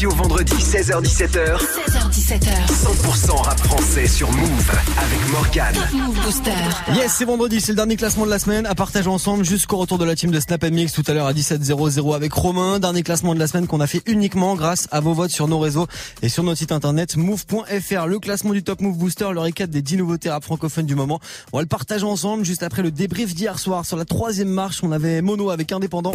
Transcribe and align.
lundi 0.00 0.06
au 0.06 0.16
vendredi, 0.16 0.52
16h17h. 0.54 1.58
16h17h. 1.58 2.50
100% 2.68 3.42
rap 3.42 3.60
français 3.60 4.06
sur 4.06 4.30
Move 4.30 4.70
avec 4.96 5.30
Morgan. 5.30 5.74
Move 5.92 6.20
Booster. 6.22 6.50
Yes, 6.94 7.14
c'est 7.18 7.24
vendredi, 7.24 7.60
c'est 7.60 7.72
le 7.72 7.76
dernier 7.76 7.96
classement 7.96 8.24
de 8.24 8.30
la 8.30 8.38
semaine 8.38 8.66
à 8.66 8.74
partager 8.74 9.08
ensemble 9.08 9.44
jusqu'au 9.44 9.76
retour 9.78 9.98
de 9.98 10.04
la 10.04 10.14
team 10.14 10.30
de 10.30 10.40
Snap 10.40 10.64
Mix 10.64 10.92
tout 10.92 11.02
à 11.06 11.12
l'heure 11.12 11.26
à 11.26 11.32
17h00 11.32 12.14
avec 12.14 12.32
Romain. 12.32 12.78
Dernier 12.78 13.02
classement 13.02 13.34
de 13.34 13.38
la 13.38 13.46
semaine 13.46 13.66
qu'on 13.66 13.80
a 13.80 13.86
fait 13.86 14.02
uniquement 14.06 14.54
grâce 14.54 14.86
à 14.90 15.00
vos 15.00 15.12
votes 15.12 15.30
sur 15.30 15.48
nos 15.48 15.58
réseaux 15.58 15.86
et 16.22 16.28
sur 16.28 16.44
notre 16.44 16.58
site 16.58 16.72
internet 16.72 17.16
move.fr. 17.16 18.06
Le 18.06 18.18
classement 18.18 18.52
du 18.52 18.62
Top 18.62 18.80
Move 18.80 18.96
Booster, 18.96 19.28
le 19.32 19.40
récap 19.40 19.70
des 19.70 19.82
10 19.82 19.98
nouveautés 19.98 20.30
rap 20.30 20.44
francophones 20.44 20.86
du 20.86 20.94
moment. 20.94 21.20
On 21.52 21.58
va 21.58 21.62
le 21.62 21.68
partager 21.68 22.04
ensemble 22.04 22.44
juste 22.44 22.62
après 22.62 22.82
le 22.82 22.90
débrief 22.90 23.34
d'hier 23.34 23.58
soir 23.58 23.84
sur 23.84 23.96
la 23.96 24.04
troisième 24.04 24.48
marche. 24.48 24.80
On 24.82 24.92
avait 24.92 25.20
Mono 25.20 25.50
avec 25.50 25.72
Indépendant. 25.72 26.12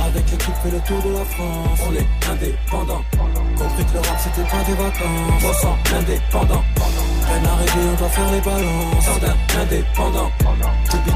Avec 0.00 0.30
l'équipe 0.30 0.54
fait 0.62 0.70
le 0.70 0.80
tour 0.80 1.02
de 1.02 1.18
la 1.18 1.24
France, 1.24 1.80
on 1.88 1.94
est 1.94 2.30
indépendant. 2.32 3.25
Compris 3.76 3.92
que 3.92 4.08
c'était 4.18 4.48
pas 4.48 4.64
des 4.64 4.72
vacances, 4.72 5.44
on 5.44 5.52
sent 5.52 5.94
indépendant. 5.96 6.64
Peine 7.26 7.46
arrivée, 7.46 7.90
on 7.92 7.98
doit 7.98 8.08
faire 8.08 8.32
les 8.32 8.40
balances, 8.40 9.08
indépendant. 9.60 10.30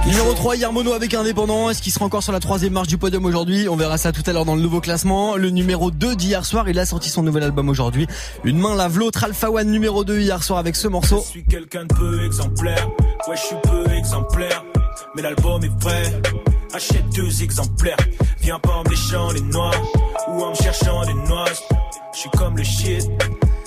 Numéro 0.06 0.34
3, 0.34 0.56
hier 0.56 0.72
Mono 0.72 0.92
avec 0.92 1.14
Indépendant. 1.14 1.70
Est-ce 1.70 1.80
qu'il 1.80 1.90
sera 1.90 2.04
encore 2.04 2.22
sur 2.22 2.32
la 2.32 2.40
troisième 2.40 2.74
marche 2.74 2.88
du 2.88 2.98
podium 2.98 3.24
aujourd'hui? 3.24 3.66
On 3.68 3.76
verra 3.76 3.96
ça 3.96 4.12
tout 4.12 4.22
à 4.26 4.32
l'heure 4.32 4.44
dans 4.44 4.56
le 4.56 4.60
nouveau 4.60 4.80
classement. 4.80 5.36
Le 5.36 5.48
numéro 5.48 5.90
2 5.90 6.16
d'hier 6.16 6.44
soir, 6.44 6.68
il 6.68 6.78
a 6.78 6.84
sorti 6.84 7.08
son 7.08 7.22
nouvel 7.22 7.44
album 7.44 7.70
aujourd'hui. 7.70 8.06
Une 8.44 8.58
main 8.58 8.74
lave 8.74 8.98
l'autre. 8.98 9.24
Alpha 9.24 9.50
One 9.50 9.70
numéro 9.70 10.04
2 10.04 10.20
hier 10.20 10.42
soir 10.42 10.58
avec 10.58 10.76
ce 10.76 10.88
morceau. 10.88 11.22
Je 11.24 11.30
suis 11.30 11.44
quelqu'un 11.44 11.84
de 11.84 11.94
peu 11.94 12.26
exemplaire, 12.26 12.88
ouais 13.28 13.36
je 13.36 13.40
suis 13.40 13.56
peu 13.62 13.90
exemplaire, 13.92 14.64
mais 15.16 15.22
l'album 15.22 15.64
est 15.64 15.82
vrai. 15.82 16.02
Achète 16.74 17.08
deux 17.16 17.42
exemplaires, 17.42 17.96
viens 18.40 18.58
pas 18.58 18.74
en 18.74 18.88
méchant 18.88 19.32
les 19.32 19.40
noirs 19.40 19.74
ou 20.32 20.42
en 20.42 20.50
me 20.50 20.54
cherchant 20.54 21.04
des 21.04 21.14
noix. 21.14 21.44
Je 22.12 22.18
suis 22.18 22.30
comme 22.30 22.56
le 22.56 22.64
shit. 22.64 23.08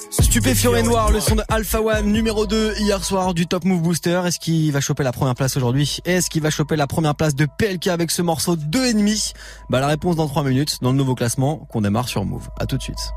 Stupéfiant 0.10 0.76
et 0.76 0.84
noir, 0.84 1.12
le 1.12 1.20
son 1.20 1.36
de 1.36 1.44
Alpha 1.50 1.82
One 1.82 2.12
numéro 2.12 2.46
2 2.46 2.76
hier 2.78 3.04
soir 3.04 3.34
du 3.34 3.48
Top 3.48 3.66
Move 3.66 3.82
Booster. 3.82 4.22
Est-ce 4.26 4.40
qu'il 4.40 4.72
va 4.72 4.80
choper 4.80 5.04
la 5.04 5.12
première 5.12 5.34
place 5.36 5.58
aujourd'hui? 5.58 6.00
Est-ce 6.06 6.30
qu'il 6.30 6.42
va 6.44 6.50
choper 6.52 6.76
la 6.76 6.88
première 6.88 7.16
place 7.16 7.36
de 7.36 7.48
PLK 7.58 7.88
avec 7.88 8.12
ce 8.12 8.22
morceau 8.22 8.56
2,5 8.56 9.34
Bah 9.70 9.80
la 9.80 9.88
réponse 9.88 10.16
dans 10.16 10.28
3 10.28 10.44
minutes 10.44 10.78
dans 10.82 10.92
le 10.92 10.98
nouveau 10.98 11.16
classement 11.16 11.68
qu'on 11.72 11.82
démarre 11.82 12.08
sur 12.08 12.26
Move. 12.26 12.50
À 12.60 12.66
tout 12.68 12.78
de 12.78 12.84
suite. 12.84 13.14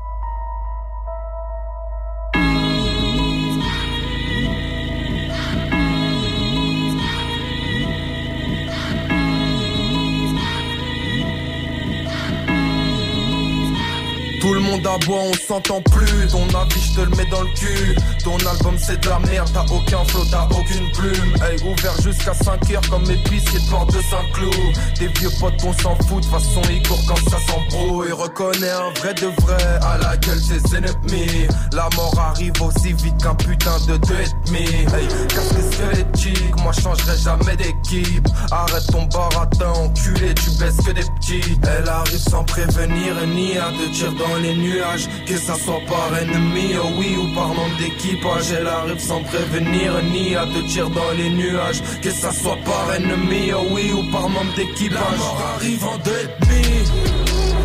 Tout 14.39 14.53
le 14.53 14.59
monde 14.59 14.85
aboie, 14.85 15.21
on 15.21 15.33
s'entend 15.33 15.81
plus. 15.81 16.27
Ton 16.27 16.47
avis, 16.49 16.81
je 16.81 16.95
te 16.95 17.01
le 17.01 17.15
mets 17.15 17.25
dans 17.25 17.41
le 17.41 17.49
cul. 17.55 17.95
Ton 18.23 18.37
album, 18.37 18.75
c'est 18.77 19.01
de 19.01 19.09
la 19.09 19.19
merde. 19.19 19.49
T'as 19.53 19.65
aucun 19.73 20.03
flow, 20.05 20.25
t'as 20.29 20.45
aucune 20.45 20.91
plume. 20.91 21.33
Hey, 21.41 21.57
ouvert 21.63 21.99
jusqu'à 22.01 22.33
5 22.33 22.71
heures 22.71 22.89
comme 22.89 23.09
épicier 23.09 23.59
de 23.59 23.69
porte 23.69 23.93
de 23.95 24.01
Saint-Cloud. 24.01 24.77
Des 24.99 25.07
vieux 25.19 25.31
potes, 25.39 25.63
on 25.65 25.73
s'en 25.73 25.95
fout. 26.07 26.23
De 26.23 26.29
façon, 26.29 26.61
ils 26.69 26.87
courent 26.87 27.03
quand 27.07 27.29
ça 27.29 27.37
s'embrouille. 27.47 28.11
Reconnais 28.11 28.69
un 28.69 28.91
vrai 28.99 29.13
de 29.15 29.27
vrai 29.41 29.79
à 29.81 29.97
la 29.97 30.17
gueule 30.17 30.39
ses 30.39 30.75
ennemis. 30.75 31.47
La 31.73 31.89
mort 31.95 32.13
arrive 32.19 32.53
aussi 32.61 32.93
vite 32.93 33.17
qu'un 33.21 33.35
putain 33.35 33.79
de 33.87 33.97
deux 33.97 34.15
et 34.15 34.47
demi. 34.47 34.65
Hey, 34.65 35.07
casse 35.29 35.53
les 35.55 35.71
squelettiques. 35.71 36.61
Moi, 36.61 36.73
changerai 36.73 37.17
jamais 37.17 37.55
d'équipe. 37.55 38.27
Arrête 38.51 38.85
ton 38.91 39.03
baratin, 39.05 39.71
enculé. 39.71 40.33
Tu 40.35 40.51
baisses 40.59 40.77
que 40.77 40.91
des 40.91 41.05
petits. 41.19 41.57
Elle 41.63 41.89
arrive 41.89 42.19
sans 42.19 42.43
prévenir 42.43 43.15
ni 43.27 43.53
te 43.53 43.93
tirer 43.93 44.13
dans 44.15 44.26
les 44.35 44.55
nuages. 44.55 45.07
Que 45.25 45.37
ça 45.37 45.55
soit 45.55 45.81
par 45.87 46.17
ennemi, 46.17 46.75
oh 46.81 46.87
oui, 46.97 47.15
ou 47.17 47.33
par 47.35 47.49
nombre 47.49 47.77
d'équipage. 47.77 48.51
Elle 48.51 48.67
arrive 48.67 48.99
sans 48.99 49.21
prévenir 49.23 49.93
ni 50.11 50.35
à 50.35 50.45
te 50.45 50.59
tirer 50.67 50.89
dans 50.89 51.11
les 51.17 51.29
nuages. 51.29 51.81
Que 52.01 52.11
ça 52.11 52.31
soit 52.31 52.57
par 52.65 52.93
ennemi, 52.95 53.51
oh 53.53 53.65
oui, 53.71 53.93
ou 53.93 54.11
par 54.11 54.29
membre 54.29 54.53
d'équipage. 54.55 54.99
La 55.01 55.17
mort 55.17 55.41
arrive 55.55 55.85
en 55.85 55.97
deux 55.99 56.11
et 56.11 56.45
demi. 56.45 56.63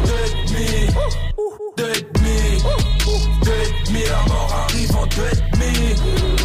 Deux 0.07 0.25
et 0.27 0.35
demi. 0.49 0.87
Deux 1.77 1.93
et 1.99 2.03
demi. 2.15 2.63
Deux 3.45 3.51
et. 3.53 4.09
La 4.09 4.33
mort 4.33 4.67
arrive 4.69 4.97
en 4.97 5.07
deux 5.07 5.31
et 5.33 5.57
demi. 5.57 6.42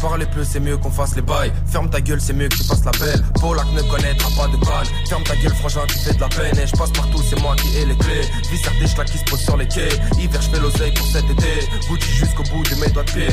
Parler 0.00 0.26
peu, 0.26 0.42
c'est 0.44 0.60
mieux 0.60 0.78
qu'on 0.78 0.90
fasse 0.90 1.14
les 1.14 1.22
bails. 1.22 1.52
Ferme 1.66 1.90
ta 1.90 2.00
gueule, 2.00 2.20
c'est 2.20 2.32
mieux 2.32 2.48
que 2.48 2.56
tu 2.56 2.64
fasses 2.64 2.84
la 2.84 2.90
belle. 2.92 3.22
Polak 3.38 3.66
ne 3.72 3.82
connaîtra 3.82 4.30
pas 4.36 4.48
de 4.48 4.56
balle. 4.56 4.86
Ferme 5.08 5.22
ta 5.24 5.36
gueule, 5.36 5.54
frangin, 5.54 5.86
tu 5.88 5.98
fais 5.98 6.14
de 6.14 6.20
la 6.20 6.28
peine. 6.28 6.58
Et 6.58 6.66
je 6.66 6.74
passe 6.74 6.90
partout, 6.90 7.22
c'est 7.28 7.40
moi 7.40 7.54
qui 7.56 7.76
ai 7.76 7.84
les 7.84 7.96
clés. 7.96 8.22
Visser 8.50 8.70
des 8.80 9.04
qui 9.04 9.18
se 9.18 9.24
posent 9.24 9.44
sur 9.44 9.56
les 9.56 9.68
quais. 9.68 9.88
Hiver, 10.18 10.40
je 10.40 10.48
fais 10.48 10.60
l'oseille 10.60 10.94
pour 10.94 11.06
cet 11.06 11.24
été. 11.24 11.68
Gucci 11.88 12.12
jusqu'au 12.12 12.42
bout 12.44 12.62
de 12.62 12.74
mes 12.76 12.88
doigts 12.88 13.04
de 13.04 13.10
pied. 13.10 13.28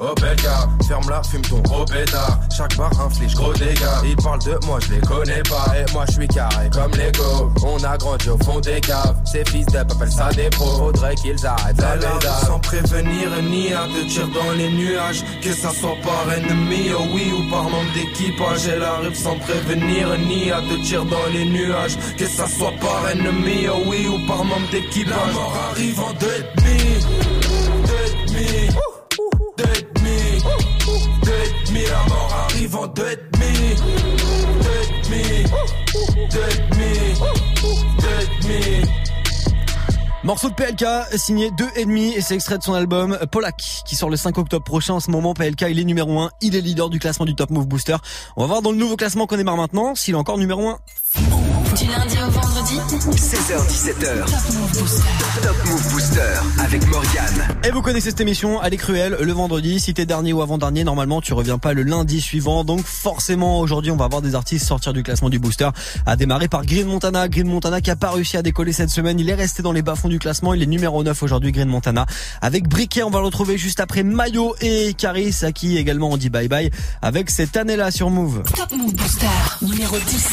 Oh 0.00 0.12
bel 0.20 0.34
gars, 0.42 0.68
ferme-la, 0.88 1.22
fume 1.22 1.42
ton 1.42 1.60
gros 1.60 1.84
pétard. 1.84 2.40
Chaque 2.56 2.76
bar 2.76 2.90
inflige 3.00 3.32
gros 3.36 3.52
dégâts. 3.52 4.02
Ils 4.04 4.16
parlent 4.16 4.42
de 4.42 4.58
moi, 4.66 4.80
je 4.80 4.92
les 4.92 5.00
connais 5.00 5.42
pas. 5.44 5.66
Et 5.78 5.92
moi, 5.92 6.04
je 6.08 6.14
suis 6.14 6.26
carré 6.26 6.68
comme 6.72 6.90
Lego. 6.90 7.52
On 7.64 7.84
a 7.84 7.96
grandi 7.96 8.28
au 8.28 8.36
fond 8.38 8.58
des 8.58 8.80
caves. 8.80 9.14
Ces 9.24 9.44
fils 9.44 9.66
d'up 9.66 9.86
appellent 9.92 10.10
ça 10.10 10.30
des 10.32 10.50
pros. 10.50 10.78
Faudrait 10.78 11.14
qu'ils 11.14 11.46
arrêtent 11.46 11.80
la. 11.80 12.20
Sans 12.44 12.58
prévenir 12.58 13.40
ni 13.48 13.72
à 13.72 13.86
te 13.86 14.08
tirer 14.08 14.26
dans 14.34 14.50
les 14.58 14.70
nuages. 14.70 15.22
Que 15.40 15.52
ça 15.52 15.70
soit 15.70 15.96
par 16.02 16.32
ennemi, 16.32 16.90
oh 16.98 17.04
oui, 17.14 17.32
ou 17.32 17.48
par 17.48 17.62
membre 17.62 17.92
d'équipage. 17.94 18.66
Elle 18.66 18.82
arrive 18.82 19.14
sans 19.14 19.38
prévenir 19.38 20.08
ni 20.18 20.50
à 20.50 20.60
te 20.60 20.84
tirer 20.84 21.04
dans 21.04 21.26
les 21.32 21.44
nuages. 21.44 21.96
Que 22.18 22.26
ça 22.26 22.48
soit 22.48 22.74
par 22.80 23.10
ennemi, 23.12 23.68
oh 23.68 23.84
oui, 23.86 24.08
ou 24.08 24.26
par 24.26 24.44
membre 24.44 24.68
d'équipage. 24.72 25.14
La 25.14 25.32
mort 25.34 25.56
arrive 25.70 26.00
en 26.00 26.12
deux 26.14 26.26
et 26.26 26.60
demi. 26.60 27.33
La 31.90 32.04
mort 32.08 32.48
arrive 32.48 32.78
deux. 32.94 33.14
Morceau 40.24 40.48
de 40.48 40.54
PLK 40.54 40.86
signé 41.18 41.50
2,5 41.50 42.16
et 42.16 42.20
c'est 42.22 42.34
extrait 42.34 42.56
de 42.56 42.62
son 42.62 42.72
album 42.72 43.18
Polak 43.30 43.60
qui 43.84 43.94
sort 43.94 44.08
le 44.08 44.16
5 44.16 44.38
octobre 44.38 44.64
prochain. 44.64 44.94
En 44.94 45.00
ce 45.00 45.10
moment, 45.10 45.34
PLK 45.34 45.66
il 45.68 45.78
est 45.78 45.84
numéro 45.84 46.18
1, 46.18 46.30
il 46.40 46.56
est 46.56 46.62
leader 46.62 46.88
du 46.88 46.98
classement 46.98 47.26
du 47.26 47.34
Top 47.34 47.50
Move 47.50 47.66
Booster. 47.66 47.96
On 48.36 48.40
va 48.40 48.46
voir 48.46 48.62
dans 48.62 48.72
le 48.72 48.78
nouveau 48.78 48.96
classement 48.96 49.26
qu'on 49.26 49.36
démarre 49.36 49.58
maintenant 49.58 49.94
s'il 49.94 50.14
est 50.14 50.16
encore 50.16 50.38
numéro 50.38 50.66
1. 50.66 50.78
Du 51.76 51.86
lundi 51.86 52.16
au 52.24 52.30
vendredi. 52.30 52.78
16h17h. 53.16 54.26
Top 54.26 54.54
Move 54.54 54.78
Booster. 54.78 55.42
Top 55.42 55.56
Move 55.66 55.92
Booster 55.92 56.20
avec 56.60 56.86
Morgan. 56.86 57.48
Et 57.64 57.70
vous 57.72 57.82
connaissez 57.82 58.10
cette 58.10 58.20
émission, 58.20 58.62
elle 58.62 58.74
est 58.74 58.76
cruelle 58.76 59.16
le 59.20 59.32
vendredi. 59.32 59.80
Si 59.80 59.92
t'es 59.92 60.06
dernier 60.06 60.32
ou 60.32 60.40
avant-dernier, 60.40 60.84
normalement 60.84 61.20
tu 61.20 61.32
reviens 61.34 61.58
pas 61.58 61.72
le 61.72 61.82
lundi 61.82 62.20
suivant. 62.20 62.62
Donc 62.62 62.84
forcément 62.84 63.58
aujourd'hui 63.58 63.90
on 63.90 63.96
va 63.96 64.04
avoir 64.04 64.22
des 64.22 64.36
artistes 64.36 64.66
sortir 64.66 64.92
du 64.92 65.02
classement 65.02 65.30
du 65.30 65.40
booster. 65.40 65.68
À 66.06 66.14
démarrer 66.14 66.46
par 66.46 66.64
Green 66.64 66.86
Montana. 66.86 67.28
Green 67.28 67.48
Montana 67.48 67.80
qui 67.80 67.90
a 67.90 67.96
pas 67.96 68.10
réussi 68.10 68.36
à 68.36 68.42
décoller 68.42 68.72
cette 68.72 68.90
semaine. 68.90 69.18
Il 69.18 69.28
est 69.28 69.34
resté 69.34 69.62
dans 69.62 69.72
les 69.72 69.82
bas-fonds 69.82 70.08
du 70.08 70.20
classement. 70.20 70.54
Il 70.54 70.62
est 70.62 70.66
numéro 70.66 71.02
9 71.02 71.22
aujourd'hui, 71.24 71.50
Green 71.50 71.68
Montana. 71.68 72.06
Avec 72.40 72.68
Briquet, 72.68 73.02
on 73.02 73.10
va 73.10 73.18
le 73.18 73.26
retrouver 73.26 73.58
juste 73.58 73.80
après 73.80 74.04
Mayo 74.04 74.54
et 74.60 74.94
Caris, 74.94 75.38
à 75.42 75.50
qui 75.50 75.76
également 75.76 76.10
on 76.10 76.16
dit 76.16 76.30
bye 76.30 76.46
bye. 76.46 76.70
Avec 77.02 77.30
cette 77.30 77.56
année-là 77.56 77.90
sur 77.90 78.10
Move. 78.10 78.44
Top 78.54 78.70
Move 78.70 78.94
Booster. 78.94 79.26
Numéro 79.62 79.96
10. 79.98 80.28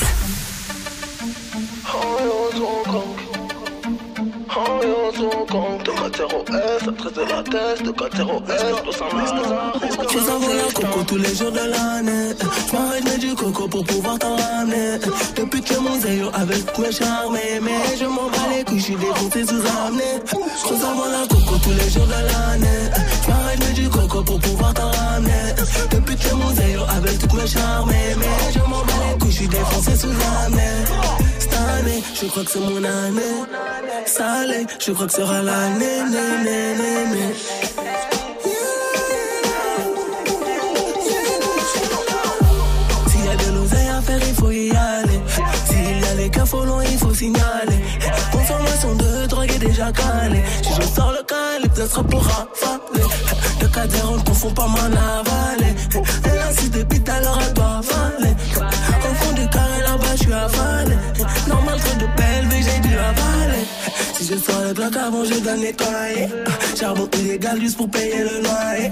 Tu 10.09 10.17
envoies 10.29 10.55
la 10.55 10.63
coco 10.73 11.03
tous 11.07 11.17
les 11.17 11.33
jours 11.35 11.51
de 11.51 11.57
l'année. 11.57 12.33
De 12.33 13.19
du 13.19 13.33
coco 13.35 13.67
pour 13.69 13.83
pouvoir 13.85 14.19
t'en 14.19 14.35
ramener. 14.35 14.97
Depuis 15.37 15.61
que 15.61 15.79
mon 15.79 15.97
zéro 16.01 16.29
avec 16.33 16.77
mes 16.77 16.91
charmes, 16.91 17.37
mais 17.61 17.97
je 17.97 18.05
m'en 18.05 18.29
bats 18.29 18.49
les 18.53 18.65
couilles, 18.65 18.79
je 18.79 18.83
suis 18.83 18.95
défoncé 18.95 19.45
sous 19.45 19.63
amené. 19.85 20.19
Je 20.27 20.73
la 20.73 21.27
coco 21.27 21.57
tous 21.63 21.71
les 21.71 21.89
jours 21.89 22.07
de 22.07 22.11
l'année. 22.11 23.10
Du 23.73 23.87
coco 23.87 24.21
pour 24.21 24.37
pouvoir 24.39 24.73
t'en 24.73 24.91
ramener. 24.91 25.55
Depuis 25.91 26.15
que 26.17 26.33
mon 26.35 26.53
zéro 26.53 26.83
avec 26.89 27.17
toutes 27.19 27.33
mes 27.33 27.47
charmes, 27.47 27.89
mais 27.89 28.15
je 28.53 28.59
m'en 28.59 28.79
bats 28.79 28.93
les 29.09 29.17
couilles, 29.17 29.31
je 29.31 29.37
suis 29.37 29.47
défoncé 29.47 29.95
sous 29.95 30.09
amené. 30.45 30.61
Cette 31.39 31.53
année, 31.53 32.03
je 32.13 32.25
crois 32.27 32.43
que 32.43 32.51
c'est 32.51 32.59
mon 32.59 32.83
année. 32.83 33.21
Salé, 34.05 34.67
je 34.77 34.91
crois 34.91 35.07
que 35.07 35.13
sera 35.13 35.41
l'année, 35.41 36.03
né, 36.11 36.43
né, 36.43 36.75
né, 36.75 37.05
né. 37.15 37.33
S'il 43.07 43.25
y 43.25 43.29
a 43.29 43.35
de 43.35 43.51
l'oseille 43.57 43.87
à 43.87 44.01
faire, 44.01 44.19
il 44.27 44.35
faut 44.35 44.51
y 44.51 44.71
aller. 44.71 45.21
S'il 45.65 46.01
y 46.01 46.05
a 46.05 46.13
les 46.15 46.29
cas 46.29 46.43
loin, 46.51 46.83
il 46.83 46.97
faut 46.97 47.13
signaler. 47.13 47.79
Consommation 48.33 48.95
de 48.95 49.27
drogue 49.27 49.49
est 49.49 49.59
déjà 49.59 49.91
calée. 49.93 50.43
Si 50.61 50.73
je 50.75 50.81
sors 50.93 51.13
le 51.13 51.23
calibre, 51.23 51.75
ça 51.75 51.87
sera 51.87 52.03
pour 52.03 52.21
rafaler 52.21 53.07
ta 53.81 53.87
dérange, 53.87 54.23
confond 54.23 54.51
pas 54.51 54.67
ma 54.67 54.89
navalée. 54.89 55.75
Elle 56.25 56.39
a 56.39 56.51
si 56.53 56.69
des 56.69 56.83
bites, 56.83 57.09
alors 57.09 57.39
elle 57.45 57.53
doit 57.53 57.81
avaler. 57.81 58.35
Au 58.55 59.13
fond 59.15 59.33
du 59.33 59.47
carré 59.49 59.81
là-bas, 59.81 60.15
je 60.15 60.23
suis 60.23 60.33
avalé. 60.33 60.95
Normal 61.47 61.79
que 61.79 61.99
de 61.99 62.07
pelvis, 62.15 62.63
j'ai 62.63 62.79
dû 62.87 62.95
avaler. 62.95 63.65
Si 64.13 64.25
je 64.25 64.37
sors 64.37 64.61
le 64.67 64.73
bloc 64.73 64.95
avant, 64.95 65.23
je 65.25 65.39
dois 65.39 65.57
nettoyer. 65.57 66.27
Ah, 66.45 66.51
charbon 66.79 67.09
illégal 67.19 67.59
juste 67.59 67.77
pour 67.77 67.89
payer 67.89 68.23
le 68.23 68.43
loyer. 68.43 68.91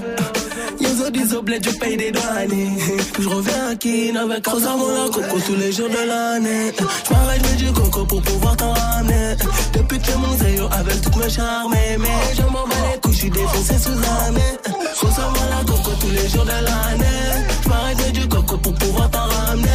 Yozo 0.80 1.10
dis 1.12 1.36
au 1.36 1.42
bled, 1.42 1.64
je 1.64 1.78
paye 1.78 1.98
des 1.98 2.12
douanes. 2.12 2.78
Puis 3.14 3.24
je 3.24 3.30
reviens 3.30 3.70
à 3.72 3.76
Kin 3.76 4.16
avec 4.16 4.48
Rosa 4.48 4.72
la 4.76 5.10
coco 5.14 5.40
tous 5.46 5.56
les 5.56 5.72
jours 5.72 5.90
de 5.90 6.08
l'année. 6.08 6.72
Je 6.78 7.14
m'arrête, 7.14 7.42
je 7.52 7.66
du 7.66 7.72
coco 7.74 8.06
pour 8.06 8.22
pouvoir 8.22 8.56
t'en 8.58 8.74
ramener. 8.74 9.36
Depuis 9.74 10.00
que 10.00 10.14
mon 10.18 10.36
zéro 10.38 10.68
avec 10.72 11.02
toutes 11.02 11.18
mes 11.18 11.30
charmes, 11.30 11.74
mais 11.74 11.98
je 12.36 12.42
m'en 12.44 12.66
les 12.66 13.09
suis 13.20 13.30
défoncé 13.30 13.78
sous 13.78 13.90
année. 13.90 14.58
Je 14.94 15.08
savon 15.12 15.44
la 15.50 15.66
coco 15.66 15.92
tous 16.00 16.10
les 16.10 16.30
jours 16.30 16.46
de 16.46 16.52
l'année. 16.52 17.46
Je 17.64 17.70
m'arrête, 17.70 18.12
du 18.14 18.28
coco 18.30 18.58
pour 18.58 18.74
pouvoir 18.76 19.10
t'en 19.12 19.28
ramener. 19.28 19.68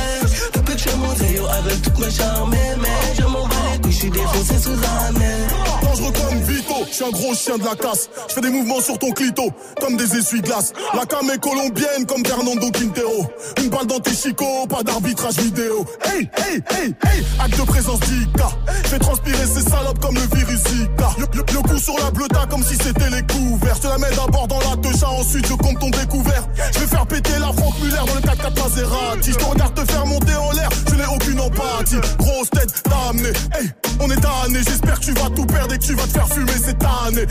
Depuis 0.55 0.75
que 0.75 0.81
je 0.81 0.97
mon 0.97 1.15
zéro 1.15 1.47
avec 1.49 1.83
toutes 1.83 1.99
mes 1.99 2.11
charmes. 2.11 2.55
Un 7.07 7.11
gros 7.11 7.35
chien 7.35 7.59
de 7.59 7.65
la 7.65 7.75
casse. 7.75 8.09
Je 8.29 8.35
fais 8.35 8.41
des 8.41 8.51
mouvements 8.51 8.81
sur 8.81 8.99
ton 8.99 9.11
clito, 9.13 9.43
comme 9.81 9.97
des 9.97 10.17
essuie-glaces. 10.17 10.73
La 10.95 11.05
cam 11.07 11.29
est 11.31 11.39
colombienne, 11.41 12.07
comme 12.07 12.25
Fernando 12.25 12.71
Quintero. 12.71 13.27
Une 13.63 13.69
balle 13.69 13.87
dans 13.87 14.01
tes 14.01 14.15
chicots, 14.15 14.67
pas 14.69 14.83
d'arbitrage 14.83 15.37
vidéo. 15.37 15.85
Hey, 16.05 16.29
hey, 16.37 16.63
hey, 16.71 16.95
hey, 17.05 17.25
acte 17.41 17.59
de 17.59 17.65
présence 17.65 18.01
d'Ika. 18.01 18.49
Fais 18.85 18.99
transpirer 18.99 19.47
ces 19.47 19.63
salopes 19.69 19.99
comme 20.01 20.15
le 20.15 20.37
virus 20.37 20.61
Zika. 20.69 21.11
Le, 21.19 21.27
le- 21.37 21.63
coup 21.63 21.79
sur 21.79 21.97
la 21.99 22.11
bleuta 22.11 22.47
comme 22.51 22.63
si 22.63 22.75
c'était 22.77 23.11
les 23.11 23.23
couverts. 23.23 23.77
Je 23.83 23.89
la 23.89 23.99
mets 23.99 24.11
d'abord 24.17 24.47
dans 24.49 24.59
la 24.61 24.77
techa, 24.77 25.09
ensuite 25.09 25.47
je 25.47 25.55
compte 25.55 25.79
ton 25.81 25.91
découvert. 25.91 26.47
Je 26.75 26.81
vais 26.81 26.87
faire 26.87 27.07
péter 27.07 27.39
la 27.41 27.53
Franck 27.53 27.79
Muller 27.81 27.97
dans 28.07 28.15
le 28.15 28.21
4x4 28.21 28.63
Maserati. 28.63 29.33
Je 29.33 29.37
te 29.37 29.45
regarde 29.45 29.75
te 29.75 29.91
faire 29.93 30.07
monter 30.07 30.35
en 30.35 30.53
l'air, 30.53 30.69
je 30.91 30.95
n'ai 30.95 31.07
aucune 31.07 31.41
empathie. 31.41 31.97
Grosse 32.19 32.51
tête, 32.51 32.71
t'as 32.85 33.11
amené. 33.11 33.29
Hey, 33.59 33.71
on 34.01 34.11
est 34.11 34.21
tanné, 34.21 34.59
j'espère 34.67 35.01
que 35.01 35.05
tu 35.05 35.13
vas 35.13 35.31
tout 35.35 35.47
perdre 35.47 35.75
et 35.75 35.79
que 35.79 35.85
tu 35.85 35.95
vas 35.95 36.05
te 36.05 36.13
faire 36.13 36.29
fumer 36.29 36.53
cette 36.65 36.79
année. 37.07 37.27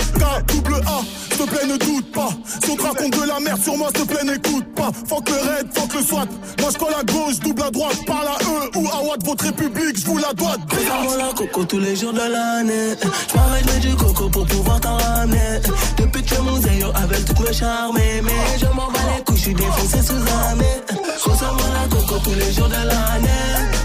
Double 0.48 0.81
A, 0.88 1.01
s'il 1.30 1.38
te 1.38 1.50
plaît, 1.50 1.68
ne 1.68 1.77
doute 1.77 2.12
pas. 2.12 2.30
Si 2.63 2.71
on 2.71 2.75
te 2.75 2.83
raconte 2.83 3.19
de 3.19 3.27
la 3.27 3.39
merde 3.39 3.62
sur 3.62 3.77
moi, 3.77 3.89
s'il 3.95 4.06
te 4.06 4.13
plaît, 4.13 4.24
n'écoute 4.24 4.65
pas. 4.75 4.92
Fuck 5.07 5.30
le 5.30 5.36
raid, 5.36 5.68
fuck 5.74 5.94
le 5.94 6.04
SWAT. 6.04 6.27
Moi 6.60 6.69
je 6.74 6.77
colle 6.77 6.94
à 7.00 7.04
gauche, 7.04 7.39
double 7.39 7.63
à 7.63 7.71
droite. 7.71 7.98
Parle 8.06 8.27
à 8.27 8.38
eux 8.44 8.80
ou 8.80 8.88
à 8.88 9.04
Watt, 9.04 9.24
votre 9.25 9.45
république, 9.45 10.00
je 10.00 10.06
vous 10.06 10.18
la 10.18 10.33
dois. 10.33 10.56
Savon 10.88 11.18
la 11.18 11.33
coco 11.33 11.65
tous 11.65 11.80
les 11.80 11.95
jours 11.95 12.13
de 12.13 12.19
l'année. 12.19 12.95
Je 13.01 13.38
m'arrête 13.38 13.80
du 13.80 13.95
coco 13.95 14.30
pour 14.30 14.45
pouvoir 14.45 14.80
t'en 14.80 14.98
ramener. 14.98 15.60
Depuis 15.98 16.24
que 16.24 16.39
mon 16.42 16.62
zéro 16.62 16.92
avec 16.95 17.25
toutes 17.25 17.39
mes 17.48 17.54
charmes. 17.54 17.95
Mais 17.95 18.24
je 18.60 18.65
m'en 18.68 18.92
bats 18.92 19.00
les 19.15 19.24
couilles, 19.24 19.38
je 19.38 19.42
suis 19.42 19.54
défoncé 19.54 20.01
sous. 20.01 20.13
Je 20.15 21.38
savon 21.38 21.57
la 21.74 21.88
coco 21.95 22.19
tous 22.24 22.36
les 22.36 22.51
jours 22.54 22.68
de 22.68 22.74
l'année. 22.74 23.30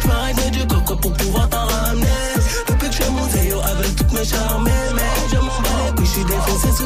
Je 0.02 0.08
m'arrête 0.08 0.50
du 0.50 0.66
coco 0.66 0.96
pour 0.96 1.12
pouvoir 1.12 1.48
t'en 1.48 1.66
ramener. 1.66 2.06
Depuis 2.69 2.88
que 2.88 2.94
je 2.94 3.10
mon 3.10 3.28
zéro 3.30 3.60
avec 3.60 3.96
toutes 3.96 4.12
mes 4.12 4.25
charmes. 4.25 4.69
Mais 4.94 5.02
je 5.32 5.36
suis 6.19 6.26
défoncé 6.26 6.73
sous 6.73 6.85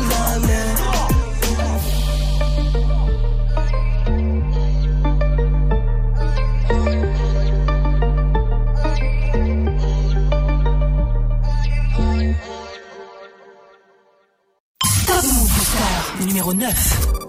Move 15.23 15.49
Booster 15.49 16.26
numéro 16.26 16.52
9. 16.52 17.21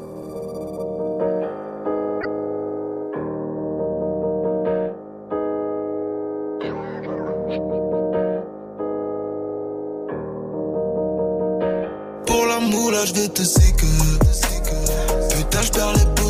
Je 13.06 13.14
vais 13.14 13.28
te 13.28 13.44
séquer. 13.44 13.88
Putain, 15.30 15.62
je 15.62 15.72
perds 15.72 15.94
les 15.94 16.23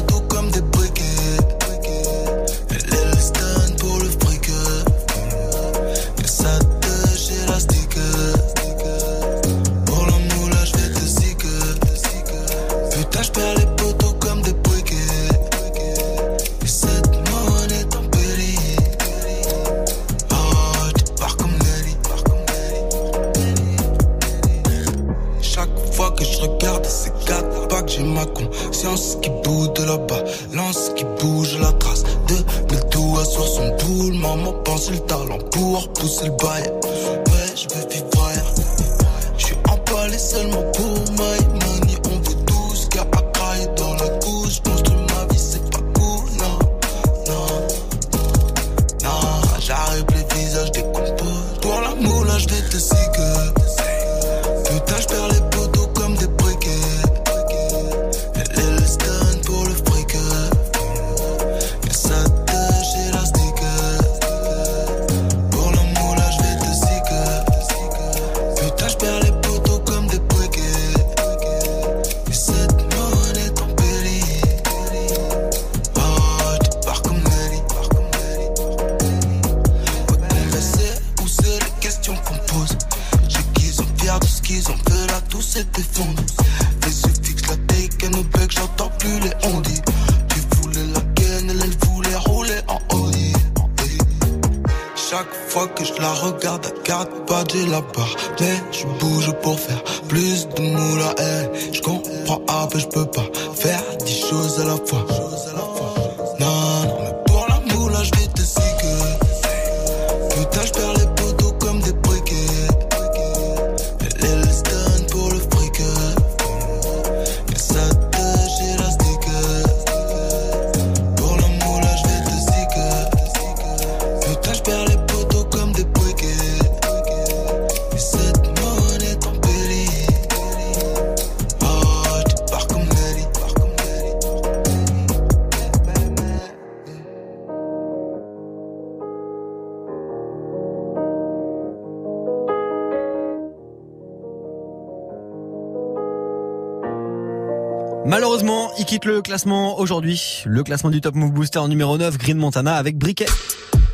Malheureusement, 148.14 148.72
il 148.78 148.86
quitte 148.86 149.06
le 149.06 149.24
classement 149.24 149.80
aujourd'hui. 149.80 150.44
Le 150.46 150.62
classement 150.62 150.92
du 150.92 151.02
Top 151.02 151.16
Move 151.16 151.32
Booster 151.32 151.58
en 151.58 151.68
numéro 151.68 151.98
9, 151.98 152.16
Green 152.20 152.38
Montana 152.38 152.76
avec 152.76 152.96
Briquet. 152.96 153.26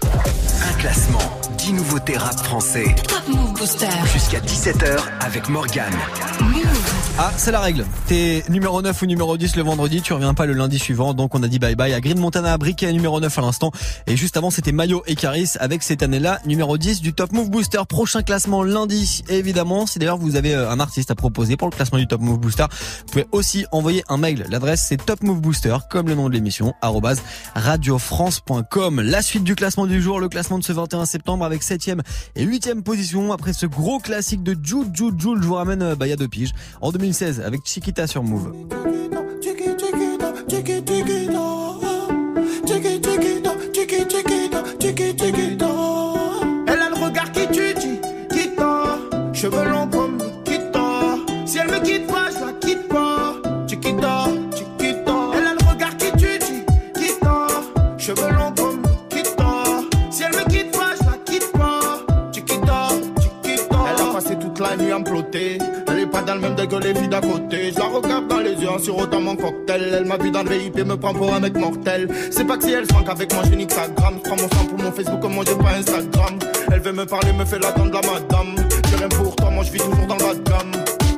Un 0.04 0.78
classement, 0.78 1.20
10 1.58 1.72
nouveautés 1.72 2.18
rap 2.18 2.38
français. 2.38 2.94
Top 3.08 3.26
Move 3.30 3.54
Booster. 3.54 3.88
Jusqu'à 4.12 4.42
17h 4.42 5.00
avec 5.22 5.48
Morgane. 5.48 5.96
Move. 6.42 6.78
Ah, 7.22 7.34
c'est 7.36 7.52
la 7.52 7.60
règle. 7.60 7.86
T'es 8.08 8.46
numéro 8.48 8.82
9 8.82 9.02
ou 9.02 9.06
numéro 9.06 9.36
10 9.36 9.58
le 9.58 9.64
vendredi, 9.64 10.02
tu 10.02 10.14
reviens 10.14 10.34
pas 10.34 10.46
le 10.46 10.54
lundi 10.54 10.80
suivant. 10.80 11.14
Donc 11.14 11.36
on 11.36 11.44
a 11.44 11.50
dit 11.50 11.60
bye 11.60 11.76
bye 11.76 11.94
à 11.94 12.00
Green 12.00 12.18
Montana, 12.18 12.58
Briquet 12.58 12.94
numéro 12.94 13.20
9 13.20 13.38
à 13.38 13.42
l'instant. 13.42 13.74
Et 14.08 14.16
juste 14.16 14.38
avant, 14.38 14.52
c'était 14.52 14.72
Mayo 14.72 15.04
et 15.06 15.16
Caris 15.16 15.52
avec 15.60 15.84
cette 15.84 16.02
année-là, 16.02 16.40
numéro 16.46 16.78
10 16.78 17.02
du 17.02 17.12
Top 17.12 17.34
Move 17.34 17.50
Booster. 17.50 17.82
Prochain 17.90 18.22
classement 18.22 18.64
lundi, 18.64 19.22
évidemment. 19.28 19.86
Si 19.86 20.00
d'ailleurs 20.00 20.18
vous 20.18 20.38
avez 20.38 20.56
euh, 20.56 20.72
un 20.72 20.80
artiste 20.80 21.12
à 21.12 21.16
proposer 21.16 21.58
pour 21.58 21.68
le 21.68 21.76
classement 21.76 21.98
du 21.98 22.08
Top 22.08 22.22
Move 22.22 22.40
Booster, 22.40 22.68
vous 22.72 23.12
pouvez 23.12 23.28
aussi 23.34 23.66
envoyer 23.74 24.02
un 24.08 24.16
mail. 24.16 24.46
L'adresse 24.50 24.86
c'est 24.88 25.06
Top 25.06 25.22
Move 25.22 25.42
Booster, 25.42 25.76
comme 25.90 26.08
le 26.08 26.16
nom 26.16 26.30
de 26.30 26.34
l'émission, 26.34 26.74
radiofrance.com. 27.54 29.02
La 29.02 29.22
suite 29.22 29.44
du 29.44 29.56
classement 29.56 29.88
du 29.88 30.02
jour, 30.02 30.22
le 30.22 30.30
classement 30.30 30.58
de 30.58 30.64
ce 30.64 30.72
21 30.72 31.06
septembre 31.06 31.44
avec 31.44 31.64
7ème 31.64 32.00
et 32.38 32.46
8ème 32.46 32.82
position. 32.82 33.34
Après 33.34 33.52
ce 33.52 33.66
gros 33.66 34.00
classique 34.00 34.42
de 34.42 34.56
Jules, 34.64 34.88
Jules, 34.94 35.20
Jules, 35.20 35.40
je 35.42 35.48
vous 35.48 35.56
ramène 35.56 35.96
bah, 35.96 36.08
il 36.08 36.12
y. 36.12 36.14
En 36.80 36.92
2016 37.10 37.42
avec 37.42 37.62
Chiquita 37.66 38.06
sur 38.06 38.24
Move. 38.24 38.54
Elle 46.68 46.80
a 46.80 46.89
le 46.89 47.04
regard 47.04 47.32
qui 47.32 47.48
tue, 47.48 47.74
qui 48.32 48.56
tord. 48.56 49.00
Cheveux 49.34 49.70
longs 49.70 49.78
même 66.39 66.55
degré 66.55 66.79
les 66.79 67.00
filles 67.00 67.08
d'à 67.08 67.22
côté. 67.22 67.72
Je 67.72 67.79
la 67.79 67.86
regarde 67.86 68.27
dans 68.27 68.39
les 68.39 68.53
yeux 68.53 68.69
en 68.69 68.79
sirotant 68.79 69.22
mon 69.22 69.36
cocktail. 69.36 69.93
Elle 69.93 70.05
m'a 70.05 70.17
vu 70.17 70.31
dans 70.31 70.43
le 70.43 70.50
VIP, 70.50 70.86
me 70.86 70.96
prend 70.96 71.13
pour 71.13 71.34
un 71.34 71.39
mec 71.39 71.55
mortel. 71.58 72.08
C'est 72.31 72.46
pas 72.46 72.58
que 72.58 72.63
si 72.63 72.74
elle 72.74 72.86
se 72.86 72.93
manque 72.93 73.10
avec 73.10 73.34
moi, 73.34 73.43
je 73.50 73.55
nique 73.55 73.72
sa 73.72 73.88
gramme. 73.88 74.15
Je 74.24 74.29
prends 74.29 74.38
mon 74.38 74.50
sang 74.50 74.65
pour 74.69 74.79
mon 74.79 74.91
Facebook, 74.91 75.19
comme 75.22 75.34
moi 75.34 75.43
j'ai 75.48 75.55
pas 75.55 75.72
Instagram. 75.77 76.39
Elle 76.72 76.79
veut 76.79 76.93
me 76.93 77.05
parler, 77.05 77.34
me 77.34 77.46
fait 77.46 77.60
l'attendre 77.60 77.91
la 77.93 78.01
madame. 78.01 78.55
J'ai 78.89 78.96
rien 78.96 79.10
pour 79.10 79.36
toi, 79.36 79.50
moi 79.50 79.63
je 79.63 79.72
vis 79.72 79.79
toujours 79.79 80.08
dans 80.08 80.17
la 80.17 80.34
gamme. 80.34 80.72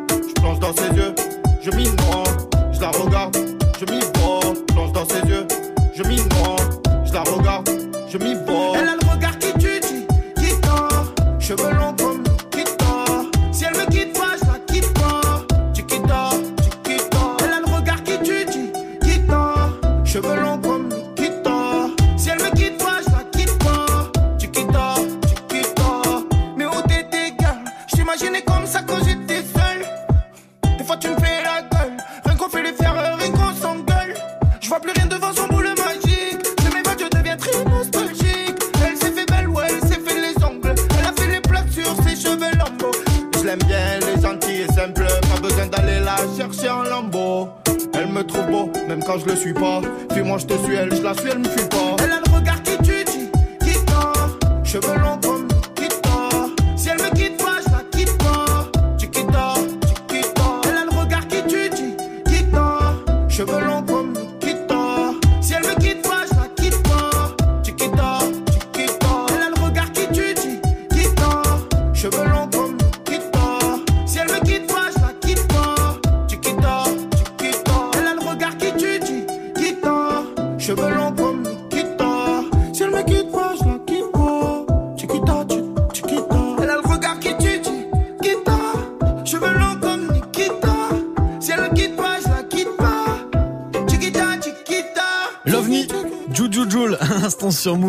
Je 0.10 0.42
plonge 0.42 0.60
dans 0.60 0.74
ses 0.74 0.96
yeux, 0.96 1.14
je 1.62 1.72
m'y 1.72 1.84
noie. 1.84 2.24
Je 2.72 2.82
la 2.82 2.90
regarde, 2.90 3.38
je 3.80 3.86
m'y 3.86 4.00
vois. 4.16 4.40
Plonge 4.68 4.92
dans 4.94 5.06
ses 5.06 5.28
yeux, 5.28 5.48
je 5.96 6.04
m'y 6.04 6.16
noie. 6.16 6.56
Je 7.06 7.14
la 7.14 7.22
regarde, 7.22 7.70
je 8.08 8.18
m'y 8.18 8.34
vois. 8.34 8.51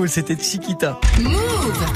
C'était 0.09 0.37
Chiquita. 0.37 0.99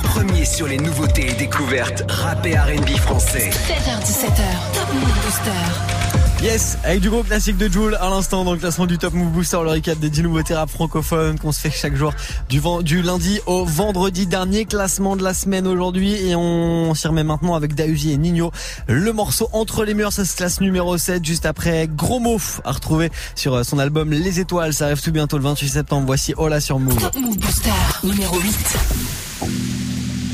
Premier 0.03 0.45
sur 0.45 0.67
les 0.67 0.79
nouveautés 0.79 1.31
et 1.31 1.35
découvertes 1.35 2.05
rap 2.09 2.45
et 2.47 2.57
R&B 2.57 2.91
français. 2.99 3.51
7h17h, 3.51 4.75
Top 4.75 4.95
Move 4.95 5.25
Booster. 5.25 5.96
Yes, 6.43 6.77
avec 6.85 7.01
du 7.01 7.09
gros 7.09 7.23
classique 7.23 7.57
de 7.57 7.67
Joule 7.67 7.97
à 7.99 8.11
l'instant 8.11 8.45
dans 8.45 8.53
le 8.53 8.59
classement 8.59 8.85
du 8.85 8.99
Top 8.99 9.15
Move 9.15 9.31
Booster, 9.31 9.57
le 9.63 9.71
recap 9.71 9.99
des 9.99 10.11
10 10.11 10.23
nouveautés 10.23 10.55
rap 10.55 10.69
francophones 10.69 11.39
qu'on 11.39 11.51
se 11.51 11.61
fait 11.61 11.71
chaque 11.71 11.97
jour 11.97 12.13
du, 12.51 12.61
du 12.83 13.01
lundi 13.01 13.41
au 13.47 13.65
vendredi. 13.65 14.27
Dernier 14.27 14.67
classement 14.67 15.17
de 15.17 15.25
la 15.25 15.33
semaine 15.33 15.67
aujourd'hui 15.67 16.13
et 16.13 16.37
on 16.37 16.95
s'y 16.95 17.09
remet 17.09 17.25
maintenant 17.25 17.55
avec 17.55 17.75
Dausi 17.75 18.13
et 18.13 18.19
Nino. 18.19 18.53
Le 18.87 19.13
morceau 19.15 19.49
Entre 19.53 19.85
les 19.85 19.95
murs, 19.95 20.13
ça 20.13 20.27
se 20.27 20.37
classe 20.37 20.61
numéro 20.61 20.99
7 20.99 21.25
juste 21.25 21.47
après 21.47 21.89
Gros 21.89 22.21
Mot 22.21 22.39
à 22.65 22.73
retrouver 22.73 23.11
sur 23.35 23.55
euh, 23.55 23.63
son 23.63 23.79
album 23.79 24.11
Les 24.11 24.39
Étoiles. 24.39 24.75
Ça 24.75 24.85
arrive 24.87 25.01
tout 25.01 25.13
bientôt 25.13 25.39
le 25.39 25.45
28 25.45 25.69
septembre. 25.69 26.07
Voici 26.07 26.35
Ola 26.37 26.61
sur 26.61 26.79
Move. 26.79 27.01
Top 27.01 27.17
Move 27.17 27.39
Booster, 27.39 27.71
numéro 28.05 28.39
8. 28.39 28.77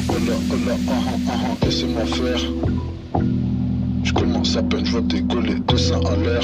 Hola, 0.08 0.18
hola, 0.50 0.76
ah, 0.88 0.92
ah, 1.28 1.32
ah, 1.32 1.64
laissez-moi 1.64 2.04
faire. 2.06 2.40
Je 4.04 4.12
commence 4.12 4.56
à 4.56 4.62
peine, 4.62 4.84
je 4.84 4.92
vois 4.92 5.00
décoller 5.02 5.54
deux 5.60 5.78
seins 5.78 6.00
à 6.00 6.16
l'air. 6.16 6.42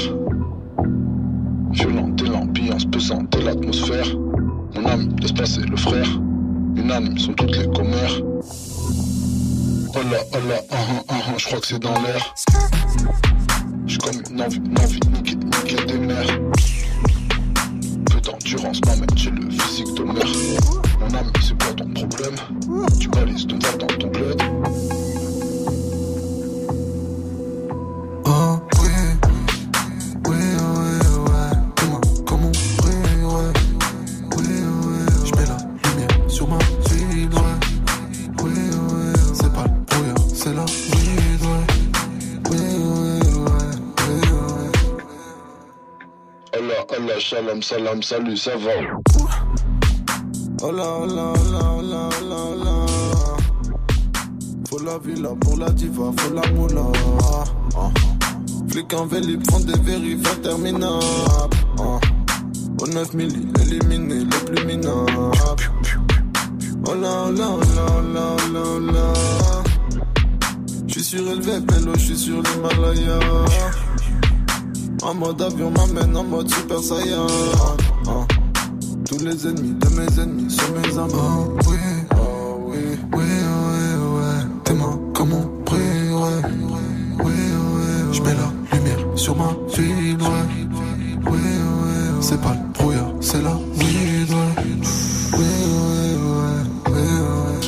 Violente 1.71 2.21
et 2.21 2.25
l'ambiance 2.25 2.85
pesante 2.85 3.35
l'atmosphère. 3.43 4.07
Mon 4.75 4.85
âme 4.85 5.09
laisse 5.21 5.31
passer 5.31 5.61
le 5.61 5.75
frère. 5.75 6.07
Unanimes 6.75 7.17
sont 7.17 7.33
toutes 7.33 7.55
les 7.57 7.67
commères. 7.67 8.21
Hola, 9.95 10.19
hola, 10.33 10.61
ah, 10.71 10.75
ah, 10.75 11.03
ah, 11.09 11.13
ah, 11.27 11.33
je 11.37 11.45
crois 11.45 11.59
que 11.59 11.67
c'est 11.67 11.79
dans 11.79 11.93
l'air. 12.01 12.35
J'ai 13.85 13.97
comme 13.97 14.21
une 14.29 14.41
envie, 14.41 14.57
une 14.57 14.79
envie 14.79 14.99
de 14.99 15.09
niquer, 15.09 15.35
niquer 15.35 15.85
des 15.85 15.97
mères. 15.97 16.39
Peu 18.09 18.21
d'endurance 18.21 18.79
m'amène 18.85 19.17
chez 19.17 19.31
le 19.31 19.49
physique 19.49 19.93
de 19.95 20.03
mer. 20.03 20.25
Mon 20.99 21.17
ami, 21.17 21.31
c'est 21.41 21.61
quoi 21.61 21.73
ton 21.73 21.89
problème? 21.91 22.35
Tu 22.99 23.09
balises 23.09 23.47
ton 23.47 23.59
va 23.59 23.77
dans 23.77 23.87
ton 23.87 24.09
club. 24.09 24.48
Hola, 47.01 47.17
shalom, 47.17 47.61
salam, 47.63 48.03
salut, 48.03 48.35
ça 48.35 48.57
va 48.57 48.71
Hola, 50.61 50.83
hola, 50.99 51.31
hola, 51.31 51.61
hola, 51.77 52.09
hola, 52.19 52.35
hola. 52.35 52.85
Faut 54.69 54.79
la 54.79 54.97
villa 54.97 55.29
pour 55.39 55.55
la 55.57 55.69
diva, 55.69 56.11
faut 56.17 56.33
la 56.33 56.41
moula. 56.51 56.91
Ah. 57.77 57.89
Flic 58.67 58.93
en 58.93 59.05
vélib 59.05 59.49
font 59.49 59.61
des 59.61 59.79
vérifs 59.79 60.27
interminables. 60.29 61.57
Ah. 61.79 61.99
Au 62.81 62.87
9 62.87 63.13
milli, 63.13 63.47
éliminé 63.61 64.15
les 64.15 64.45
plus 64.45 64.65
minables. 64.65 65.31
Hola, 66.85 67.27
hola, 67.27 67.49
hola, 67.49 67.85
hola, 67.97 68.35
hola, 68.43 68.61
hola. 68.75 69.13
J'suis 70.87 71.03
surélevé, 71.03 71.61
pélo, 71.65 71.93
j'suis 71.95 72.17
sur 72.17 72.41
l'Himalaya. 72.43 73.19
En 75.01 75.13
mode 75.13 75.41
avion 75.41 75.71
m'amène 75.71 76.15
en 76.17 76.23
mode 76.23 76.49
super 76.49 76.79
saiyan. 76.79 77.27
Ah. 78.07 78.25
Tous 79.07 79.17
les 79.23 79.47
ennemis 79.47 79.73
de 79.73 79.87
mes 79.89 80.21
ennemis 80.21 80.51
sont 80.51 80.71
mes 80.73 80.97
amis. 80.97 81.13
Oh 81.15 81.57
oui, 81.67 81.77
oh 82.15 82.59
oui, 82.67 82.77
oui, 83.13 83.23
oui, 83.23 83.85
ouais. 84.17 84.43
Tes 84.65 84.73
mains 84.73 84.99
comme 85.13 85.33
on 85.33 85.63
brille, 85.63 86.11
ouais. 86.11 86.41
Oui, 87.23 87.31
oui, 87.33 88.11
je 88.11 88.21
mets 88.21 88.35
la 88.35 88.51
lumière 88.77 88.99
sur 89.15 89.35
ma 89.35 89.55
vie, 89.73 90.15
ouais. 90.15 90.45
Ouais, 91.25 91.31
ouais, 91.31 92.21
c'est 92.21 92.39
pas 92.41 92.53
le 92.53 92.59
brouillard, 92.73 93.11
c'est 93.21 93.41
la 93.41 93.51
ouais. 93.51 93.55
Ouais, 95.33 95.49
ouais, 95.75 96.13
ouais, 96.27 96.59
ouais, 96.91 97.09
ouais. 97.45 97.61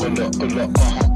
Hola, 0.00 0.26
ah 0.40 0.44
ah 0.60 0.66
ah, 1.02 1.07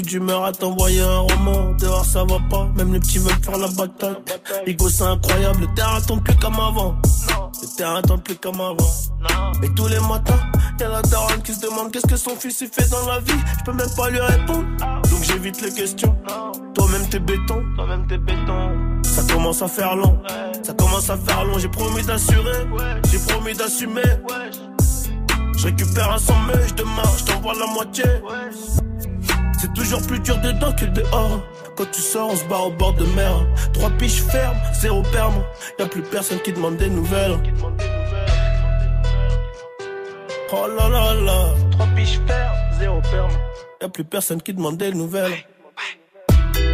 chute 0.00 0.06
d'humeur 0.08 0.44
à 0.44 0.52
t'envoyer 0.52 1.00
un 1.00 1.18
roman. 1.18 1.74
Dehors 1.78 2.04
ça 2.04 2.24
va 2.24 2.38
pas, 2.50 2.68
même 2.76 2.92
les 2.92 3.00
petits 3.00 3.18
veulent 3.18 3.32
faire 3.42 3.58
la 3.58 3.68
bataille. 3.68 4.16
Ego 4.66 4.88
c'est 4.88 5.04
incroyable, 5.04 5.60
le 5.62 5.74
terrain 5.74 6.00
tombe 6.00 6.22
plus 6.22 6.36
comme 6.36 6.54
avant. 6.54 6.96
Le 7.62 7.76
terrain 7.76 8.02
tombe 8.02 8.22
plus 8.22 8.36
comme 8.36 8.60
avant. 8.60 9.62
Et 9.62 9.68
tous 9.74 9.88
les 9.88 10.00
matins, 10.00 10.40
y'a 10.78 10.88
la 10.88 11.02
daronne 11.02 11.42
qui 11.42 11.52
se 11.52 11.60
demande 11.60 11.92
Qu'est-ce 11.92 12.06
que 12.06 12.16
son 12.16 12.36
fils 12.36 12.60
il 12.60 12.68
fait 12.68 12.88
dans 12.90 13.06
la 13.06 13.20
vie. 13.20 13.40
Je 13.58 13.64
peux 13.64 13.72
même 13.72 13.94
pas 13.96 14.10
lui 14.10 14.20
répondre. 14.20 14.64
Donc 15.10 15.22
j'évite 15.22 15.60
les 15.62 15.72
questions. 15.72 16.16
Toi-même 16.74 17.06
t'es 17.08 17.18
béton. 17.18 17.62
Toi-même 17.76 18.06
t'es 18.06 18.18
béton 18.18 19.02
Ça 19.02 19.22
commence 19.32 19.62
à 19.62 19.68
faire 19.68 19.96
long. 19.96 20.18
Ça 20.62 20.72
commence 20.72 21.10
à 21.10 21.16
faire 21.16 21.44
long. 21.44 21.58
J'ai 21.58 21.68
promis 21.68 22.02
d'assurer. 22.02 22.66
J'ai 23.10 23.18
promis 23.18 23.54
d'assumer. 23.54 24.02
Je 25.58 25.66
récupère 25.66 26.12
un 26.12 26.16
demain, 26.74 27.02
je 27.18 27.24
t'envoie 27.24 27.52
la 27.52 27.66
moitié. 27.66 28.04
C'est 29.60 29.74
toujours 29.74 30.00
plus 30.06 30.18
dur 30.20 30.38
dedans 30.38 30.72
que 30.72 30.86
dehors. 30.86 31.42
Quand 31.76 31.90
tu 31.92 32.00
sors, 32.00 32.30
on 32.30 32.36
se 32.36 32.44
barre 32.44 32.68
au 32.68 32.70
bord 32.70 32.94
de 32.94 33.04
mer. 33.14 33.46
Trois 33.74 33.90
piches 33.90 34.22
fermes, 34.22 34.56
zéro 34.72 35.02
perme. 35.12 35.44
Y'a 35.78 35.86
plus 35.86 36.00
personne 36.00 36.38
qui 36.40 36.52
demande 36.52 36.78
des 36.78 36.88
nouvelles. 36.88 37.38
Oh 40.52 40.66
là 40.66 40.88
là 40.88 41.14
là. 41.14 41.44
Trois 41.72 41.86
piches 41.94 42.20
fermes, 42.26 42.56
zéro 42.78 43.00
perme. 43.02 43.32
Y'a 43.82 43.88
plus 43.90 44.04
personne 44.04 44.40
qui 44.40 44.54
demande 44.54 44.78
des 44.78 44.92
nouvelles. 44.94 45.44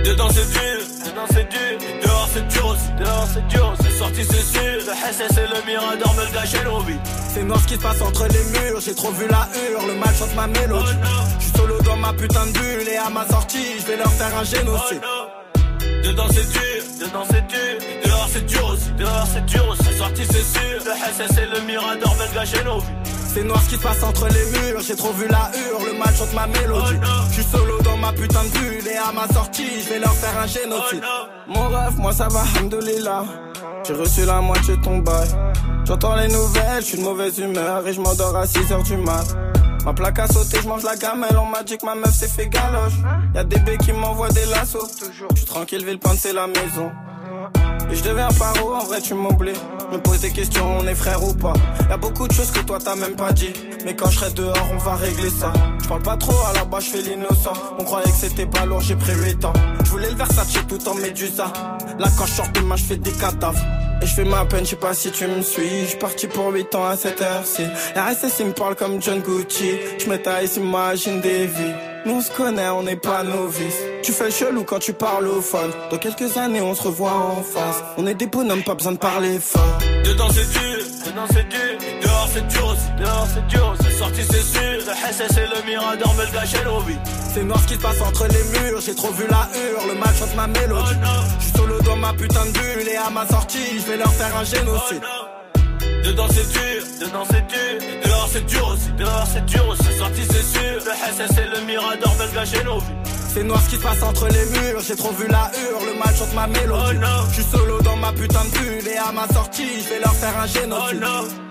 Dedans 0.05 0.29
c'est 0.31 0.53
dur, 0.53 0.79
dedans 1.07 1.27
c'est 1.31 1.49
dur, 1.49 1.79
dehors 2.05 2.29
c'est 2.33 2.47
dur 2.47 2.67
aussi, 2.67 2.93
dehors 2.97 3.27
c'est 3.27 3.47
dur, 3.49 3.75
sorti 3.97 4.25
c'est 4.25 4.59
sûr, 4.59 4.79
le 4.87 4.95
SS 5.13 5.39
et 5.39 5.49
le 5.55 5.67
Mirador 5.67 6.15
me 6.15 6.25
le 6.25 6.33
gâchent 6.33 6.87
vies. 6.87 6.99
C'est 7.33 7.43
noir 7.43 7.61
ce 7.61 7.67
qui 7.67 7.75
se 7.75 7.81
passe 7.81 8.03
entre 8.03 8.27
les 8.29 8.45
murs, 8.59 8.81
j'ai 8.81 8.95
trop 8.95 9.11
vu 9.13 9.27
la 9.29 9.49
hure, 9.57 9.87
le 9.87 9.95
mal 9.95 10.15
chante 10.15 10.35
ma 10.35 10.47
mélodie. 10.47 10.93
Je 11.39 11.45
suis 11.45 11.53
solo 11.57 11.81
dans 11.83 11.97
ma 11.97 12.13
putain 12.13 12.47
de 12.47 12.53
bulle 12.53 12.89
et 12.89 12.97
à 12.97 13.11
ma 13.11 13.27
sortie, 13.27 13.79
je 13.81 13.87
vais 13.87 13.97
leur 13.97 14.13
faire 14.13 14.37
un 14.37 14.45
génocide. 14.45 15.01
Dedans 16.05 16.27
c'est 16.31 16.49
dur, 16.53 16.83
dedans 17.01 17.25
c'est 17.31 17.47
dur, 17.47 17.79
dehors 18.05 18.29
c'est 18.33 18.47
dur 18.47 18.67
aussi, 18.69 18.91
dehors 18.99 19.27
c'est 19.33 19.47
dur 19.47 19.69
aussi, 19.69 19.83
c'est 19.85 19.99
sorti 19.99 20.23
c'est 20.25 20.59
sûr, 20.59 20.79
le 20.85 20.93
SS 20.93 21.39
et 21.39 21.47
le 21.55 21.67
Mirador 21.67 22.15
me 22.17 22.27
le 22.27 22.35
gâchent 22.35 22.65
nos 22.65 22.79
vies. 22.79 22.87
C'est 23.35 23.45
noir 23.45 23.61
ce 23.63 23.69
qui 23.69 23.75
se 23.77 23.83
passe 23.83 24.03
entre 24.03 24.29
les 24.29 24.45
murs, 24.59 24.81
j'ai 24.87 24.97
trop 24.97 25.13
vu 25.13 25.27
la 25.29 25.51
hure, 25.57 25.81
le 25.85 25.99
mal 25.99 26.15
chante 26.15 26.33
ma 26.35 26.47
mélodie. 26.47 27.01
Je 27.29 27.35
suis 27.35 27.51
solo 27.51 27.81
dans 27.83 27.97
ma 27.97 28.13
putain 28.13 28.45
de 28.45 28.49
bulle 28.49 28.89
et 28.89 28.97
à 28.97 29.13
ma 29.13 29.27
sortie, 29.33 29.83
je 29.85 29.89
vais 29.91 29.99
leur 29.99 30.15
faire 30.15 30.39
un 30.39 30.47
génocide. 30.47 31.03
Mon 31.47 31.69
rêve, 31.69 31.99
moi 31.99 32.13
ça 32.13 32.29
va, 32.29 32.45
hamdoulilah. 32.59 33.25
J'ai 33.87 33.95
reçu 33.95 34.25
la 34.25 34.41
moitié 34.41 34.77
de 34.77 34.83
ton 34.83 34.99
bail. 34.99 35.29
J'entends 35.85 36.17
les 36.17 36.27
nouvelles, 36.27 36.81
je 36.81 36.87
suis 36.87 36.99
de 36.99 37.03
mauvaise 37.05 37.39
humeur 37.39 37.87
et 37.87 37.93
je 37.93 38.01
m'endors 38.01 38.37
à 38.37 38.45
6h 38.45 38.83
du 38.85 38.97
mat. 38.97 39.25
Ma 39.85 39.93
plaque 39.93 40.19
a 40.19 40.27
sauté, 40.27 40.59
je 40.61 40.67
mange 40.67 40.83
la 40.83 40.97
gamelle, 40.97 41.37
on 41.39 41.47
m'a 41.47 41.63
dit 41.63 41.79
que 41.79 41.87
ma 41.87 41.95
meuf 41.95 42.13
s'est 42.13 42.27
fait 42.27 42.49
galoche. 42.49 42.95
Y'a 43.33 43.45
des 43.45 43.61
bébés 43.61 43.79
qui 43.79 43.93
m'envoient 43.93 44.31
des 44.31 44.45
lassos. 44.47 44.91
Je 45.01 45.37
suis 45.37 45.47
tranquille, 45.47 45.85
ville 45.85 46.01
c'est 46.17 46.33
la 46.33 46.49
maison. 46.49 46.91
Et 47.91 47.95
je 47.95 48.03
deviens 48.03 48.29
paro, 48.39 48.75
en 48.75 48.85
vrai 48.85 49.01
tu 49.01 49.15
m'oublies. 49.15 49.53
Me 49.93 49.99
pose 49.99 50.21
des 50.21 50.31
questions, 50.31 50.79
on 50.81 50.87
est 50.87 50.95
frère 50.95 51.23
ou 51.23 51.33
pas. 51.35 51.53
Y'a 51.89 51.97
beaucoup 51.97 52.27
de 52.27 52.33
choses 52.33 52.51
que 52.51 52.61
toi 52.61 52.79
t'as 52.83 52.97
même 52.97 53.15
pas 53.15 53.33
dit. 53.33 53.53
Mais 53.85 53.95
quand 53.95 54.11
je 54.11 54.19
serai 54.19 54.33
dehors, 54.33 54.69
on 54.73 54.79
va 54.79 54.95
régler 54.97 55.31
ça. 55.31 55.53
Je 55.83 55.89
parle 55.89 56.03
pas 56.03 56.17
trop, 56.17 56.35
à 56.49 56.53
la 56.55 56.65
base 56.65 56.87
je 56.87 56.91
fais 56.91 57.03
l'innocent. 57.03 57.53
On 57.79 57.85
croyait 57.85 58.11
que 58.11 58.17
c'était 58.17 58.47
pas 58.47 58.67
lourd, 58.67 58.81
j'ai 58.81 58.97
pris 58.97 59.15
8 59.15 59.45
ans. 59.45 59.53
Je 59.85 59.91
voulais 59.91 60.11
le 60.11 60.17
Versace 60.17 60.53
tout 60.69 60.89
en 60.89 60.95
médusa. 60.95 61.53
Là 61.99 62.09
quand 62.19 62.27
je 62.27 62.33
sors 62.33 62.49
de 62.49 62.61
je 62.77 62.83
fais 62.83 62.97
des 62.97 63.13
cadavres. 63.13 63.65
Et 64.03 64.07
je 64.07 64.15
fais 64.15 64.25
ma 64.25 64.45
peine, 64.45 64.65
je 64.65 64.71
sais 64.71 64.77
pas 64.77 64.93
si 64.93 65.11
tu 65.11 65.27
me 65.27 65.43
suis. 65.43 65.83
Je 65.83 65.87
suis 65.87 65.99
parti 65.99 66.27
pour 66.27 66.53
8 66.53 66.75
ans 66.75 66.87
à 66.87 66.97
cette 66.97 67.23
heure-ci. 67.23 67.63
La 67.95 68.07
RSS 68.07 68.41
il 68.41 68.47
me 68.47 68.53
parle 68.53 68.75
comme 68.75 69.01
John 69.01 69.21
Gucci. 69.21 69.79
Je 69.99 70.11
me 70.11 70.19
taille, 70.19 70.49
imagine 70.57 71.21
des 71.21 71.47
vies. 71.47 71.96
Nous 72.07 72.15
on 72.15 72.21
se 72.21 72.31
connaît, 72.31 72.69
on 72.69 72.85
n'est 72.85 72.95
pas 72.95 73.25
novices. 73.25 73.83
Tu 74.05 74.13
fais 74.13 74.27
le 74.27 74.31
chelou 74.31 74.63
quand 74.63 74.79
tu 74.79 74.93
parles 74.93 75.27
au 75.27 75.41
phone. 75.41 75.73
Dans 75.91 75.99
quelques 75.99 76.37
années, 76.37 76.61
on 76.61 76.73
se 76.73 76.85
revoit 76.85 77.13
en 77.13 77.43
face. 77.43 77.83
On 77.99 78.07
est 78.07 78.15
des 78.15 78.29
bonhommes, 78.29 78.63
pas 78.63 78.77
besoin 78.77 78.93
de 78.93 78.99
parler 78.99 79.41
fort. 79.41 79.79
Dedans 80.05 80.29
c'est 80.31 80.49
dur, 80.53 80.79
dedans 81.05 81.27
c'est 81.29 81.49
dur. 81.49 81.79
Dehors 82.03 82.29
c'est 82.33 82.47
dur 82.47 82.67
aussi, 82.69 83.03
dehors 83.03 83.27
c'est 83.35 83.47
dur. 83.49 83.75
C'est 83.81 83.99
sorti, 83.99 84.23
c'est 84.23 84.41
sûr. 84.41 84.87
Le 84.87 85.13
SS 85.13 85.37
et 85.37 85.49
le 85.53 85.69
Mirador 85.69 86.15
me 86.15 86.25
le 86.27 86.31
gâchent 86.31 86.55
vies. 86.87 86.99
C'est 87.35 87.43
noir 87.43 87.59
ce 87.61 87.67
qui 87.67 87.75
se 87.75 87.81
passe 87.81 88.01
entre 88.01 88.29
les 88.29 88.61
murs. 88.61 88.81
J'ai 88.81 88.95
trop 88.95 89.11
vu 89.11 89.25
la 89.29 89.49
hure, 89.59 89.87
le 89.89 89.99
mal 89.99 90.15
chante 90.15 90.37
ma 90.37 90.47
mélodie. 90.47 90.95
Je 91.41 91.45
suis 91.45 91.59
solo 91.59 91.81
dans 91.81 91.97
ma 91.97 92.13
putain 92.13 92.47
de 92.47 92.53
bulle 92.53 92.89
et 92.89 92.97
à 92.97 93.11
ma 93.11 93.27
sortie, 93.27 93.81
je 93.81 93.91
vais 93.91 93.97
leur 93.97 94.13
faire 94.13 94.37
un 94.37 94.45
génocide. 94.45 95.03
Dedans 96.05 96.29
c'est 96.31 96.49
dur, 96.53 96.83
dedans 97.01 97.25
c'est 97.29 97.45
dur, 97.49 97.89
dehors 98.05 98.16
c'est 98.33 98.47
dur 98.47 98.69
aussi, 98.69 98.91
dehors 98.99 99.27
c'est 99.33 99.45
dur 99.47 99.69
aussi, 99.69 99.99
sorti 99.99 100.23
c'est 100.25 100.59
sûr, 100.59 100.81
le 100.85 100.93
SS 100.93 101.39
et 101.39 101.59
le 101.59 101.67
Mirador 101.67 102.13
veulent 102.15 102.35
gâcher 102.35 102.65
nos 102.65 102.79
vies. 102.79 103.17
C'est 103.37 103.45
noir 103.45 103.61
ce 103.61 103.69
qui 103.69 103.77
se 103.77 103.83
passe 103.83 104.03
entre 104.03 104.29
les 104.29 104.47
murs, 104.47 104.81
j'ai 104.81 104.97
trop 104.97 105.13
vu 105.13 105.27
la 105.29 105.51
hure, 105.61 105.81
le 105.85 105.99
mal 105.99 106.15
chante 106.17 106.33
ma 106.35 106.47
mélodie. 106.47 106.99
Je 107.29 107.35
suis 107.35 107.51
solo 107.51 107.83
dans 107.83 107.97
ma 107.97 108.11
putain 108.13 108.45
de 108.45 108.51
bulle. 108.51 108.89
Et 108.89 108.97
à 108.97 109.13
ma 109.13 109.29
sortie, 109.29 109.83
je 109.83 109.89
vais 109.91 110.01
leur 110.01 110.15
faire 110.15 110.41
un 110.41 110.47
génocide. 110.47 111.46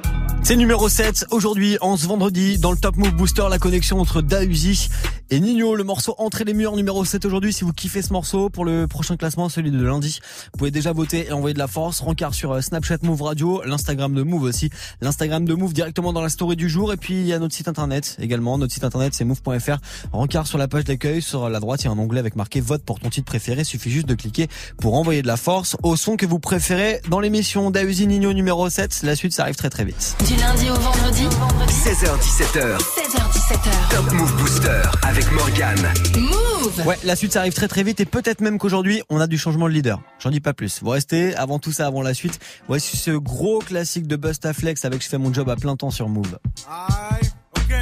C'est 0.45 0.57
numéro 0.57 0.89
7 0.89 1.25
aujourd'hui 1.31 1.79
en 1.81 1.97
ce 1.97 2.05
vendredi 2.05 2.59
dans 2.59 2.71
le 2.71 2.77
Top 2.77 2.97
Move 2.97 3.15
Booster 3.15 3.45
la 3.49 3.57
connexion 3.57 3.99
entre 3.99 4.21
Dausi 4.21 4.89
et 5.31 5.39
Nino. 5.39 5.75
Le 5.75 5.83
morceau 5.83 6.13
Entre 6.19 6.43
les 6.43 6.53
murs 6.53 6.75
numéro 6.75 7.03
7 7.03 7.25
aujourd'hui 7.25 7.51
si 7.51 7.63
vous 7.63 7.73
kiffez 7.73 8.03
ce 8.03 8.13
morceau 8.13 8.51
pour 8.51 8.63
le 8.63 8.85
prochain 8.85 9.17
classement 9.17 9.49
celui 9.49 9.71
de 9.71 9.81
lundi 9.81 10.19
vous 10.53 10.59
pouvez 10.59 10.69
déjà 10.69 10.93
voter 10.93 11.25
et 11.25 11.31
envoyer 11.31 11.55
de 11.55 11.59
la 11.59 11.65
force. 11.65 11.99
Rencard 11.99 12.35
sur 12.35 12.51
euh, 12.51 12.61
Snapchat 12.61 12.99
Move 13.01 13.23
Radio 13.23 13.63
l'Instagram 13.65 14.13
de 14.13 14.21
Move 14.21 14.43
aussi 14.43 14.69
l'Instagram 15.01 15.45
de 15.45 15.55
Move 15.55 15.73
directement 15.73 16.13
dans 16.13 16.21
la 16.21 16.29
story 16.29 16.55
du 16.55 16.69
jour. 16.69 16.93
Et 16.93 16.97
puis 16.97 17.15
il 17.15 17.25
y 17.25 17.33
a 17.33 17.39
notre 17.39 17.55
site 17.55 17.67
internet 17.67 18.15
également. 18.19 18.59
Notre 18.59 18.71
site 18.71 18.83
internet 18.83 19.15
c'est 19.15 19.25
move.fr 19.25 19.77
rencard 20.13 20.45
sur 20.45 20.59
la 20.59 20.67
page 20.67 20.83
d'accueil 20.83 21.23
sur 21.23 21.49
la 21.49 21.59
droite 21.59 21.81
il 21.81 21.85
y 21.85 21.87
a 21.87 21.91
un 21.91 21.97
onglet 21.97 22.19
avec 22.19 22.35
marqué 22.35 22.61
vote 22.61 22.83
pour 22.83 22.99
ton 22.99 23.09
titre 23.09 23.25
préféré 23.25 23.63
suffit 23.63 23.89
juste 23.89 24.07
de 24.07 24.13
cliquer 24.13 24.47
pour 24.77 24.93
envoyer 24.93 25.23
de 25.23 25.27
la 25.27 25.37
force 25.37 25.75
au 25.81 25.95
son 25.95 26.17
que 26.17 26.27
vous 26.27 26.37
préférez 26.37 27.01
dans 27.09 27.19
l'émission. 27.19 27.71
Dausi 27.71 28.05
Nino 28.05 28.31
numéro 28.31 28.69
7 28.69 29.01
la 29.01 29.15
suite 29.15 29.33
ça 29.33 29.41
arrive 29.41 29.55
très 29.55 29.71
très 29.71 29.85
vite 29.85 30.15
du 30.35 30.41
lundi 30.41 30.69
au 30.69 30.75
vendredi 30.75 31.27
16h17h 31.69 32.77
16h17h 32.77 33.89
Top 33.89 34.11
Move 34.13 34.35
Booster 34.37 34.81
avec 35.03 35.31
Morgan 35.31 35.77
Move 36.17 36.85
Ouais, 36.85 36.97
la 37.03 37.15
suite 37.15 37.33
ça 37.33 37.39
arrive 37.41 37.53
très 37.53 37.67
très 37.67 37.83
vite 37.83 37.99
et 37.99 38.05
peut-être 38.05 38.41
même 38.41 38.57
qu'aujourd'hui 38.57 39.01
on 39.09 39.19
a 39.19 39.27
du 39.27 39.37
changement 39.37 39.67
de 39.67 39.73
leader. 39.73 40.01
J'en 40.19 40.31
dis 40.31 40.39
pas 40.39 40.53
plus. 40.53 40.81
Vous 40.81 40.89
restez 40.89 41.35
avant 41.35 41.59
tout 41.59 41.71
ça, 41.71 41.87
avant 41.87 42.01
la 42.01 42.13
suite. 42.13 42.39
Voici 42.67 42.97
ce 42.97 43.11
gros 43.11 43.59
classique 43.59 44.07
de 44.07 44.15
Bustaflex 44.15 44.83
avec 44.85 45.03
je 45.03 45.07
fais 45.07 45.17
mon 45.17 45.33
job 45.33 45.49
à 45.49 45.55
plein 45.55 45.75
temps 45.75 45.91
sur 45.91 46.09
Move. 46.09 46.37
Aïe, 46.67 47.29
ok, 47.57 47.75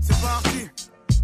c'est 0.00 0.20
parti. 0.20 0.68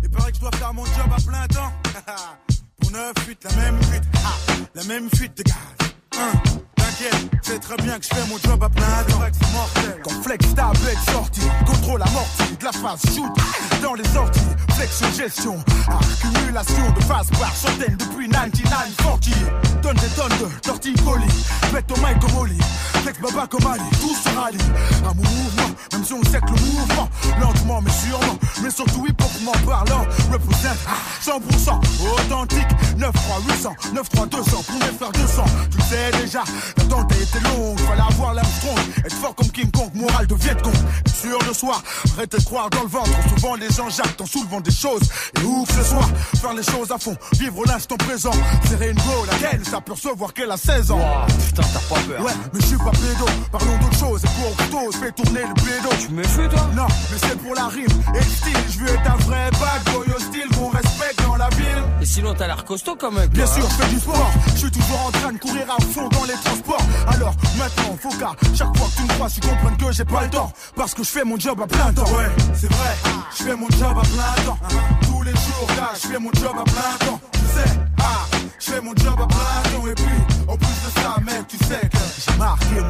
Il 0.02 0.10
paraît 0.10 0.30
que 0.30 0.36
je 0.36 0.40
dois 0.40 0.52
faire 0.52 0.74
mon 0.74 0.84
job 0.84 1.10
à 1.16 1.20
plein 1.20 1.46
temps. 1.46 1.72
Pour 2.80 2.90
9 2.90 3.12
fuites, 3.24 3.44
la 3.44 3.56
même 3.62 3.82
fuite, 3.82 4.04
ah, 4.16 4.36
la 4.74 4.84
même 4.84 5.08
fuite 5.14 5.36
de 5.38 5.42
gaz. 5.44 5.54
Hein, 6.18 6.32
C'est 7.42 7.60
très 7.60 7.76
bien 7.76 7.96
que 7.96 8.04
je 8.04 8.08
fais 8.08 8.26
mon 8.28 8.38
job 8.38 8.60
à 8.62 8.68
plein 8.68 9.04
temps. 9.08 9.20
Quand 10.02 10.22
flex 10.22 10.54
tablette 10.54 10.98
sortie, 11.12 11.42
contrôle 11.64 12.02
amorti, 12.02 12.56
de 12.58 12.64
la 12.64 12.72
phase 12.72 13.02
shoot 13.14 13.30
dans 13.82 13.94
les 13.94 14.04
sorties, 14.08 14.40
flexion 14.74 15.06
gestion, 15.16 15.64
accumule 15.86 16.38
Émulation 16.42 16.90
de 16.96 17.04
face 17.04 17.30
par 17.38 17.54
centaines 17.54 17.96
depuis 17.96 18.28
99 18.28 18.94
funky. 19.02 19.34
Donne 19.80 19.96
des 19.96 20.08
tonnes 20.08 20.38
de 20.40 20.60
torticolis. 20.60 21.44
Mets 21.72 21.82
ton 21.82 21.94
mic 21.98 22.18
comme 22.20 22.36
Oli. 22.36 22.58
Flex 23.02 23.20
baba 23.20 23.46
comme 23.46 23.66
Ali. 23.66 23.84
Tout 24.00 24.14
se 24.14 24.36
rallie. 24.36 24.58
Mon 25.04 25.14
mouvement, 25.14 25.70
même 25.92 26.04
si 26.04 26.12
on 26.14 26.22
sait 26.24 26.40
que 26.40 26.46
le 26.46 26.72
mouvement, 26.72 27.08
lentement 27.40 27.80
mais 27.80 27.92
sûrement, 27.92 28.38
mais 28.62 28.70
surtout 28.70 29.06
hop 29.48 29.66
parlant, 29.66 30.04
représente 30.32 30.78
100% 31.22 31.80
authentique. 32.12 32.68
9 32.96 33.12
3 33.12 33.40
800, 33.56 33.74
9 33.94 34.08
3 34.08 34.26
200 34.26 34.62
pour 34.66 34.80
les 34.80 34.98
faire 34.98 35.12
200. 35.12 35.44
Tu 35.70 35.80
sais 35.82 36.10
déjà, 36.20 36.42
l'attente 36.88 37.12
a 37.12 37.16
été 37.16 37.40
longue. 37.40 37.78
Fallait 37.80 38.02
avoir 38.02 38.34
l'Armstrong, 38.34 38.78
être 39.04 39.14
fort 39.14 39.34
comme 39.34 39.50
King 39.50 39.70
Kong, 39.70 39.90
moral 39.94 40.26
de 40.26 40.34
Viet 40.34 40.56
Cong. 40.62 40.74
Sûr 41.20 41.38
de 41.48 41.52
soi, 41.52 41.82
arrête 42.14 42.32
de 42.32 42.42
croire 42.44 42.70
dans 42.70 42.82
le 42.82 42.88
ventre. 42.88 43.10
Souvent 43.36 43.54
les 43.56 43.70
gens 43.70 43.88
jactent 43.88 44.20
en 44.20 44.26
soulevant 44.26 44.60
des 44.60 44.70
choses. 44.70 45.02
Et 45.40 45.44
où 45.44 45.64
que 45.64 45.72
ce 45.72 45.84
soit, 45.84 46.08
faire 46.40 46.54
les 46.54 46.62
choses 46.62 46.90
à 46.90 46.98
fond, 46.98 47.16
vivre 47.38 47.64
l'instant 47.66 47.96
présent. 47.96 48.32
Serrer 48.68 48.90
une 48.90 48.96
go, 48.96 49.24
laquelle 49.30 49.64
s'apercevoir 49.64 50.32
qu'elle 50.32 50.50
a 50.50 50.56
16 50.56 50.90
ans. 50.92 51.00
putain, 51.46 51.62
t'as 51.62 51.94
pas 51.94 52.00
peur. 52.00 52.24
Ouais, 52.24 52.32
mais 52.52 52.60
je 52.60 52.66
suis 52.66 52.78
pas 52.78 52.90
pédo. 52.90 53.26
Parlons 53.50 53.78
d'autre 53.78 53.98
chose. 53.98 54.22
Et 54.24 54.70
pour 54.70 54.92
je 54.92 54.98
fais 54.98 55.12
tourner 55.12 55.40
le 55.42 55.54
pédo. 55.54 55.88
Tu 56.00 56.12
me 56.12 56.22
fais 56.22 56.48
toi? 56.48 56.68
Non, 56.74 56.86
mais 57.10 57.18
c'est 57.18 57.38
pour 57.38 57.54
la 57.54 57.66
rime 57.68 57.86
et 58.14 58.18
le 58.18 58.24
style. 58.24 58.64
Je 58.70 58.78
veux 58.78 58.88
être 58.88 59.10
un 59.10 59.16
vrai 59.16 59.50
bad 59.60 59.94
boy 59.94 60.06
hostile 60.14 60.48
respecte 60.70 60.88
dans 60.88 60.97
la 61.48 61.56
ville. 61.56 61.82
Et 62.00 62.06
sinon, 62.06 62.34
t'as 62.36 62.46
l'air 62.46 62.64
costaud 62.64 62.96
quand 62.98 63.10
même. 63.10 63.28
Bien 63.28 63.46
sûr, 63.46 63.64
hein. 63.64 63.68
je 63.70 63.82
fais 63.82 63.94
du 63.94 64.00
sport. 64.00 64.30
Je 64.54 64.58
suis 64.58 64.70
toujours 64.70 65.06
en 65.06 65.10
train 65.10 65.32
de 65.32 65.38
courir 65.38 65.64
à 65.68 65.82
fond 65.82 66.08
dans 66.08 66.24
les 66.24 66.34
transports. 66.44 66.82
Alors 67.08 67.34
maintenant, 67.56 67.96
faut 68.00 68.10
qu'à 68.10 68.32
chaque 68.54 68.76
fois 68.76 68.86
que 68.88 68.96
tu 68.96 69.02
me 69.02 69.08
crois, 69.08 69.28
tu 69.28 69.40
comprennes 69.40 69.76
que 69.76 69.92
j'ai 69.92 70.04
pas 70.04 70.22
le 70.22 70.30
temps. 70.30 70.52
Parce 70.76 70.94
que 70.94 71.02
je 71.02 71.08
fais 71.08 71.24
mon 71.24 71.38
job 71.38 71.60
à 71.60 71.66
plein 71.66 71.92
temps. 71.92 72.04
Ouais, 72.04 72.30
c'est 72.54 72.72
vrai. 72.72 72.94
Je 73.36 73.42
fais 73.44 73.56
mon 73.56 73.68
job 73.70 73.96
à 73.98 74.02
plein 74.02 74.44
temps. 74.44 74.58
Tous 75.02 75.22
les 75.22 75.32
jours, 75.32 75.68
là, 75.76 75.90
je 75.94 76.08
fais 76.08 76.18
mon 76.18 76.32
job 76.32 76.52
à 76.58 76.64
plein 76.64 77.06
temps. 77.06 77.20
Tu 77.32 77.38
sais, 77.38 77.78
ah, 78.00 78.26
je 78.58 78.70
fais 78.70 78.80
mon 78.80 78.94
job 78.96 79.17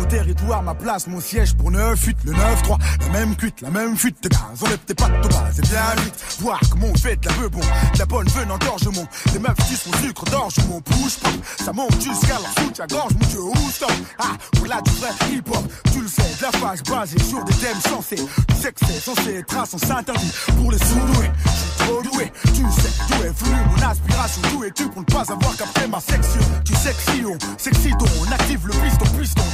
territoire, 0.09 0.63
ma 0.63 0.75
place, 0.75 1.07
mon 1.07 1.21
siège 1.21 1.55
pour 1.55 1.71
9-8, 1.71 2.17
le 2.25 2.33
9-3. 2.33 2.79
La 3.01 3.09
même 3.11 3.37
cuite, 3.37 3.61
la 3.61 3.71
même 3.71 3.97
fuite 3.97 4.23
de 4.23 4.29
gaz. 4.29 4.41
Enlève 4.63 4.79
tes 4.79 4.95
pattes 4.95 5.29
bas, 5.29 5.45
c'est 5.55 5.69
bien 5.69 5.81
vite. 6.03 6.15
Voir 6.41 6.61
comment 6.71 6.89
on 6.93 6.99
fait 6.99 7.17
de 7.17 7.29
la 7.29 7.35
peu 7.35 7.49
bon. 7.49 7.61
De 7.61 7.99
la 7.99 8.07
bonne 8.07 8.29
veine 8.29 8.51
en 8.51 8.59
gorgement. 8.59 9.07
Les 9.33 9.39
meufs 9.39 9.57
qui 9.69 9.77
son 9.77 9.93
sucre 9.99 10.25
d'orge, 10.25 10.55
mon 10.69 10.81
push 10.81 11.19
pop. 11.23 11.33
Ça 11.65 11.73
monte 11.73 12.01
jusqu'à 12.01 12.39
leur 12.39 12.53
soutien-gorge, 12.59 13.13
mon 13.21 13.27
dieu, 13.29 13.41
où 13.41 13.71
stop? 13.71 13.93
Ah, 14.19 14.37
voilà 14.59 14.81
du 14.81 14.91
vrai 14.93 15.11
hip-hop. 15.31 15.65
Tu 15.93 16.01
le 16.01 16.09
sais, 16.09 16.23
de 16.23 16.43
la 16.43 16.53
phase 16.53 16.83
basée 16.83 17.19
sur 17.19 17.45
des 17.45 17.55
thèmes 17.55 17.81
sensés. 17.81 18.17
Tu 18.49 18.55
sais 18.57 18.73
que 18.73 18.81
c'est 18.87 19.01
censé 19.01 19.35
être 19.37 19.57
un 19.57 19.67
sens 19.67 19.91
interdit 19.91 20.33
pour 20.57 20.73
les 20.73 20.79
sous-doués. 20.79 21.31
Trop 21.79 22.03
doué, 22.03 22.33
tu 22.45 22.63
sais 22.81 22.91
d'où 23.09 23.23
est 23.25 23.45
venue 23.45 23.61
mon 23.71 23.87
aspiration? 23.87 24.43
D'où 24.53 24.65
es-tu 24.65 24.89
pour 24.89 25.01
ne 25.01 25.07
pas 25.07 25.33
avoir 25.33 25.57
capté 25.57 25.87
ma 25.87 26.01
section? 26.01 26.41
Tu 26.65 26.75
sais 26.75 26.93
que 26.93 27.13
si 27.13 27.25
on 27.25 27.39
s'excite, 27.57 27.95
on 28.01 28.33
active 28.33 28.67
le 28.67 28.73
piston, 28.73 29.19
piston. 29.19 29.45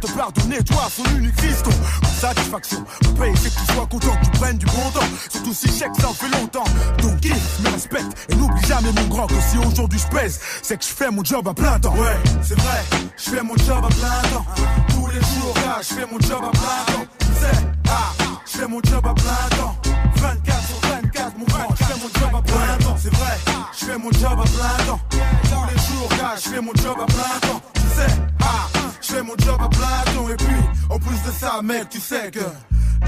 Te 0.00 0.10
pardonner, 0.12 0.62
toi, 0.64 0.88
son 0.90 1.04
unique 1.16 1.38
fiston. 1.40 1.70
Pour 2.00 2.10
satisfaction, 2.10 2.84
mon 3.04 3.12
paye, 3.14 3.34
c'est 3.36 3.54
que 3.54 3.60
tu 3.60 3.72
sois 3.72 3.86
content, 3.86 4.16
que 4.16 4.24
tu 4.24 4.30
prennes 4.32 4.58
du 4.58 4.66
bon 4.66 4.90
temps. 4.94 5.06
Surtout 5.30 5.54
si 5.54 5.68
chèque, 5.68 5.94
ça 6.00 6.08
en 6.08 6.14
fait 6.14 6.28
longtemps. 6.28 6.64
Donc, 7.02 7.20
kiffe, 7.20 7.60
me 7.60 7.68
respecte 7.70 8.28
et 8.28 8.34
n'oublie 8.34 8.66
jamais 8.66 8.92
mon 8.92 9.06
grand 9.08 9.26
que 9.26 9.34
si 9.50 9.58
aujourd'hui 9.58 9.98
je 9.98 10.16
pèse, 10.16 10.40
c'est 10.62 10.78
que 10.78 10.84
je 10.84 10.88
fais 10.90 11.10
mon 11.10 11.22
job 11.24 11.46
à 11.46 11.54
plein 11.54 11.78
temps. 11.78 11.94
Ouais, 11.94 12.16
c'est 12.42 12.58
vrai, 12.58 12.82
je 13.16 13.30
fais 13.30 13.42
mon 13.42 13.56
job 13.56 13.84
à 13.84 13.88
plein 13.88 14.30
temps. 14.32 14.46
Tous 14.88 15.06
les 15.08 15.20
jours, 15.20 15.54
je 15.80 15.94
fais 15.94 16.06
mon 16.10 16.20
job 16.20 16.42
à 16.42 16.50
plein 16.50 16.94
temps. 16.94 17.06
Tu 17.18 17.26
sais, 17.26 17.66
ah, 17.88 18.12
je 18.46 18.58
fais 18.58 18.68
mon 18.68 18.80
job 18.82 19.06
à 19.06 19.14
plein 19.14 19.56
temps. 19.58 19.76
24 20.16 20.66
sur 20.66 20.80
24, 20.88 21.09
mon 21.36 21.44
grand, 21.44 21.74
je 21.78 21.84
fais 21.84 21.94
mon 21.94 22.20
job 22.20 22.34
à 22.34 22.42
plein 22.42 22.76
temps. 22.78 22.96
C'est 22.98 23.14
vrai, 23.14 23.38
je 23.78 23.84
fais 23.84 23.98
mon 23.98 24.12
job 24.12 24.38
à 24.38 24.44
plein 24.44 24.84
temps. 24.86 25.00
Tous 25.10 25.74
les 25.74 25.82
jours, 25.82 26.08
là, 26.18 26.34
je 26.36 26.48
fais 26.48 26.60
mon 26.60 26.74
job 26.74 26.96
à 27.00 27.06
plein 27.06 27.48
temps. 27.48 27.62
Tu 27.74 27.80
sais, 27.80 28.12
ah, 28.42 28.68
je 29.00 29.12
fais 29.12 29.22
mon 29.22 29.34
job 29.38 29.60
à 29.60 29.68
plein 29.68 30.12
temps. 30.14 30.28
Et 30.28 30.36
puis, 30.36 30.56
en 30.88 30.98
plus 30.98 31.22
de 31.26 31.32
ça, 31.38 31.60
mec, 31.62 31.88
tu 31.90 32.00
sais 32.00 32.30
que. 32.30 32.40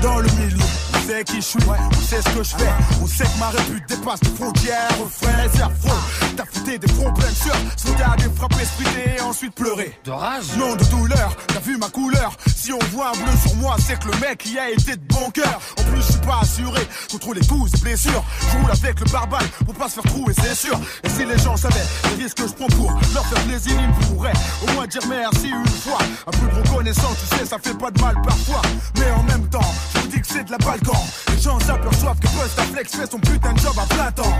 Dans 0.00 0.18
le 0.18 0.28
milieu, 0.30 0.56
on 0.94 1.06
sait 1.06 1.22
qui 1.24 1.36
je 1.36 1.40
suis, 1.42 1.58
on 1.68 2.00
sait 2.00 2.22
ce 2.22 2.28
que 2.36 2.42
je 2.42 2.56
fais, 2.56 2.72
on 3.02 3.06
sait 3.06 3.24
que 3.24 3.38
ma 3.38 3.50
répute 3.50 3.88
dépasse 3.88 4.20
les 4.22 4.30
frontières, 4.30 4.88
frère, 5.10 5.50
c'est 5.52 5.62
affreux. 5.62 6.00
T'as 6.36 6.44
fouté 6.46 6.78
des 6.78 6.88
fronts 6.88 7.12
pleins 7.12 7.28
de 7.28 7.34
sueur, 7.34 7.56
sauté 7.76 8.02
à 8.02 8.16
des 8.16 8.30
frappes 8.34 8.60
espritées 8.60 9.16
et 9.18 9.20
ensuite 9.20 9.54
pleurer. 9.54 9.96
De 10.04 10.10
rage 10.10 10.44
Non 10.58 10.74
de 10.74 10.84
douleur, 10.86 11.36
t'as 11.46 11.60
vu 11.60 11.76
ma 11.76 11.88
couleur 11.90 12.36
Si 12.56 12.72
on 12.72 12.78
voit 12.90 13.10
un 13.10 13.12
bleu 13.12 13.36
sur 13.46 13.54
moi, 13.56 13.76
c'est 13.78 13.98
que 13.98 14.08
le 14.08 14.18
mec 14.18 14.44
y 14.46 14.58
a 14.58 14.70
été 14.70 14.96
de 14.96 15.04
bon 15.06 15.30
cœur. 15.30 15.60
En 15.78 15.82
plus, 15.84 16.02
je 16.02 16.12
suis 16.12 16.20
pas 16.22 16.40
assuré 16.40 16.80
contre 17.10 17.34
les 17.34 17.46
coups 17.46 17.72
et 17.72 17.78
blessures. 17.80 18.11
Je 18.20 18.56
roule 18.58 18.70
avec 18.70 19.00
le 19.00 19.10
barbare 19.10 19.42
pour 19.64 19.74
pas 19.74 19.88
se 19.88 19.94
faire 19.94 20.10
trouver, 20.10 20.34
c'est 20.34 20.54
sûr. 20.54 20.78
Et 21.02 21.08
si 21.08 21.24
les 21.24 21.38
gens 21.38 21.56
savaient 21.56 21.86
les 22.10 22.24
risques 22.24 22.38
que 22.38 22.48
je 22.48 22.52
prends 22.52 22.66
pour 22.66 22.90
leur 23.14 23.26
faire 23.26 23.42
plaisir, 23.44 23.72
ils 23.80 24.06
pourraient 24.06 24.32
au 24.62 24.72
moins 24.72 24.86
dire 24.86 25.02
merci 25.08 25.48
une 25.48 25.66
fois. 25.66 25.98
Un 26.26 26.30
peu 26.30 26.46
de 26.46 26.68
reconnaissance, 26.68 27.16
tu 27.20 27.36
sais, 27.36 27.46
ça 27.46 27.58
fait 27.58 27.76
pas 27.76 27.90
de 27.90 28.00
mal 28.00 28.14
parfois. 28.22 28.62
Mais 28.98 29.10
en 29.12 29.22
même 29.22 29.48
temps, 29.48 29.72
je 29.94 30.00
vous 30.00 30.08
dis 30.08 30.20
que 30.20 30.26
c'est 30.26 30.44
de 30.44 30.50
la 30.50 30.58
balkan. 30.58 31.04
Les 31.28 31.40
gens 31.40 31.58
s'aperçoivent 31.60 32.18
que 32.20 32.28
Flex 32.72 32.96
fait 32.96 33.10
son 33.10 33.18
putain 33.18 33.52
de 33.52 33.58
job 33.58 33.74
à 33.78 33.86
plein 33.94 34.12
temps. 34.12 34.36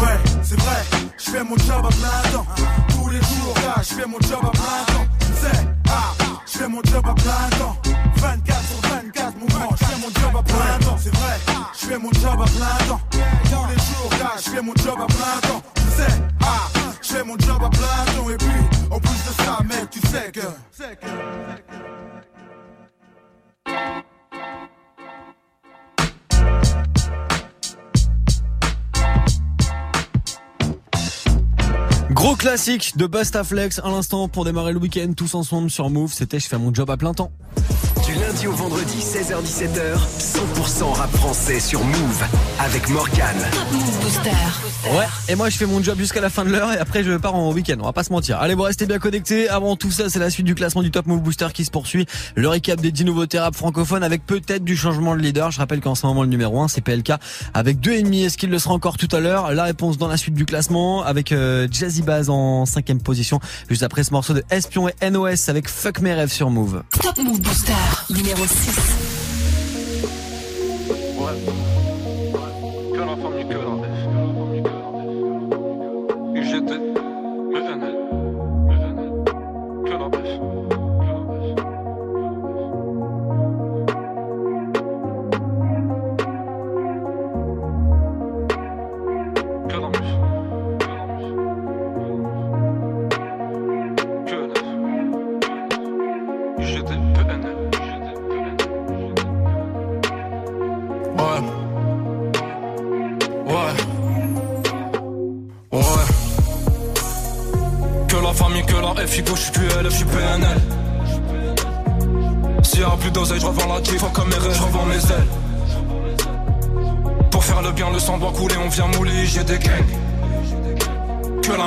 Ouais, 0.00 0.18
c'est 0.42 0.58
vrai, 0.60 0.84
je 1.18 1.30
fais 1.30 1.42
mon 1.42 1.56
job 1.56 1.84
à 1.84 1.88
plein 1.88 2.30
temps. 2.32 2.46
Tous 2.88 3.08
les 3.08 3.18
jours, 3.18 3.54
là, 3.64 3.82
je 3.82 3.94
fais 3.94 4.06
mon 4.06 4.20
job 4.20 4.40
à 4.42 4.50
plein 4.50 4.84
temps. 4.94 5.06
Tu 5.20 5.26
sais, 5.26 5.66
ah, 5.88 6.14
je 6.46 6.58
fais 6.58 6.68
mon 6.68 6.82
job 6.84 7.04
à 7.04 7.14
plein 7.14 7.58
temps. 7.58 7.76
24 8.16 8.47
sur 8.47 8.47
24, 8.47 8.47
classique 32.38 32.96
de 32.96 33.06
Bustaflex 33.06 33.80
à 33.80 33.88
l'instant 33.88 34.28
pour 34.28 34.44
démarrer 34.44 34.72
le 34.72 34.78
week-end 34.78 35.12
tous 35.14 35.34
ensemble 35.34 35.70
sur 35.70 35.90
Move. 35.90 36.12
C'était 36.12 36.38
je 36.38 36.46
fais 36.46 36.58
mon 36.58 36.72
job 36.72 36.88
à 36.88 36.96
plein 36.96 37.12
temps. 37.12 37.32
Du 38.08 38.14
lundi 38.14 38.46
au 38.46 38.52
vendredi, 38.52 39.00
16h-17h, 39.00 39.98
100% 40.18 40.92
rap 40.94 41.14
français 41.16 41.60
sur 41.60 41.84
Move 41.84 42.24
avec 42.58 42.88
Morgan. 42.88 43.36
Move 43.70 44.00
Booster. 44.00 44.30
Ouais, 44.96 45.04
et 45.28 45.34
moi 45.34 45.50
je 45.50 45.58
fais 45.58 45.66
mon 45.66 45.82
job 45.82 45.98
jusqu'à 45.98 46.22
la 46.22 46.30
fin 46.30 46.46
de 46.46 46.50
l'heure 46.50 46.72
et 46.72 46.78
après 46.78 47.04
je 47.04 47.12
pars 47.18 47.34
en 47.34 47.52
week-end, 47.52 47.74
on 47.80 47.84
va 47.84 47.92
pas 47.92 48.04
se 48.04 48.12
mentir. 48.12 48.38
Allez, 48.38 48.54
vous 48.54 48.62
restez 48.62 48.86
bien 48.86 48.98
connectés. 48.98 49.50
Avant 49.50 49.76
tout 49.76 49.90
ça, 49.90 50.08
c'est 50.08 50.20
la 50.20 50.30
suite 50.30 50.46
du 50.46 50.54
classement 50.54 50.82
du 50.82 50.90
Top 50.90 51.06
Move 51.06 51.20
Booster 51.20 51.48
qui 51.52 51.66
se 51.66 51.70
poursuit. 51.70 52.06
Le 52.34 52.48
récap 52.48 52.80
des 52.80 52.92
10 52.92 53.04
nouveautés 53.04 53.38
rap 53.38 53.54
francophones 53.54 54.02
avec 54.02 54.24
peut-être 54.24 54.64
du 54.64 54.76
changement 54.76 55.14
de 55.14 55.20
leader. 55.20 55.50
Je 55.50 55.58
rappelle 55.58 55.80
qu'en 55.80 55.94
ce 55.94 56.06
moment 56.06 56.22
le 56.22 56.30
numéro 56.30 56.62
1 56.62 56.68
c'est 56.68 56.80
PLK 56.80 57.12
avec 57.52 57.78
deux 57.78 57.92
ennemis. 57.92 58.24
Est-ce 58.24 58.38
qu'il 58.38 58.48
le 58.48 58.58
sera 58.58 58.72
encore 58.72 58.96
tout 58.96 59.08
à 59.12 59.20
l'heure? 59.20 59.52
La 59.52 59.64
réponse 59.64 59.98
dans 59.98 60.08
la 60.08 60.16
suite 60.16 60.34
du 60.34 60.46
classement 60.46 61.02
avec 61.02 61.32
euh, 61.32 61.68
Jazzy 61.70 62.00
Baz 62.00 62.30
en 62.30 62.64
cinquième 62.64 63.02
position. 63.02 63.38
Juste 63.68 63.82
après 63.82 64.02
ce 64.02 64.12
morceau 64.12 64.32
de 64.32 64.42
Espion 64.50 64.88
et 64.88 65.10
NOS 65.10 65.48
avec 65.48 65.68
Fuck 65.68 66.00
mes 66.00 66.14
rêves 66.14 66.32
sur 66.32 66.48
Move. 66.48 66.82
Top 67.02 67.18
Move 67.18 67.40
Booster. 67.42 67.74
numéro 68.10 68.46
6. 68.46 69.17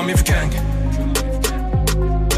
La 0.02 0.08
MIF 0.08 0.24
gang. 0.24 0.52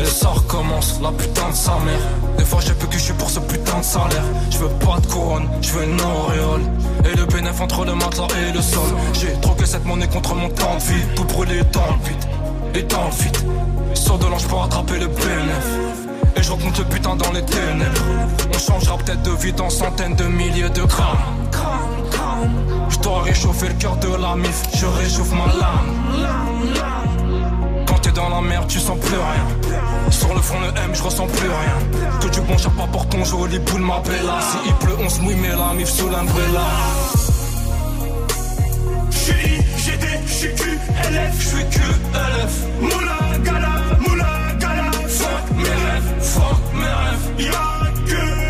Et 0.01 0.05
ça 0.05 0.29
recommence, 0.29 0.99
la 1.01 1.11
putain 1.11 1.49
de 1.49 1.55
sa 1.55 1.71
mère. 1.79 1.99
Des 2.37 2.45
fois, 2.45 2.59
j'ai 2.61 2.73
peu 2.73 2.87
que 2.87 2.97
je 2.97 3.03
suis 3.03 3.13
pour 3.13 3.29
ce 3.29 3.39
putain 3.39 3.79
de 3.79 3.83
salaire. 3.83 4.23
Je 4.49 4.57
veux 4.57 4.69
pas 4.69 4.99
de 4.99 5.07
couronne, 5.07 5.47
je 5.61 5.71
veux 5.71 5.83
une 5.83 6.01
auréole. 6.01 6.61
Et 7.05 7.15
le 7.15 7.25
bénéf 7.25 7.61
entre 7.61 7.85
le 7.85 7.95
matelas 7.95 8.27
et 8.47 8.51
le 8.51 8.61
sol. 8.61 8.83
J'ai 9.13 9.33
troqué 9.41 9.65
cette 9.65 9.85
monnaie 9.85 10.07
contre 10.07 10.35
mon 10.35 10.49
temps 10.49 10.75
de 10.75 10.83
vie. 10.83 11.05
Tout 11.15 11.23
brûlé 11.25 11.61
dans 11.71 11.87
le 11.87 12.07
vide, 12.07 12.25
et 12.75 12.83
dans 12.83 13.05
le 13.05 13.23
vide. 13.23 13.37
Sors 13.93 14.17
de 14.17 14.25
l'ange 14.25 14.47
pour 14.47 14.63
attraper 14.63 14.99
le 14.99 15.07
bénéf. 15.07 15.67
Et 16.35 16.43
je 16.43 16.51
remonte 16.51 16.77
le 16.77 16.85
putain 16.85 17.15
dans 17.15 17.31
les 17.31 17.43
ténèbres. 17.43 18.01
On 18.53 18.57
changera 18.57 18.97
peut-être 18.97 19.23
de 19.23 19.31
vie 19.31 19.53
dans 19.53 19.69
centaines 19.69 20.15
de 20.15 20.25
milliers 20.25 20.69
de 20.69 20.83
grammes. 20.83 21.17
Je 22.89 22.99
dois 22.99 23.21
réchauffer 23.21 23.67
le 23.69 23.75
cœur 23.75 23.95
de 23.97 24.15
la 24.15 24.35
mif, 24.35 24.63
je 24.75 24.85
réchauffe 24.85 25.31
ma 25.31 25.47
lame. 25.47 27.12
Dans 28.23 28.29
la 28.29 28.41
merde, 28.41 28.67
tu 28.69 28.79
sens 28.79 28.97
plus 28.99 29.17
rien. 29.17 30.09
Sur 30.09 30.33
le 30.33 30.39
front 30.39 30.61
de 30.61 30.67
M, 30.67 30.91
je 30.93 31.03
ressens 31.03 31.27
plus 31.27 31.49
rien. 31.49 31.77
Que 32.21 32.29
du 32.29 32.39
bon 32.39 32.55
pas 32.55 32.87
pour 32.87 33.05
ton 33.09 33.21
joli 33.25 33.59
boule, 33.59 33.81
ma 33.81 33.99
bella. 33.99 34.39
Si 34.39 34.57
il 34.65 34.73
pleut, 34.75 34.95
on 34.97 35.09
se 35.09 35.19
mouille, 35.19 35.35
mais 35.35 35.49
la 35.49 35.73
mif 35.73 35.89
sous 35.89 36.07
l'umbrella. 36.07 36.67
J'suis 39.11 39.57
GD, 39.83 40.07
j'suis 40.25 40.55
QLF, 40.55 41.35
j'suis 41.37 41.65
QLF. 41.69 42.53
Moula 42.79 43.37
gala, 43.43 43.75
moula 43.99 44.53
gala. 44.57 44.91
Fuck 45.09 45.45
mes 45.57 45.77
rêves, 45.85 46.13
fuck 46.21 46.61
mes 46.75 46.93
rêves. 47.03 47.27
Y'a 47.39 47.91
que 48.07 48.42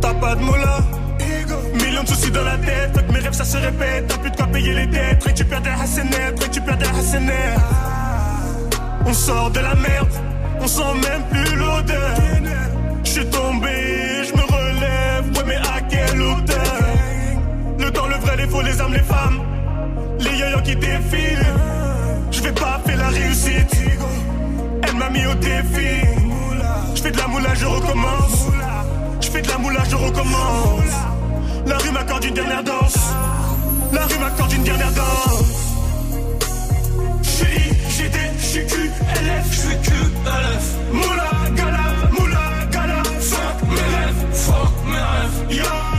T'as 0.00 0.14
pas 0.14 0.34
de 0.34 0.42
moula. 0.42 0.78
Millions 1.74 2.02
de 2.02 2.08
soucis 2.08 2.30
dans 2.30 2.42
la 2.44 2.58
tête, 2.58 3.10
mes 3.10 3.20
rêves 3.20 3.32
ça 3.32 3.44
se 3.44 3.56
répète. 3.56 4.06
T'as 4.06 4.18
plus 4.18 4.30
de 4.30 4.36
quoi 4.36 4.46
payer 4.46 4.74
les 4.74 4.86
dettes, 4.86 5.24
récupère 5.24 5.62
des 5.62 5.70
hassenettes, 5.70 6.42
récupère 6.42 6.76
des 6.76 6.86
hassenettes. 6.86 7.58
On 9.06 9.12
sort 9.14 9.50
de 9.50 9.60
la 9.60 9.74
merde, 9.74 10.12
on 10.60 10.66
sent 10.66 10.94
même 11.08 11.22
plus 11.30 11.56
l'odeur. 11.56 12.16
J'suis 13.02 13.26
tombé, 13.30 14.24
j'me 14.24 14.40
relève, 14.40 15.24
ouais 15.36 15.44
mais 15.46 15.56
à 15.56 15.80
quelle 15.88 16.20
hauteur? 16.20 16.80
Le 17.78 17.90
temps, 17.90 18.06
le 18.06 18.16
vrai, 18.16 18.36
les 18.36 18.46
faux, 18.46 18.62
les 18.62 18.80
âmes, 18.80 18.92
les 18.92 19.00
femmes, 19.00 19.40
les 20.18 20.36
yoyos 20.36 20.62
qui 20.62 20.76
défilent. 20.76 21.46
J'vais 22.30 22.52
pas 22.52 22.80
faire 22.84 22.98
la 22.98 23.08
réussite, 23.08 23.74
elle 24.82 24.96
m'a 24.96 25.08
mis 25.08 25.24
au 25.26 25.34
défi. 25.34 26.23
J'fais 26.94 27.10
de 27.10 27.18
la 27.18 27.26
moula, 27.26 27.54
je 27.54 27.66
recommence. 27.66 28.46
J'fais 29.20 29.42
de 29.42 29.48
la 29.48 29.58
moula, 29.58 29.82
je 29.88 29.96
recommence. 29.96 30.94
La 31.66 31.78
rue 31.78 31.90
m'accorde 31.90 32.24
une 32.24 32.34
dernière 32.34 32.62
danse. 32.62 32.96
La 33.92 34.06
rue 34.06 34.18
m'accorde 34.18 34.52
une 34.52 34.62
dernière 34.64 34.92
danse. 34.92 35.44
J'suis 37.22 37.70
GD, 37.96 38.18
j'suis 38.38 38.66
QLF, 38.66 39.46
j'suis 39.50 39.76
QLF. 39.82 40.64
Moula 40.92 41.30
gala, 41.56 41.86
moula 42.12 42.66
gala. 42.70 43.02
Fuck 43.20 43.68
mes 43.68 43.96
rêves, 43.96 44.24
fuck 44.32 44.72
mes 44.86 44.96
rêves. 44.96 45.58
Y'a 45.58 45.93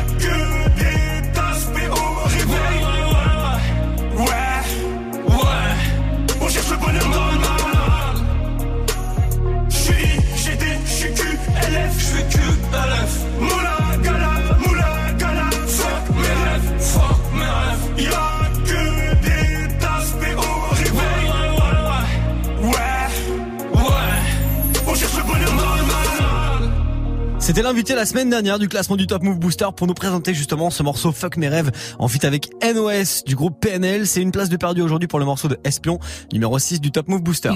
C'était 27.45 27.61
l'invité 27.61 27.93
la 27.93 28.07
semaine 28.07 28.31
dernière 28.31 28.57
du 28.57 28.67
classement 28.67 28.95
du 28.95 29.05
Top 29.05 29.21
Move 29.21 29.37
Booster 29.37 29.67
pour 29.77 29.85
nous 29.85 29.93
présenter 29.93 30.33
justement 30.33 30.71
ce 30.71 30.81
morceau 30.81 31.11
Fuck 31.11 31.37
mes 31.37 31.47
rêves 31.47 31.69
en 31.99 32.07
fit 32.07 32.25
avec 32.25 32.49
NOS 32.63 33.23
du 33.23 33.35
groupe 33.35 33.59
PNL. 33.61 34.07
C'est 34.07 34.23
une 34.23 34.31
place 34.31 34.49
de 34.49 34.57
perdu 34.57 34.81
aujourd'hui 34.81 35.07
pour 35.07 35.19
le 35.19 35.25
morceau 35.25 35.47
de 35.47 35.59
Espion, 35.63 35.99
numéro 36.33 36.57
6 36.57 36.81
du 36.81 36.89
Top 36.89 37.07
Move 37.07 37.21
Booster. 37.21 37.51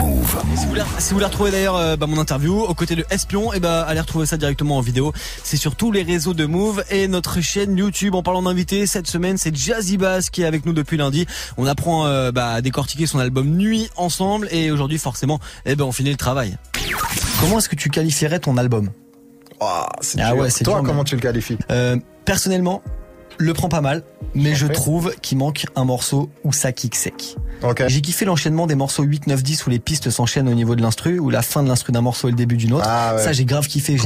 Si 0.00 0.06
vous 0.64 0.68
voulez, 0.70 0.82
si 0.98 1.08
vous 1.10 1.14
voulez 1.16 1.26
retrouver 1.26 1.50
d'ailleurs 1.50 1.76
euh, 1.76 1.94
bah, 1.96 2.06
mon 2.06 2.18
interview 2.18 2.58
aux 2.60 2.72
côtés 2.74 2.96
de 2.96 3.04
Espion, 3.10 3.52
et 3.52 3.60
bah 3.60 3.82
allez 3.82 4.00
retrouver 4.00 4.24
ça 4.24 4.38
directement 4.38 4.78
en 4.78 4.80
vidéo. 4.80 5.12
C'est 5.44 5.58
sur 5.58 5.76
tous 5.76 5.92
les 5.92 6.02
réseaux 6.02 6.32
de 6.32 6.46
Move 6.46 6.82
et 6.90 7.06
notre 7.06 7.40
chaîne 7.42 7.76
YouTube. 7.76 8.14
En 8.14 8.22
parlant 8.22 8.40
d'invités, 8.42 8.86
cette 8.86 9.06
semaine 9.06 9.36
c'est 9.36 9.54
Jazzy 9.54 9.98
Bass 9.98 10.30
qui 10.30 10.40
est 10.42 10.46
avec 10.46 10.64
nous 10.64 10.72
depuis 10.72 10.96
lundi. 10.96 11.26
On 11.58 11.66
apprend 11.66 12.06
euh, 12.06 12.32
bah, 12.32 12.48
à 12.52 12.60
décortiquer 12.62 13.06
son 13.06 13.18
album 13.18 13.48
Nuit 13.48 13.90
ensemble 13.96 14.48
et 14.50 14.70
aujourd'hui 14.70 14.98
forcément, 14.98 15.38
eh 15.66 15.76
ben 15.76 15.84
on 15.84 15.92
finit 15.92 16.10
le 16.10 16.16
travail. 16.16 16.56
Comment 17.40 17.58
est-ce 17.58 17.68
que 17.68 17.76
tu 17.76 17.90
qualifierais 17.90 18.40
ton 18.40 18.56
album? 18.56 18.88
Oh, 19.60 19.66
Ah 19.68 19.90
dur. 20.32 20.36
ouais, 20.36 20.48
c'est 20.50 20.64
Toi, 20.64 20.76
dur, 20.76 20.84
comment 20.84 20.98
mais- 21.02 21.04
tu 21.04 21.14
le 21.16 21.20
qualifies? 21.20 21.58
Euh, 21.70 21.96
personnellement, 22.24 22.82
le 23.40 23.54
prend 23.54 23.68
pas 23.68 23.80
mal, 23.80 24.02
mais 24.34 24.54
je 24.54 24.66
trouve 24.66 25.14
qu'il 25.22 25.38
manque 25.38 25.64
un 25.76 25.84
morceau 25.84 26.30
où 26.44 26.52
ça 26.52 26.72
kick 26.72 26.94
sec. 26.94 27.36
J'ai 27.88 28.00
kiffé 28.00 28.24
l'enchaînement 28.24 28.66
des 28.66 28.74
morceaux 28.74 29.02
8, 29.02 29.26
9, 29.26 29.42
10 29.42 29.66
où 29.66 29.70
les 29.70 29.78
pistes 29.78 30.10
s'enchaînent 30.10 30.48
au 30.48 30.54
niveau 30.54 30.76
de 30.76 30.82
l'instru, 30.82 31.18
où 31.18 31.30
la 31.30 31.42
fin 31.42 31.62
de 31.62 31.68
l'instru 31.68 31.92
d'un 31.92 32.00
morceau 32.00 32.28
et 32.28 32.30
le 32.30 32.36
début 32.36 32.56
d'une 32.56 32.72
autre. 32.74 32.86
Ah 32.88 33.14
ouais. 33.16 33.22
Ça, 33.22 33.32
j'ai 33.32 33.44
grave 33.44 33.66
kiffé. 33.66 33.96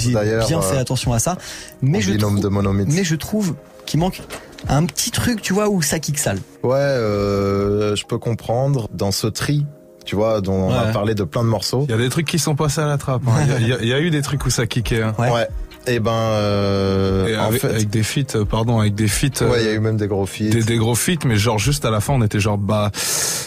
J'ai 0.00 0.12
bien 0.46 0.58
euh, 0.58 0.62
fait 0.62 0.78
attention 0.78 1.12
à 1.12 1.18
ça. 1.18 1.36
Mais 1.80 2.00
je, 2.00 2.12
de 2.12 2.88
mais 2.94 3.04
je 3.04 3.14
trouve 3.14 3.54
qu'il 3.86 4.00
manque 4.00 4.22
un 4.68 4.84
petit 4.86 5.10
truc, 5.10 5.42
tu 5.42 5.52
vois, 5.52 5.68
où 5.68 5.82
ça 5.82 5.98
kick 5.98 6.18
sale. 6.18 6.38
Ouais, 6.62 6.76
euh, 6.78 7.96
je 7.96 8.04
peux 8.04 8.18
comprendre. 8.18 8.88
Dans 8.92 9.10
ce 9.12 9.26
tri, 9.26 9.64
tu 10.04 10.16
vois, 10.16 10.40
dont 10.40 10.54
on 10.70 10.72
a 10.74 10.86
parlé 10.92 11.14
de 11.14 11.24
plein 11.24 11.42
de 11.42 11.48
morceaux. 11.48 11.84
Il 11.88 11.90
y 11.90 11.94
a 11.94 11.98
des 11.98 12.08
trucs 12.08 12.26
qui 12.26 12.38
sont 12.38 12.54
passés 12.54 12.80
à 12.80 12.86
la 12.86 12.98
trappe. 12.98 13.22
hein. 13.26 13.44
Y 13.60 13.64
y, 13.64 13.76
il 13.82 13.88
y 13.88 13.92
a 13.92 14.00
eu 14.00 14.10
des 14.10 14.22
trucs 14.22 14.44
où 14.46 14.50
ça 14.50 14.66
kickait. 14.66 15.02
hein. 15.02 15.14
Ouais. 15.18 15.46
Et 15.86 15.98
ben, 15.98 16.12
euh, 16.12 17.26
Et 17.26 17.36
en 17.36 17.44
avec, 17.46 17.60
fait, 17.60 17.68
avec 17.68 17.90
des 17.90 18.02
feats, 18.04 18.36
euh, 18.36 18.44
pardon, 18.44 18.78
avec 18.80 18.94
des 18.94 19.08
feats. 19.08 19.44
ouais, 19.44 19.60
il 19.62 19.64
y 19.64 19.68
a 19.68 19.70
euh, 19.72 19.76
eu 19.76 19.80
même 19.80 19.96
des 19.96 20.06
gros 20.06 20.26
feats. 20.26 20.50
des, 20.50 20.62
des 20.62 20.76
gros 20.76 20.94
feats, 20.94 21.24
mais 21.26 21.36
genre 21.36 21.58
juste 21.58 21.84
à 21.84 21.90
la 21.90 22.00
fin, 22.00 22.12
on 22.14 22.22
était 22.22 22.38
genre 22.40 22.56
bah, 22.58 22.90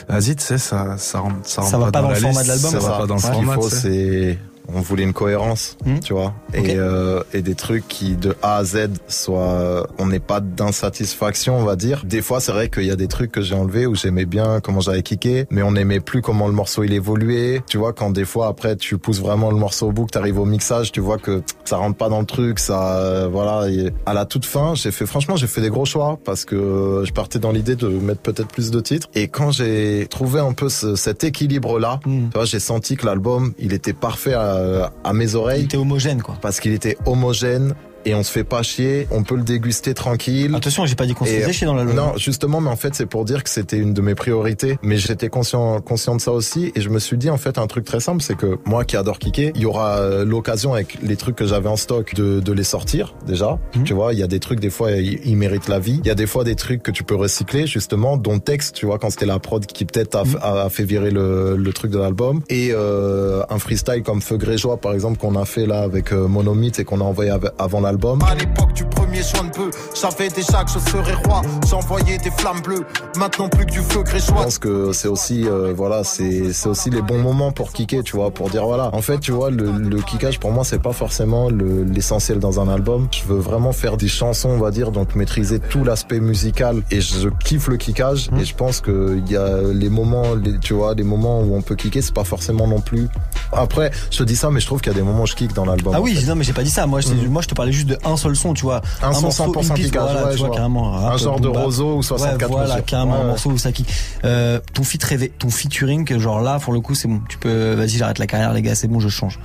vas-y, 0.10 0.36
tu 0.36 0.44
sais, 0.44 0.58
ça, 0.58 0.98
ça 0.98 1.20
rentre, 1.20 1.36
ça 1.44 1.62
rentre 1.62 1.72
Ça 1.72 1.78
va 1.78 1.92
pas 1.92 2.02
dans 2.02 2.10
la 2.10 2.16
le 2.16 2.20
format 2.20 2.42
liste, 2.44 2.44
de 2.44 2.50
l'album, 2.50 2.72
ça 2.72 2.80
C'est 2.80 2.86
va 2.86 2.92
ça. 2.94 3.00
pas 3.00 3.08
dans 3.08 3.16
le 3.16 3.20
Ce 3.22 3.26
qu'il 3.28 3.34
format. 3.36 3.54
faut, 3.56 3.70
c'est 3.70 4.38
on 4.74 4.82
voulait 4.82 5.04
une 5.04 5.14
cohérence, 5.14 5.78
Hmm. 5.86 6.00
tu 6.00 6.14
vois, 6.14 6.34
et 6.54 6.76
euh, 6.78 7.22
et 7.34 7.42
des 7.42 7.56
trucs 7.56 7.88
qui 7.88 8.16
de 8.16 8.36
A 8.42 8.58
à 8.58 8.64
Z 8.64 8.90
soient, 9.08 9.88
on 9.98 10.08
n'est 10.08 10.20
pas 10.20 10.40
d'insatisfaction, 10.80 11.58
on 11.58 11.64
va 11.64 11.76
dire. 11.76 12.02
Des 12.06 12.22
fois, 12.22 12.40
c'est 12.40 12.52
vrai 12.52 12.70
qu'il 12.70 12.84
y 12.86 12.92
a 12.92 12.96
des 12.96 13.08
trucs 13.08 13.32
que 13.32 13.42
j'ai 13.42 13.56
enlevés 13.56 13.86
où 13.86 13.96
j'aimais 13.96 14.26
bien 14.26 14.60
comment 14.62 14.80
j'avais 14.82 15.04
kické, 15.04 15.46
mais 15.50 15.62
on 15.62 15.72
n'aimait 15.72 16.00
plus 16.00 16.22
comment 16.22 16.48
le 16.48 16.54
morceau 16.54 16.84
il 16.84 16.94
évoluait. 16.94 17.62
Tu 17.68 17.78
vois, 17.78 17.94
quand 17.94 18.10
des 18.12 18.26
fois 18.26 18.48
après 18.48 18.76
tu 18.76 18.98
pousses 18.98 19.20
vraiment 19.22 19.52
le 19.52 19.58
morceau 19.58 19.88
au 19.88 19.92
bout, 19.92 20.06
que 20.06 20.12
t'arrives 20.12 20.40
au 20.40 20.46
mixage, 20.46 20.92
tu 20.92 21.00
vois 21.00 21.18
que 21.18 21.42
ça 21.64 21.78
rentre 21.78 21.98
pas 21.98 22.10
dans 22.10 22.20
le 22.20 22.26
truc, 22.26 22.60
ça, 22.60 22.98
euh, 22.98 23.28
voilà. 23.32 23.70
Et 23.70 23.92
à 24.06 24.14
la 24.14 24.26
toute 24.26 24.46
fin, 24.46 24.76
j'ai 24.76 24.92
fait, 24.92 25.06
franchement, 25.06 25.36
j'ai 25.36 25.48
fait 25.48 25.62
des 25.62 25.70
gros 25.70 25.86
choix 25.86 26.20
parce 26.24 26.46
que 26.46 27.04
je 27.06 27.12
partais 27.12 27.40
dans 27.40 27.52
l'idée 27.52 27.76
de 27.76 27.88
mettre 27.88 28.22
peut-être 28.22 28.48
plus 28.50 28.72
de 28.72 28.80
titres. 28.80 29.08
Et 29.16 29.28
quand 29.28 29.52
j'ai 29.52 30.08
trouvé 30.10 30.40
un 30.40 30.54
peu 30.54 30.70
ce- 30.70 30.96
cet 30.96 31.24
équilibre 31.24 31.80
là, 31.80 32.00
Hmm. 32.06 32.30
tu 32.30 32.36
vois, 32.38 32.46
j'ai 32.46 32.60
senti 32.60 32.96
que 32.98 33.06
l'album, 33.06 33.54
il 33.60 33.74
était 33.74 33.94
parfait 33.94 34.34
à, 34.34 34.55
à 35.04 35.14
mes 35.14 35.30
Il 35.32 35.36
oreilles 35.36 35.64
était 35.66 35.78
homogène, 35.78 36.22
quoi. 36.22 36.38
parce 36.42 36.60
qu'il 36.60 36.74
était 36.74 36.98
homogène. 37.06 37.74
Et 38.06 38.16
on 38.16 38.24
se 38.24 38.32
fait 38.32 38.44
pas 38.44 38.62
chier. 38.64 39.08
On 39.12 39.24
peut 39.24 39.36
le 39.36 39.44
déguster 39.44 39.94
tranquille. 39.94 40.54
Attention, 40.56 40.86
j'ai 40.86 40.96
pas 40.96 41.06
dit 41.06 41.14
qu'on 41.14 41.26
se 41.26 41.32
faisait 41.32 41.54
chier 41.54 41.68
dans 41.68 41.74
l'album. 41.74 41.96
Non, 41.96 42.18
justement, 42.18 42.62
mais 42.62 42.70
en 42.70 42.76
fait, 42.76 42.94
c'est 42.96 43.06
pour 43.06 43.26
dire 43.26 43.44
que 43.44 43.50
c'était 43.50 43.78
une 43.78 43.94
de 43.94 44.02
mes 44.02 44.16
priorités. 44.16 44.78
Mais 44.84 44.98
j'étais 44.98 45.30
conscient, 45.30 45.82
conscient 45.82 46.16
de 46.16 46.22
ça 46.22 46.32
aussi. 46.32 46.72
Et 46.76 46.82
je 46.82 46.90
me 46.90 47.00
suis 47.00 47.18
dit, 47.18 47.30
en 47.30 47.38
fait, 47.38 47.58
un 47.58 47.68
truc 47.68 47.86
très 47.86 48.00
simple, 48.00 48.22
c'est 48.22 48.36
que 48.36 48.58
moi 48.66 48.86
qui 48.86 48.98
adore 48.98 49.20
kicker, 49.20 49.52
il 49.56 49.62
y 49.62 49.66
aura 49.66 49.98
euh, 49.98 50.26
l'occasion 50.26 50.74
avec 50.74 50.98
les 51.02 51.16
trucs 51.16 51.36
que 51.36 51.46
j'avais 51.46 51.70
en 51.70 51.76
stock 51.76 52.14
de, 52.16 52.40
de 52.40 52.54
les 52.54 52.64
sortir, 52.64 53.16
déjà. 53.26 53.58
Mhm. 53.76 53.84
Tu 53.84 53.94
vois, 53.94 54.14
il 54.14 54.20
y 54.20 54.24
a 54.24 54.28
des 54.28 54.40
trucs, 54.40 54.60
des 54.60 54.70
fois, 54.70 54.92
ils, 54.92 55.36
méritent 55.38 55.68
la 55.68 55.80
vie. 55.80 56.00
Il 56.04 56.08
y 56.08 56.12
a 56.12 56.16
des 56.16 56.28
fois 56.28 56.44
des 56.44 56.56
trucs 56.56 56.82
que 56.84 56.92
tu 56.92 57.04
peux 57.04 57.16
recycler, 57.16 57.68
justement, 57.68 58.18
dont 58.18 58.34
le 58.34 58.40
texte, 58.40 58.76
tu 58.76 58.86
vois, 58.86 59.00
quand 59.00 59.10
c'était 59.10 59.26
la 59.26 59.40
prod 59.40 59.66
qui 59.66 59.86
peut-être 59.86 60.16
a, 60.16 60.24
Mhm. 60.24 60.38
a- 60.42 60.62
a 60.66 60.70
fait 60.70 60.84
virer 60.86 61.12
le, 61.12 61.56
le 61.58 61.74
truc 61.74 61.92
de 61.92 61.98
l'album. 61.98 62.42
Et 62.50 62.70
euh, 62.72 63.44
un 63.50 63.60
freestyle 63.60 64.04
comme 64.04 64.22
Feu 64.22 64.38
Grégeois, 64.38 64.78
par 64.78 64.94
exemple, 64.94 65.18
qu'on 65.18 65.36
a 65.36 65.46
fait 65.46 65.66
là 65.66 65.82
avec 65.82 66.12
euh, 66.14 66.28
Monomythe 66.28 66.80
et 66.80 66.84
qu'on 66.86 67.02
a 67.02 67.04
envoyé 67.04 67.32
av- 67.32 67.52
avant 67.60 67.82
À 68.28 68.36
l'époque 68.36 68.74
du 68.74 68.84
premier 68.86 69.24
juin 69.24 69.46
de 69.46 69.52
peu, 69.52 69.72
j'avais 70.00 70.28
déjà 70.30 70.64
que 70.64 70.72
je 70.72 70.80
serais 70.80 71.14
roi. 71.26 71.42
J'envoyais 71.70 72.18
des 72.18 72.32
flammes 72.32 72.62
bleues, 72.62 72.86
maintenant 73.18 73.48
plus 73.48 73.66
que 73.66 73.72
du 73.72 73.80
feu 73.80 74.04
Je 74.18 74.32
pense 74.32 74.58
que 74.58 74.92
c'est 74.92 75.08
aussi 75.08 75.48
euh, 75.48 75.74
voilà 75.76 76.04
c'est 76.04 76.52
c'est 76.54 76.68
aussi 76.68 76.90
les 76.90 77.02
bons 77.02 77.20
moments 77.20 77.52
pour 77.52 77.72
kicker 77.72 78.04
tu 78.04 78.16
vois 78.18 78.32
pour 78.32 78.50
dire 78.50 78.66
voilà 78.66 78.90
en 78.94 79.02
fait 79.02 79.20
tu 79.20 79.32
vois 79.32 79.50
le, 79.50 79.72
le 79.72 80.02
kickage 80.02 80.40
pour 80.40 80.52
moi 80.52 80.64
c'est 80.66 80.80
pas 80.82 80.92
forcément 80.94 81.50
le- 81.50 81.84
l'essentiel 81.84 82.40
dans 82.40 82.60
un 82.60 82.68
album 82.68 83.08
je 83.12 83.24
veux 83.26 83.40
vraiment 83.40 83.72
faire 83.72 83.98
des 83.98 84.08
chansons 84.08 84.50
on 84.50 84.58
va 84.60 84.72
dire 84.72 84.92
donc 84.92 85.16
maîtriser 85.16 85.60
tout 85.60 85.84
l'aspect 85.84 86.20
musical 86.20 86.82
et 86.92 87.02
je 87.02 87.30
kiffe 87.44 87.68
le 87.68 87.78
kickage 87.78 88.30
et 88.40 88.44
je 88.46 88.56
pense 88.56 88.82
que 88.82 89.18
il 89.26 89.32
y 89.32 89.38
a 89.38 89.62
les 89.74 89.90
moments 89.90 90.34
les, 90.36 90.60
tu 90.60 90.74
vois 90.74 90.96
des 90.96 91.04
moments 91.04 91.42
où 91.42 91.56
on 91.56 91.62
peut 91.62 91.76
kicker 91.76 92.02
c'est 92.02 92.14
pas 92.14 92.24
forcément 92.24 92.68
non 92.68 92.82
plus 92.82 93.08
après 93.52 93.92
je 94.12 94.18
te 94.20 94.24
dis 94.24 94.36
ça 94.36 94.50
mais 94.52 94.60
je 94.60 94.66
trouve 94.66 94.82
qu'il 94.82 94.92
y 94.92 94.96
a 94.96 94.98
des 95.00 95.06
moments 95.06 95.24
où 95.24 95.28
je 95.28 95.36
kick 95.36 95.54
dans 95.54 95.66
l'album 95.66 95.94
Ah 95.96 96.00
en 96.00 96.04
oui, 96.04 96.16
fait. 96.16 96.26
non 96.28 96.36
mais 96.36 96.44
j'ai 96.44 96.54
pas 96.54 96.64
dit 96.64 96.70
ça. 96.70 96.86
Moi, 96.88 97.02
je, 97.02 97.10
Mhm. 97.10 97.28
moi, 97.30 97.42
je 97.42 97.48
te 97.48 97.54
parlais 97.56 97.72
juste 97.72 97.85
de 97.86 97.98
un 98.04 98.18
seul 98.18 98.36
son, 98.36 98.54
tu 98.54 98.64
vois. 98.64 98.82
Un 99.02 99.14
son 99.14 99.22
morceau, 99.24 99.54
100% 99.54 99.68
une 99.68 99.74
piste, 99.74 99.96
voilà, 99.96 100.26
ouais, 100.26 100.32
tu 100.32 100.38
vois, 100.38 100.48
vois. 100.48 100.56
carrément. 100.56 100.96
Un 100.96 101.18
genre 101.18 101.40
de. 101.40 101.48
Roseau 101.48 101.98
ou 101.98 102.04
64 102.04 102.42
Ouais, 102.42 102.56
voilà, 102.66 102.82
carrément, 102.82 103.14
Ouais, 103.14 103.22
un 103.22 103.28
morceau 103.28 103.50
où 103.52 103.58
ça 103.58 103.72
kick. 103.72 103.88
Euh, 104.24 104.60
ton 104.74 104.84
rêvé, 105.04 105.32
ton 105.38 105.50
featuring, 105.50 106.18
genre 106.20 106.42
là, 106.42 106.60
pour 106.60 106.74
le 106.74 106.80
coup, 106.80 106.96
c'est 106.96 107.08
bon. 107.08 107.22
Tu 107.30 107.38
peux, 107.38 107.74
vas-y, 107.74 107.90
j'arrête 107.98 108.20
la 108.20 108.28
carrière, 108.28 108.54
les 108.54 108.62
gars, 108.62 108.76
c'est 108.76 108.88
bon, 108.88 109.00
je 109.00 109.10
change. 109.10 109.40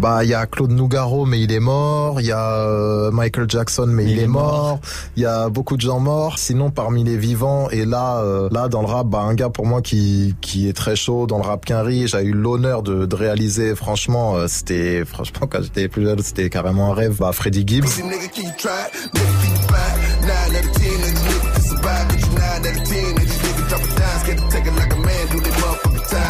Bah, 0.00 0.24
il 0.24 0.30
y 0.30 0.34
a 0.34 0.46
Claude 0.46 0.70
Nougaro, 0.70 1.26
mais 1.26 1.40
il 1.40 1.52
est 1.52 1.60
mort. 1.60 2.20
Il 2.20 2.26
y 2.26 2.32
a 2.32 2.54
euh, 2.56 3.10
Michael 3.10 3.48
Jackson, 3.48 3.86
mais 3.88 4.04
il, 4.04 4.18
est 4.18 4.26
mort. 4.26 4.80
Il 5.16 5.22
y 5.22 5.26
a 5.26 5.48
beaucoup 5.48 5.76
de 5.76 5.82
gens 5.82 6.00
morts. 6.00 6.38
Sinon, 6.38 6.70
parmi 6.70 7.04
les 7.04 7.16
vivants, 7.16 7.68
et 7.70 7.84
là, 7.84 8.18
euh, 8.18 8.48
là, 8.50 8.68
dans 8.68 8.80
le 8.80 8.86
rap, 8.86 9.06
bah, 9.06 9.20
un 9.20 9.34
gars 9.34 9.50
pour 9.50 9.66
moi 9.66 9.82
qui 9.82 10.34
qui 10.40 10.68
est 10.68 10.72
très 10.72 10.96
chaud 10.96 11.26
dans 11.26 11.38
le 11.38 11.44
rap 11.44 11.64
quinri. 11.64 12.08
J'ai 12.08 12.22
eu 12.22 12.32
l'honneur 12.32 12.82
de, 12.82 13.06
de 13.06 13.16
réaliser. 13.16 13.74
Franchement, 13.74 14.36
euh, 14.36 14.46
c'était 14.48 15.04
franchement 15.04 15.46
quand 15.48 15.62
j'étais 15.62 15.88
plus 15.88 16.04
jeune, 16.04 16.20
c'était 16.20 16.50
carrément 16.50 16.92
un 16.92 16.94
rêve. 16.94 17.16
Bah, 17.18 17.32
Freddie 17.32 17.64
Gibbs. 17.66 18.02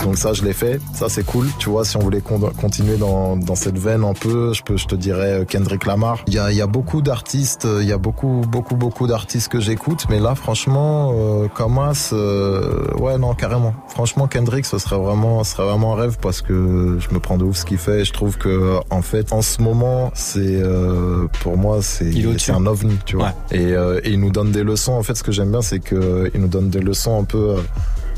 Donc 0.04 0.18
ça, 0.18 0.32
je 0.32 0.42
l'ai 0.44 0.52
fait. 0.52 0.80
Ça, 0.94 1.08
c'est 1.08 1.24
cool. 1.24 1.46
Tu 1.58 1.70
vois, 1.70 1.84
si 1.84 1.96
on 1.96 2.00
voulait 2.00 2.20
con- 2.20 2.50
continuer 2.60 2.96
dans, 2.96 3.36
dans 3.36 3.54
cette 3.54 3.78
veine 3.78 4.02
un 4.02 4.14
peu, 4.14 4.52
je 4.52 4.62
peux, 4.62 4.76
je 4.76 4.86
te 4.86 4.94
dirais 4.96 5.40
euh, 5.40 5.44
Kendrick 5.44 5.86
Lamar. 5.86 6.24
Il 6.26 6.34
y 6.34 6.38
a, 6.40 6.50
il 6.50 6.56
y 6.56 6.60
a 6.60 6.66
beaucoup 6.66 7.02
d'artistes, 7.02 7.66
euh, 7.66 7.78
il 7.82 7.88
y 7.88 7.92
a 7.92 7.98
beaucoup, 7.98 8.42
beaucoup, 8.48 8.74
beaucoup 8.74 9.06
d'artistes 9.06 9.48
que 9.48 9.60
j'écoute. 9.60 10.06
Mais 10.10 10.18
là, 10.18 10.34
franchement, 10.34 11.12
euh, 11.14 11.46
Kamas, 11.56 12.10
euh, 12.12 12.92
ouais, 12.98 13.16
non, 13.16 13.34
carrément. 13.34 13.74
Franchement, 13.88 14.26
Kendrick, 14.26 14.66
ce 14.66 14.78
serait 14.78 14.98
vraiment, 14.98 15.44
ce 15.44 15.52
serait 15.52 15.64
vraiment 15.68 15.94
un 15.96 16.00
rêve 16.00 16.18
parce 16.20 16.42
que 16.42 16.98
je 16.98 17.14
me 17.14 17.20
prends 17.20 17.38
de 17.38 17.44
ouf 17.44 17.58
ce 17.58 17.64
qu'il 17.64 17.78
fait. 17.78 18.04
Je 18.04 18.12
trouve 18.12 18.36
que, 18.38 18.78
en 18.90 19.02
fait, 19.02 19.32
en 19.32 19.40
ce 19.42 19.62
moment, 19.62 20.10
c'est, 20.14 20.40
euh, 20.40 21.28
pour 21.42 21.56
moi, 21.56 21.78
c'est, 21.80 22.10
c'est 22.38 22.52
un 22.52 22.66
ovni, 22.66 22.98
tu 23.06 23.16
vois. 23.16 23.32
Et, 23.52 23.72
euh, 23.72 24.00
et 24.02 24.10
il 24.10 24.20
nous 24.20 24.30
donne 24.32 24.50
des 24.50 24.64
leçons. 24.64 24.92
En 24.94 25.02
fait, 25.04 25.14
ce 25.14 25.22
que 25.22 25.30
j'aime 25.32 25.52
bien, 25.52 25.62
c'est 25.62 25.78
que 25.80 26.30
il 26.34 26.40
nous 26.40 26.48
donne 26.48 26.70
des 26.70 26.80
leçons 26.80 27.20
un 27.20 27.24
peu. 27.24 27.38
euh, 27.50 27.56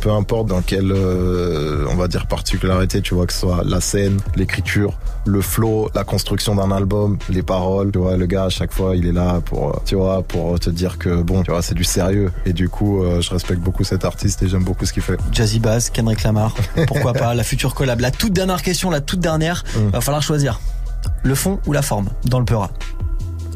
peu 0.04 0.10
importe 0.12 0.48
dans 0.48 0.60
quelle 0.60 0.92
euh, 0.92 1.86
on 1.90 1.94
va 1.94 2.08
dire 2.08 2.26
particularité 2.26 3.00
tu 3.00 3.14
vois 3.14 3.26
que 3.26 3.32
ce 3.32 3.40
soit 3.40 3.62
la 3.64 3.80
scène 3.80 4.18
l'écriture 4.36 4.98
le 5.24 5.40
flow 5.40 5.88
la 5.94 6.04
construction 6.04 6.54
d'un 6.54 6.70
album 6.70 7.16
les 7.30 7.42
paroles 7.42 7.90
tu 7.90 7.98
vois 7.98 8.18
le 8.18 8.26
gars 8.26 8.44
à 8.44 8.48
chaque 8.50 8.70
fois 8.70 8.96
il 8.96 9.06
est 9.06 9.12
là 9.12 9.40
pour 9.40 9.70
euh, 9.70 9.80
tu 9.86 9.94
vois 9.94 10.22
pour 10.22 10.60
te 10.60 10.68
dire 10.68 10.98
que 10.98 11.22
bon 11.22 11.42
tu 11.42 11.50
vois 11.52 11.62
c'est 11.62 11.74
du 11.74 11.84
sérieux 11.84 12.30
et 12.44 12.52
du 12.52 12.68
coup 12.68 13.02
euh, 13.02 13.22
je 13.22 13.30
respecte 13.30 13.62
beaucoup 13.62 13.82
cet 13.82 14.04
artiste 14.04 14.42
et 14.42 14.48
j'aime 14.48 14.62
beaucoup 14.64 14.84
ce 14.84 14.92
qu'il 14.92 15.02
fait 15.02 15.16
Jazzy 15.32 15.58
Bass, 15.58 15.88
Kendrick 15.88 16.22
Lamar, 16.22 16.54
pourquoi 16.86 17.14
pas, 17.14 17.34
la 17.34 17.42
future 17.42 17.74
collab. 17.74 18.00
La 18.00 18.10
toute 18.10 18.34
dernière 18.34 18.62
question, 18.62 18.90
la 18.90 19.00
toute 19.00 19.20
dernière, 19.20 19.64
Mm. 19.76 19.88
va 19.88 20.00
falloir 20.02 20.22
choisir. 20.22 20.60
Le 21.22 21.34
fond 21.34 21.58
ou 21.66 21.72
la 21.72 21.80
forme 21.82 22.08
dans 22.26 22.38
le 22.38 22.44
Peura 22.44 22.70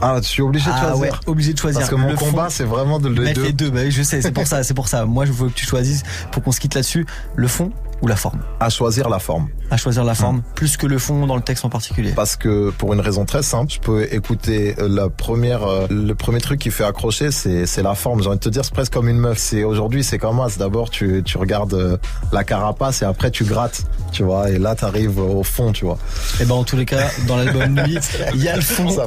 ah 0.01 0.19
je 0.23 0.29
suis 0.29 0.43
obligé 0.43 0.67
de 0.67 0.75
Ah 0.75 0.81
choisir 0.89 0.99
ouais, 1.01 1.11
obligé 1.27 1.53
de 1.53 1.59
choisir. 1.59 1.81
parce 1.81 1.91
que 1.91 1.97
mon 1.97 2.11
Le 2.11 2.17
combat 2.17 2.49
c'est 2.51 2.65
vraiment 2.65 2.99
de 2.99 3.09
les 3.09 3.21
Mettre 3.21 3.41
deux 3.41 3.47
les 3.47 3.53
deux, 3.53 3.71
bah 3.71 3.81
oui, 3.85 3.91
je 3.91 4.03
sais, 4.03 4.23
c'est 4.23 4.33
pour 4.33 4.47
ça, 4.47 4.63
c'est 4.63 4.75
pour 4.75 4.89
ça. 4.89 5.05
Moi, 5.07 5.25
je 5.27 5.33
veux 5.33 5.49
que 5.49 5.55
tu 5.55 5.67
choisisses 5.67 6.03
pour 6.33 6.43
qu'on 6.43 6.53
se 6.53 6.61
quitte 6.61 6.75
là-dessus. 6.75 7.07
Le 7.37 7.49
fond 7.49 7.73
ou 8.03 8.07
la 8.07 8.17
forme? 8.17 8.41
À 8.61 8.71
choisir 8.71 9.09
la 9.09 9.19
forme 9.19 9.49
À 9.71 9.77
choisir 9.77 10.05
la 10.05 10.15
forme, 10.15 10.43
plus 10.55 10.77
que 10.77 10.87
le 10.87 10.99
fond 10.99 11.27
dans 11.27 11.37
le 11.37 11.43
texte 11.43 11.65
en 11.65 11.69
particulier. 11.69 12.13
parce 12.13 12.37
que 12.37 12.71
pour 12.71 12.93
une 12.95 13.01
raison 13.01 13.25
très 13.25 13.43
simple, 13.43 13.73
je 13.73 13.81
peux 13.81 14.13
écouter 14.13 14.75
euh, 14.79 14.89
la 14.89 15.09
première, 15.09 15.65
euh, 15.65 15.87
le 15.91 16.15
premier 16.15 16.41
truc 16.41 16.61
qui 16.61 16.71
fait 16.71 16.85
accrocher, 16.85 17.31
c'est 17.31 17.83
la 17.83 17.95
forme. 17.95 18.23
J'ai 18.23 18.29
envie 18.29 18.39
de 18.39 18.43
te 18.43 18.49
dire, 18.49 18.65
c'est 18.65 18.75
presque 18.75 18.93
comme 18.93 19.09
une 19.09 19.19
meuf. 19.19 19.39
C'est 19.39 19.65
aujourd'hui, 19.65 20.05
c'est 20.05 20.19
comme 20.19 20.41
as. 20.41 20.59
D'abord, 20.59 20.91
tu 20.91 21.23
tu 21.25 21.39
regardes 21.39 21.75
euh, 21.75 21.97
la 22.33 22.45
carapace 22.45 23.03
et 23.03 23.05
après 23.05 23.31
tu 23.31 23.45
grattes, 23.45 23.83
tu 24.13 24.23
vois. 24.23 24.51
Et 24.51 24.59
là, 24.59 24.75
t'arrives 24.75 25.19
au 25.19 25.43
fond, 25.43 25.73
tu 25.73 25.85
vois. 25.85 25.99
Et 26.41 26.45
ben 26.45 26.55
en 26.55 26.65
tous 26.65 26.77
les 26.77 26.85
cas, 26.85 27.09
dans 27.27 27.37
l'album 27.37 27.75
Nuit, 27.75 27.99
il 28.35 28.43
y 28.43 28.49
a 28.49 28.57
le 28.57 28.63
fond 28.63 28.89
Ça 28.91 29.07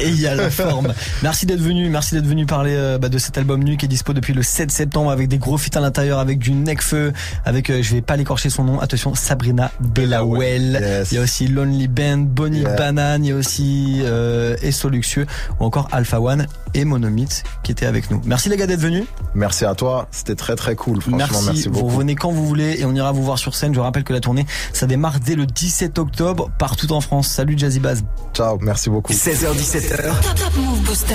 et 0.00 0.08
il 0.08 0.20
y 0.20 0.26
a 0.26 0.34
la 0.34 0.50
forme. 0.50 0.92
Merci 1.22 1.46
d'être 1.46 1.60
venu, 1.60 1.88
merci 1.88 2.14
d'être 2.14 2.26
venu 2.26 2.46
parler 2.46 2.74
euh, 2.74 2.98
bah, 2.98 3.08
de 3.08 3.18
cet 3.18 3.38
album 3.38 3.62
Nuit 3.62 3.76
qui 3.76 3.86
est 3.86 3.88
dispo 3.88 4.12
depuis 4.12 4.34
le 4.34 4.42
7 4.42 4.70
septembre 4.70 5.10
avec 5.10 5.28
des 5.28 5.38
gros 5.38 5.58
feats 5.58 5.76
à 5.76 5.80
l'intérieur, 5.80 6.18
avec 6.18 6.38
du 6.38 6.52
Necfeu, 6.52 7.12
avec 7.44 7.70
je 7.70 7.94
vais 7.94 8.02
pas 8.02 8.16
l'écorcher 8.32 8.48
son 8.48 8.64
nom, 8.64 8.80
attention 8.80 9.14
Sabrina 9.14 9.70
Delawell. 9.80 10.78
Yes. 10.80 11.12
Il 11.12 11.16
y 11.16 11.18
a 11.18 11.22
aussi 11.22 11.48
Lonely 11.48 11.86
Band, 11.86 12.18
Bonnie 12.18 12.60
Yeah. 12.62 12.76
Banane, 12.76 13.24
il 13.24 13.28
y 13.28 13.32
a 13.32 13.34
aussi 13.36 14.00
euh, 14.04 14.56
Esso 14.62 14.88
Luxueux 14.88 15.26
ou 15.60 15.64
encore 15.64 15.88
Alpha 15.92 16.18
One 16.18 16.46
et 16.72 16.84
Monomythe 16.86 17.42
qui 17.62 17.72
étaient 17.72 17.84
avec 17.86 18.10
nous. 18.10 18.22
Merci 18.24 18.48
les 18.48 18.56
gars 18.56 18.66
d'être 18.66 18.80
venus. 18.80 19.04
Merci 19.34 19.66
à 19.66 19.74
toi. 19.74 20.08
C'était 20.12 20.34
très 20.34 20.56
très 20.56 20.76
cool. 20.76 21.02
Franchement, 21.02 21.18
Merci, 21.18 21.44
merci, 21.44 21.62
vous 21.68 21.74
beaucoup. 21.74 21.86
revenez 21.88 22.14
quand 22.14 22.30
vous 22.30 22.46
voulez 22.46 22.80
et 22.80 22.86
on 22.86 22.94
ira 22.94 23.12
vous 23.12 23.22
voir 23.22 23.36
sur 23.38 23.54
scène. 23.54 23.74
Je 23.74 23.80
rappelle 23.80 24.04
que 24.04 24.14
la 24.14 24.20
tournée, 24.20 24.46
ça 24.72 24.86
démarre 24.86 25.20
dès 25.20 25.34
le 25.34 25.44
17 25.44 25.98
octobre 25.98 26.50
partout 26.58 26.90
en 26.92 27.02
France. 27.02 27.28
Salut 27.28 27.58
Jazzy 27.58 27.80
Baz. 27.80 28.02
Ciao, 28.32 28.56
merci 28.62 28.88
beaucoup. 28.88 29.12
16h17h, 29.12 30.02
Top 30.22 30.34
Top 30.36 30.56
Move 30.56 30.80
Booster. 30.84 31.14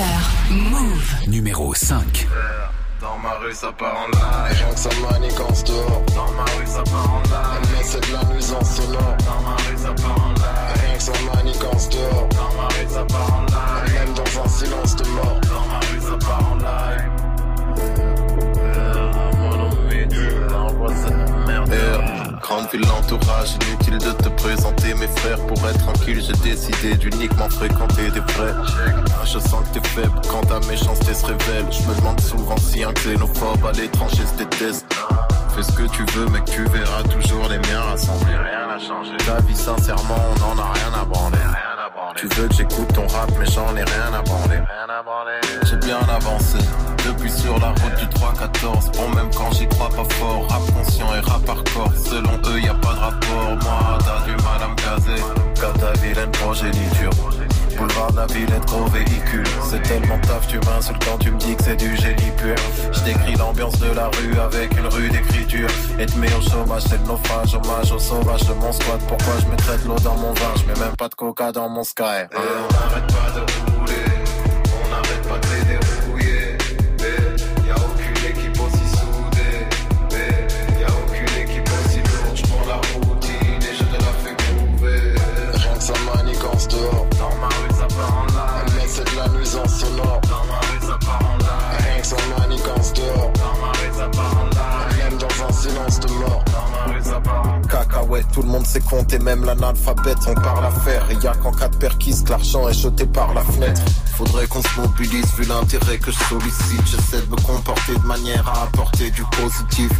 Move. 0.50 1.14
numéro 1.26 1.74
5. 1.74 2.28
Dans 3.20 3.28
ma 3.28 3.34
rue 3.38 3.52
ça 3.52 3.72
part 3.72 3.96
en 3.96 4.06
live. 4.10 4.62
Rien 4.62 4.72
que 4.72 4.78
ça 4.78 4.90
manigance 5.10 5.64
dehors 5.64 6.02
Dans 6.14 6.30
ma 6.34 6.44
rue 6.44 6.66
ça 6.66 6.82
part 6.84 7.14
en 7.14 7.22
live. 7.22 7.68
Mais 7.72 7.82
c'est 7.82 8.00
de 8.06 8.12
la 8.12 8.24
nuisance 8.32 8.76
sonore 8.76 9.16
Dans 9.26 9.42
ma 9.42 9.56
rue 9.56 9.76
ça 9.76 9.92
part 9.94 10.24
en 10.24 10.34
live. 10.34 10.80
Rien 10.84 10.94
que 10.94 11.02
ça 11.02 11.12
manigance 11.34 11.88
dehors 11.88 12.28
Dans 12.28 12.62
ma 12.62 12.68
rue 12.68 12.88
ça 12.88 13.04
part 13.06 13.34
en 13.34 13.42
live. 13.42 13.94
Même 13.94 14.14
dans 14.14 14.44
un 14.44 14.48
silence 14.48 14.96
de 14.96 15.08
mort. 15.08 15.40
Dans 15.42 15.66
ma 15.66 15.80
rue 15.80 16.00
ça 16.00 16.16
part 16.26 16.52
en 16.52 16.54
live 16.54 16.68
Grande 22.48 22.70
ville, 22.72 22.80
l'entourage, 22.80 23.56
inutile 23.68 23.98
de 23.98 24.10
te 24.10 24.28
présenter 24.30 24.94
mes 24.94 25.06
frères. 25.06 25.38
Pour 25.46 25.58
être 25.68 25.78
tranquille, 25.80 26.22
j'ai 26.22 26.32
décidé 26.50 26.94
d'uniquement 26.96 27.50
fréquenter 27.50 28.10
des 28.10 28.20
vrais. 28.20 28.54
Je 29.26 29.38
sens 29.38 29.68
que 29.68 29.78
t'es 29.78 29.88
faible 29.88 30.18
quand 30.30 30.40
ta 30.46 30.58
méchanceté 30.66 31.12
se 31.12 31.26
révèle. 31.26 31.66
Je 31.70 31.82
me 31.82 31.94
demande 31.94 32.18
souvent 32.20 32.56
si 32.56 32.82
un 32.82 32.92
xénophobe 32.94 33.66
à 33.66 33.72
l'étranger 33.72 34.24
se 34.24 34.42
déteste 34.42 34.86
Fais 35.58 35.64
ce 35.64 35.72
que 35.72 35.88
tu 35.90 36.04
veux 36.12 36.26
mec, 36.26 36.44
tu 36.44 36.62
verras 36.66 37.02
toujours 37.02 37.48
les 37.48 37.58
miens 37.58 37.80
rassembler. 37.80 38.36
Rien 38.36 38.68
n'a 38.68 38.78
changé. 38.78 39.16
Ta 39.26 39.40
vie 39.40 39.56
sincèrement, 39.56 40.14
on 40.14 40.52
en 40.52 40.56
a 40.56 40.72
rien 40.72 41.02
à 41.02 41.04
branler. 41.04 41.36
Tu 42.14 42.28
veux 42.28 42.46
que 42.46 42.54
j'écoute 42.54 42.86
ton 42.94 43.04
rap 43.08 43.28
mais 43.36 43.46
j'en 43.46 43.76
ai 43.76 43.82
rien 43.82 44.14
à 44.16 44.22
branler. 44.22 44.60
J'ai 45.64 45.76
bien 45.78 45.98
avancé. 45.98 46.58
Depuis 47.04 47.30
sur 47.32 47.58
la 47.58 47.70
route 47.70 47.94
du 47.98 48.06
3-14 48.06 48.96
Bon 48.96 49.08
même 49.16 49.30
quand 49.36 49.50
j'y 49.50 49.66
crois 49.66 49.88
pas 49.88 50.04
fort. 50.14 50.46
Rap 50.48 50.62
conscient 50.76 51.12
et 51.16 51.20
rap 51.28 51.48
hardcore. 51.48 51.92
Selon 51.96 52.38
eux 52.52 52.60
y 52.60 52.68
a 52.68 52.74
pas 52.74 52.94
de 52.94 53.00
rapport. 53.00 53.56
Moi 53.64 53.98
t'as 53.98 54.24
du 54.26 54.36
mal 54.36 54.62
à 54.62 54.68
me 54.68 54.76
caser. 54.76 55.22
Car 55.60 55.72
ta 55.72 55.92
vilaine 56.00 56.30
progéniture 56.30 57.10
Boulevard 57.78 58.10
de 58.10 58.16
la 58.16 58.26
Villette, 58.26 58.66
gros 58.66 58.86
véhicule. 58.86 59.44
C'est 59.70 59.82
tellement 59.82 60.18
taf, 60.20 60.46
tu 60.48 60.58
m'insultes 60.58 61.04
quand 61.04 61.18
tu 61.18 61.30
me 61.30 61.38
dis 61.38 61.54
que 61.54 61.62
c'est 61.62 61.76
du 61.76 61.96
génie 61.96 62.32
pur. 62.36 62.56
Je 62.92 63.00
décris 63.04 63.36
l'ambiance 63.36 63.78
de 63.78 63.92
la 63.92 64.08
rue 64.08 64.38
avec 64.38 64.76
une 64.76 64.86
rue 64.86 65.08
d'écriture. 65.08 65.68
Et 65.98 66.06
te 66.06 66.18
mets 66.18 66.32
au 66.34 66.40
chômage, 66.40 66.82
c'est 66.82 66.98
le 66.98 67.06
naufrage 67.06 67.54
Hommage 67.54 67.92
au 67.92 67.98
sauvage 67.98 68.42
de 68.46 68.54
mon 68.54 68.72
squat. 68.72 69.00
Pourquoi 69.06 69.34
je 69.40 69.46
mettrais 69.46 69.78
de 69.78 69.84
l'eau 69.88 69.98
dans 70.02 70.16
mon 70.16 70.32
vin? 70.32 70.54
Je 70.56 70.64
mets 70.64 70.78
même 70.78 70.96
pas 70.96 71.08
de 71.08 71.14
coca 71.14 71.52
dans 71.52 71.68
mon 71.68 71.84
sky. 71.84 72.02
Et 72.02 72.36
on 72.36 72.72
n'arrête 72.74 73.06
pas 73.06 73.30
de 73.30 73.78
rouler 73.78 74.17
vu 105.16 105.44
l'intérêt 105.44 105.98
que 105.98 106.10
je 106.10 106.18
sollicite. 106.28 106.86
J'essaie 106.86 107.22
de 107.22 107.30
me 107.30 107.36
comporter 107.36 107.94
de 107.94 108.06
manière 108.06 108.46
à 108.48 108.64
apporter 108.64 109.10
du 109.10 109.22
positif. 109.24 109.90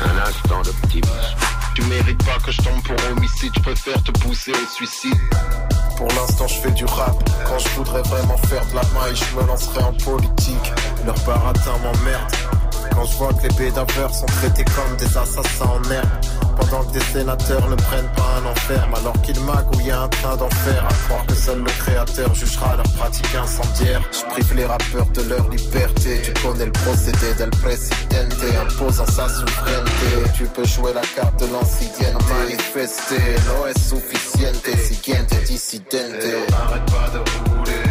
Un 0.00 0.28
instant 0.28 0.62
d'optimisme. 0.62 1.36
Tu 1.74 1.82
mérites 1.84 2.24
pas 2.24 2.38
que 2.44 2.52
je 2.52 2.58
tombe 2.58 2.82
pour 2.82 2.96
homicide, 3.10 3.52
je 3.54 3.60
préfère 3.60 4.02
te 4.02 4.12
pousser 4.12 4.52
au 4.52 4.74
suicide. 4.74 5.18
Pour 5.96 6.08
l'instant, 6.08 6.46
je 6.46 6.54
fais 6.54 6.70
du 6.70 6.84
rap. 6.84 7.16
Quand 7.46 7.58
je 7.58 7.68
voudrais 7.70 8.02
vraiment 8.02 8.36
faire 8.36 8.64
de 8.66 8.74
la 8.74 8.82
maille, 8.94 9.16
je 9.16 9.36
me 9.36 9.46
lancerai 9.46 9.82
en 9.82 9.92
politique. 9.92 10.72
Leur 11.04 11.18
baratin 11.24 11.76
m'emmerde. 11.82 12.32
Quand 12.92 13.04
je 13.04 13.16
vois 13.16 13.32
que 13.34 13.42
les 13.42 13.54
bédaveurs 13.54 14.14
sont 14.14 14.26
traités 14.26 14.64
comme 14.64 14.96
des 14.96 15.16
assassins 15.18 15.64
en 15.64 15.90
herbe. 15.90 16.45
Pendant 16.68 16.84
que 16.84 16.92
des 16.94 17.04
sénateurs 17.04 17.68
ne 17.68 17.76
prennent 17.76 18.10
pas 18.16 18.40
un 18.40 18.46
enferme, 18.46 18.94
alors 18.94 19.20
qu'ils 19.22 19.40
magouillent 19.40 19.90
un 19.90 20.08
train 20.08 20.36
d'enfer. 20.36 20.84
À 20.88 20.94
croire 21.06 21.26
que 21.26 21.34
seul 21.34 21.58
le 21.58 21.70
créateur 21.78 22.34
jugera 22.34 22.76
leur 22.76 22.88
pratique 22.94 23.34
incendiaire. 23.34 24.02
Je 24.12 24.24
prive 24.30 24.54
les 24.54 24.64
rappeurs 24.64 25.06
de 25.06 25.22
leur 25.22 25.48
liberté. 25.48 26.22
Tu 26.24 26.32
connais 26.42 26.66
le 26.66 26.72
procédé 26.72 27.34
del 27.38 27.50
presidente, 27.50 28.34
imposant 28.60 29.06
sa 29.06 29.28
souveraineté. 29.28 30.30
Tu 30.36 30.44
peux 30.44 30.64
jouer 30.64 30.92
la 30.92 31.02
carte 31.14 31.38
de 31.40 31.46
l'ancienne, 31.52 32.18
manifester. 32.28 33.36
No 33.46 33.66
es 33.66 33.78
suficiente, 33.78 34.66
siguiente 34.88 35.34
dissidente. 35.46 35.86
On 36.24 36.50
n'arrête 36.50 36.86
pas 36.86 37.10
de 37.12 37.18
rouler, 37.18 37.85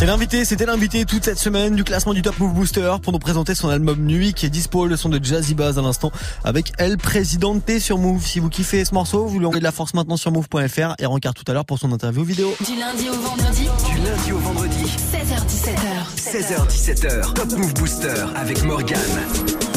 C'est 0.00 0.06
l'invité, 0.06 0.46
c'était 0.46 0.64
l'invité 0.64 1.04
toute 1.04 1.26
cette 1.26 1.38
semaine 1.38 1.76
du 1.76 1.84
classement 1.84 2.14
du 2.14 2.22
Top 2.22 2.38
Move 2.38 2.54
Booster 2.54 2.90
pour 3.02 3.12
nous 3.12 3.18
présenter 3.18 3.54
son 3.54 3.68
album 3.68 3.98
Nuit 3.98 4.32
qui 4.32 4.46
est 4.46 4.48
dispo, 4.48 4.86
le 4.86 4.96
son 4.96 5.10
de 5.10 5.22
Jazzy 5.22 5.52
Bass 5.52 5.76
à 5.76 5.82
l'instant 5.82 6.10
avec 6.42 6.72
El 6.78 6.96
Presidente 6.96 7.70
sur 7.78 7.98
Move. 7.98 8.24
Si 8.24 8.40
vous 8.40 8.48
kiffez 8.48 8.82
ce 8.86 8.94
morceau, 8.94 9.26
vous 9.26 9.38
lui 9.38 9.44
envoyez 9.44 9.60
de 9.60 9.64
la 9.64 9.72
force 9.72 9.92
maintenant 9.92 10.16
sur 10.16 10.32
move.fr 10.32 10.94
et 10.98 11.04
rencard 11.04 11.34
tout 11.34 11.44
à 11.48 11.52
l'heure 11.52 11.66
pour 11.66 11.78
son 11.78 11.92
interview 11.92 12.24
vidéo. 12.24 12.56
Du 12.66 12.80
lundi 12.80 13.10
au 13.10 13.20
vendredi, 13.20 13.68
Du 13.90 13.98
lundi 13.98 14.32
au 14.32 14.38
vendredi, 14.38 14.84
16h17h. 14.86 16.16
16h17h, 16.16 17.34
Top 17.34 17.52
Move 17.58 17.74
Booster 17.74 18.24
avec 18.36 18.64
Morgan. 18.64 18.98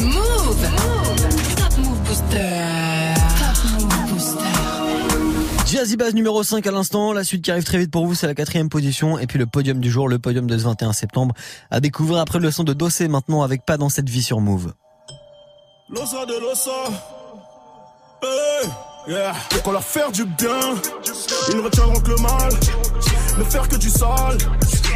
Move 0.00 0.56
Top 1.54 1.76
Move 1.84 1.98
Booster. 2.08 3.03
Jazzy 5.74 5.96
Bass 5.96 6.14
numéro 6.14 6.40
5 6.40 6.64
à 6.68 6.70
l'instant, 6.70 7.12
la 7.12 7.24
suite 7.24 7.42
qui 7.42 7.50
arrive 7.50 7.64
très 7.64 7.78
vite 7.78 7.90
pour 7.90 8.06
vous 8.06 8.14
c'est 8.14 8.28
la 8.28 8.34
quatrième 8.36 8.68
position 8.68 9.18
et 9.18 9.26
puis 9.26 9.40
le 9.40 9.46
podium 9.46 9.80
du 9.80 9.90
jour, 9.90 10.06
le 10.06 10.20
podium 10.20 10.46
de 10.46 10.56
ce 10.56 10.62
21 10.62 10.92
septembre 10.92 11.34
à 11.68 11.80
découvrir 11.80 12.20
après 12.20 12.38
le 12.38 12.52
son 12.52 12.62
de 12.62 12.72
Dossé 12.72 13.08
maintenant 13.08 13.42
avec 13.42 13.66
Pas 13.66 13.76
dans 13.76 13.88
cette 13.88 14.08
vie 14.08 14.22
sur 14.22 14.38
Move. 14.38 14.72
L'osa 15.88 16.26
de 16.26 16.34
l'osa. 16.40 16.70
Hey, 18.22 18.68
yeah. 19.08 19.34
Pour 19.64 19.72
leur 19.72 19.82
faire 19.82 20.12
du 20.12 20.24
bien, 20.24 20.60
ils 21.50 21.56
ne 21.56 21.62
retiendront 21.62 21.98
que 21.98 22.10
le 22.10 22.16
mal. 22.18 22.52
Ne 23.36 23.42
faire 23.42 23.66
que 23.66 23.74
du 23.74 23.90
sale, 23.90 24.38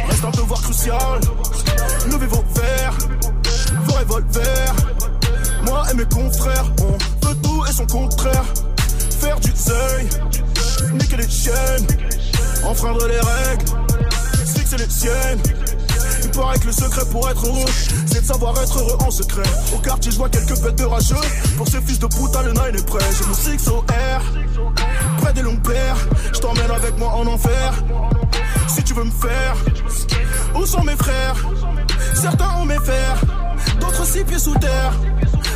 reste 0.07 0.23
un 0.23 0.31
devoir 0.31 0.61
crucial. 0.61 1.19
Levez 2.09 2.27
vos 2.27 2.45
verres, 2.55 2.97
vos 3.83 3.93
revolvers. 3.95 4.75
Moi 5.65 5.83
et 5.91 5.93
mes 5.95 6.05
confrères, 6.05 6.71
on 6.79 7.27
veut 7.27 7.35
tout 7.43 7.65
et 7.69 7.73
son 7.73 7.85
contraire. 7.85 8.45
Faire 9.19 9.39
du 9.41 9.51
seuil, 9.53 10.07
niquer 10.93 11.17
les 11.17 11.29
chaînes, 11.29 11.87
enfreindre 12.63 13.07
les 13.07 13.19
règles, 13.19 13.65
fixer 14.45 14.77
les 14.77 14.89
siennes. 14.89 15.39
Il 16.23 16.31
paraît 16.31 16.59
que 16.59 16.67
le 16.67 16.73
secret 16.73 17.05
pour 17.11 17.29
être 17.29 17.45
heureux, 17.45 17.65
c'est 18.05 18.21
de 18.21 18.25
savoir 18.25 18.59
être 18.61 18.77
heureux 18.77 18.97
en 19.05 19.11
secret. 19.11 19.43
Au 19.73 19.79
quartier, 19.79 20.11
je 20.11 20.17
vois 20.17 20.29
quelques 20.29 20.59
bêtes 20.61 20.77
de 20.77 20.85
rageux. 20.85 21.15
Pour 21.57 21.67
ces 21.67 21.81
fils 21.81 21.99
de 21.99 22.07
putain, 22.07 22.43
le 22.43 22.51
nine 22.51 22.75
est 22.75 22.85
prêt. 22.85 23.03
J'ai 23.17 23.25
mon 23.25 23.33
6 23.33 23.67
au 23.69 23.79
R, 23.79 24.21
près 25.21 25.33
des 25.33 25.41
longs 25.41 25.57
pères. 25.57 25.97
Je 26.33 26.39
t'emmène 26.39 26.71
avec 26.71 26.97
moi 26.97 27.13
en 27.13 27.25
enfer. 27.27 27.73
Si 28.67 28.83
tu 28.83 28.93
veux 28.93 29.05
me 29.05 29.11
faire, 29.11 29.55
où 30.55 30.65
sont 30.65 30.83
mes 30.83 30.95
frères? 30.95 31.35
Certains 32.13 32.49
ont 32.59 32.65
mes 32.65 32.79
fers, 32.79 33.17
d'autres 33.79 34.05
six 34.05 34.23
pieds 34.23 34.39
sous 34.39 34.55
terre. 34.55 34.93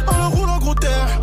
Un 0.08 0.18
leur 0.18 0.32
roule 0.32 0.50
en 0.50 0.58
gros 0.58 0.76
terre. 0.76 1.20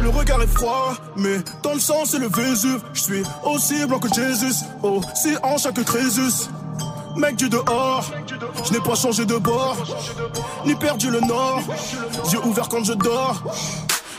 Le 0.00 0.08
regard 0.08 0.42
est 0.42 0.46
froid, 0.46 0.94
mais 1.16 1.38
dans 1.62 1.74
le 1.74 1.80
sang 1.80 2.04
c'est 2.04 2.18
le 2.18 2.28
Vésuve. 2.28 2.80
Je 2.92 3.00
suis 3.00 3.22
aussi 3.44 3.86
blanc 3.86 3.98
que 3.98 4.12
Jésus, 4.14 4.54
aussi 4.82 5.36
hanche 5.42 5.72
que 5.72 5.80
Crésus. 5.80 6.48
Mec 7.16 7.36
du 7.36 7.48
dehors, 7.48 8.04
je 8.64 8.72
n'ai 8.72 8.80
pas 8.80 8.96
changé 8.96 9.24
de 9.24 9.36
bord, 9.36 9.76
ni 10.66 10.74
perdu 10.74 11.10
le 11.10 11.20
nord. 11.20 11.62
Yeux 12.32 12.40
ouverts 12.44 12.68
quand 12.68 12.84
je 12.84 12.92
dors. 12.92 13.42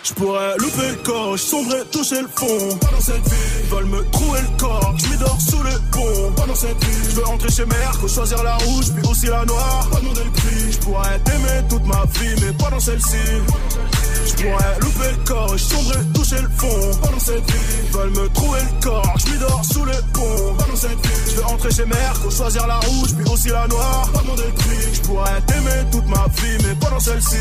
Je 0.06 0.14
pourrais 0.14 0.56
louper 0.58 0.88
le 0.90 0.96
coche, 1.04 1.42
sombrer, 1.42 1.84
toucher 1.92 2.22
le 2.22 2.28
fond. 2.28 2.78
Pas 2.80 2.92
dans 2.92 3.02
cette 3.02 3.28
vie, 3.28 3.64
ils 3.64 3.70
veulent 3.70 3.86
me 3.86 4.04
trouver 4.12 4.40
le 4.40 4.58
corps. 4.60 4.94
Je 5.00 5.08
m'y 5.08 5.18
sous 5.50 5.64
le 5.64 5.72
pont. 5.92 6.32
Pas 6.36 6.46
dans 6.46 6.56
cette 6.56 6.84
vie, 6.86 7.10
je 7.10 7.16
veux 7.16 7.24
rentrer 7.24 7.50
chez 7.50 7.66
Merco, 7.66 8.08
choisir 8.08 8.44
la 8.44 8.56
rouge, 8.58 8.92
puis 8.96 9.10
aussi 9.10 9.26
la 9.26 9.44
noire. 9.46 9.88
Pas 9.92 10.00
demander 10.00 10.22
le 10.24 10.72
je 10.72 10.78
pourrais 10.78 11.20
t'aimer 11.20 11.68
toute 11.68 11.86
ma 11.88 12.04
vie, 12.06 12.36
mais 12.40 12.54
pas 12.54 12.70
dans 12.70 12.80
celle-ci. 12.80 13.18
Je 14.26 14.34
pourrais 14.34 14.80
louper 14.82 15.12
le 15.12 15.24
corps, 15.26 15.60
sombrer, 15.60 16.00
toucher 16.14 16.42
le 16.42 16.50
fond. 16.58 16.98
Pas 17.02 17.08
dans 17.10 17.20
cette 17.20 17.52
vie, 17.52 17.76
ils 17.84 17.92
veulent 17.92 18.10
me 18.10 18.30
trouver 18.30 18.60
le 18.60 18.84
corps. 18.84 19.16
Je 19.20 19.32
m'y 19.32 19.64
sous 19.74 19.86
le 19.86 19.94
pont. 20.14 20.56
Pas 20.58 20.66
dans 20.66 20.76
cette 20.76 21.06
vie, 21.06 21.30
je 21.30 21.36
veux 21.36 21.44
rentrer 21.44 21.72
chez 21.72 21.86
Merco, 21.86 22.32
choisir 22.32 22.68
la 22.68 22.80
rouge, 22.80 23.10
puis 23.16 23.32
aussi 23.32 23.50
la 23.50 23.68
noire. 23.68 24.10
Pas 24.12 24.22
demander 24.22 24.44
le 24.44 24.54
prix, 24.54 24.94
je 24.94 25.02
pourrais 25.02 25.42
t'aimer 25.48 25.90
toute 25.92 26.08
ma 26.08 26.26
vie, 26.36 26.58
mais 26.64 26.76
pas 26.76 26.90
dans 26.90 27.00
celle-ci. 27.00 27.38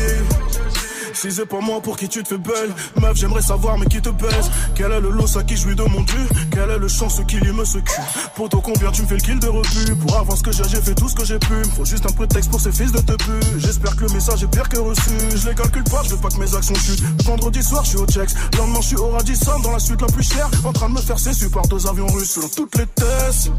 Si 1.15 1.31
c'est 1.31 1.45
pas 1.45 1.61
moi 1.61 1.79
pour 1.81 1.95
qui 1.95 2.09
tu 2.09 2.21
te 2.23 2.27
fais 2.27 2.37
belle. 2.37 2.73
Meuf 2.99 3.15
j'aimerais 3.15 3.41
savoir 3.41 3.77
mais 3.77 3.85
qui 3.85 4.01
te 4.01 4.09
baise? 4.09 4.51
Quel 4.75 4.91
est 4.91 4.99
le 4.99 5.09
lot 5.09 5.37
à 5.37 5.43
qui 5.43 5.55
je 5.55 5.67
lui 5.67 5.75
demande 5.75 6.05
plus 6.05 6.27
Quel 6.51 6.69
est 6.69 6.77
le 6.77 6.89
chance 6.89 7.21
qui 7.25 7.37
lui 7.37 7.53
me 7.53 7.63
secoue 7.63 8.01
Poto 8.35 8.59
combien 8.59 8.91
tu 8.91 9.03
me 9.03 9.07
fais 9.07 9.15
le 9.15 9.21
kill 9.21 9.39
de 9.39 9.47
refus 9.47 9.95
Pour 9.95 10.17
avoir 10.17 10.37
ce 10.37 10.43
que 10.43 10.51
j'ai 10.51 10.63
j'ai 10.67 10.81
fait 10.81 10.93
tout 10.93 11.07
ce 11.07 11.15
que 11.15 11.23
j'ai 11.23 11.39
pu. 11.39 11.53
Faut 11.75 11.85
juste 11.85 12.05
un 12.05 12.11
prétexte 12.11 12.51
pour 12.51 12.59
ces 12.59 12.71
fils 12.73 12.91
de 12.91 12.99
te 12.99 13.13
pu 13.13 13.31
J'espère 13.59 13.95
que 13.95 14.03
le 14.03 14.13
message 14.13 14.43
est 14.43 14.47
pire 14.47 14.67
que 14.67 14.77
reçu. 14.77 15.11
Je 15.33 15.49
les 15.49 15.55
calcule 15.55 15.85
pas, 15.85 16.03
je 16.03 16.09
veux 16.09 16.17
pas 16.17 16.29
que 16.29 16.37
mes 16.37 16.53
actions 16.53 16.75
chutent. 16.75 17.03
Vendredi 17.23 17.63
soir 17.63 17.85
je 17.85 17.89
suis 17.91 17.97
au 17.97 18.05
checks. 18.07 18.31
Lendemain 18.57 18.81
je 18.81 18.87
suis 18.87 18.97
au 18.97 19.07
Radisson 19.07 19.59
dans 19.61 19.71
la 19.71 19.79
suite 19.79 20.01
la 20.01 20.07
plus 20.07 20.23
chère. 20.23 20.49
En 20.65 20.73
train 20.73 20.89
de 20.89 20.95
me 20.95 21.01
faire 21.01 21.19
cesser 21.19 21.49
par 21.49 21.65
deux 21.69 21.87
avions 21.87 22.07
russes 22.07 22.31
Selon 22.31 22.49
toutes 22.49 22.77
les 22.77 22.87
tests. 22.87 23.51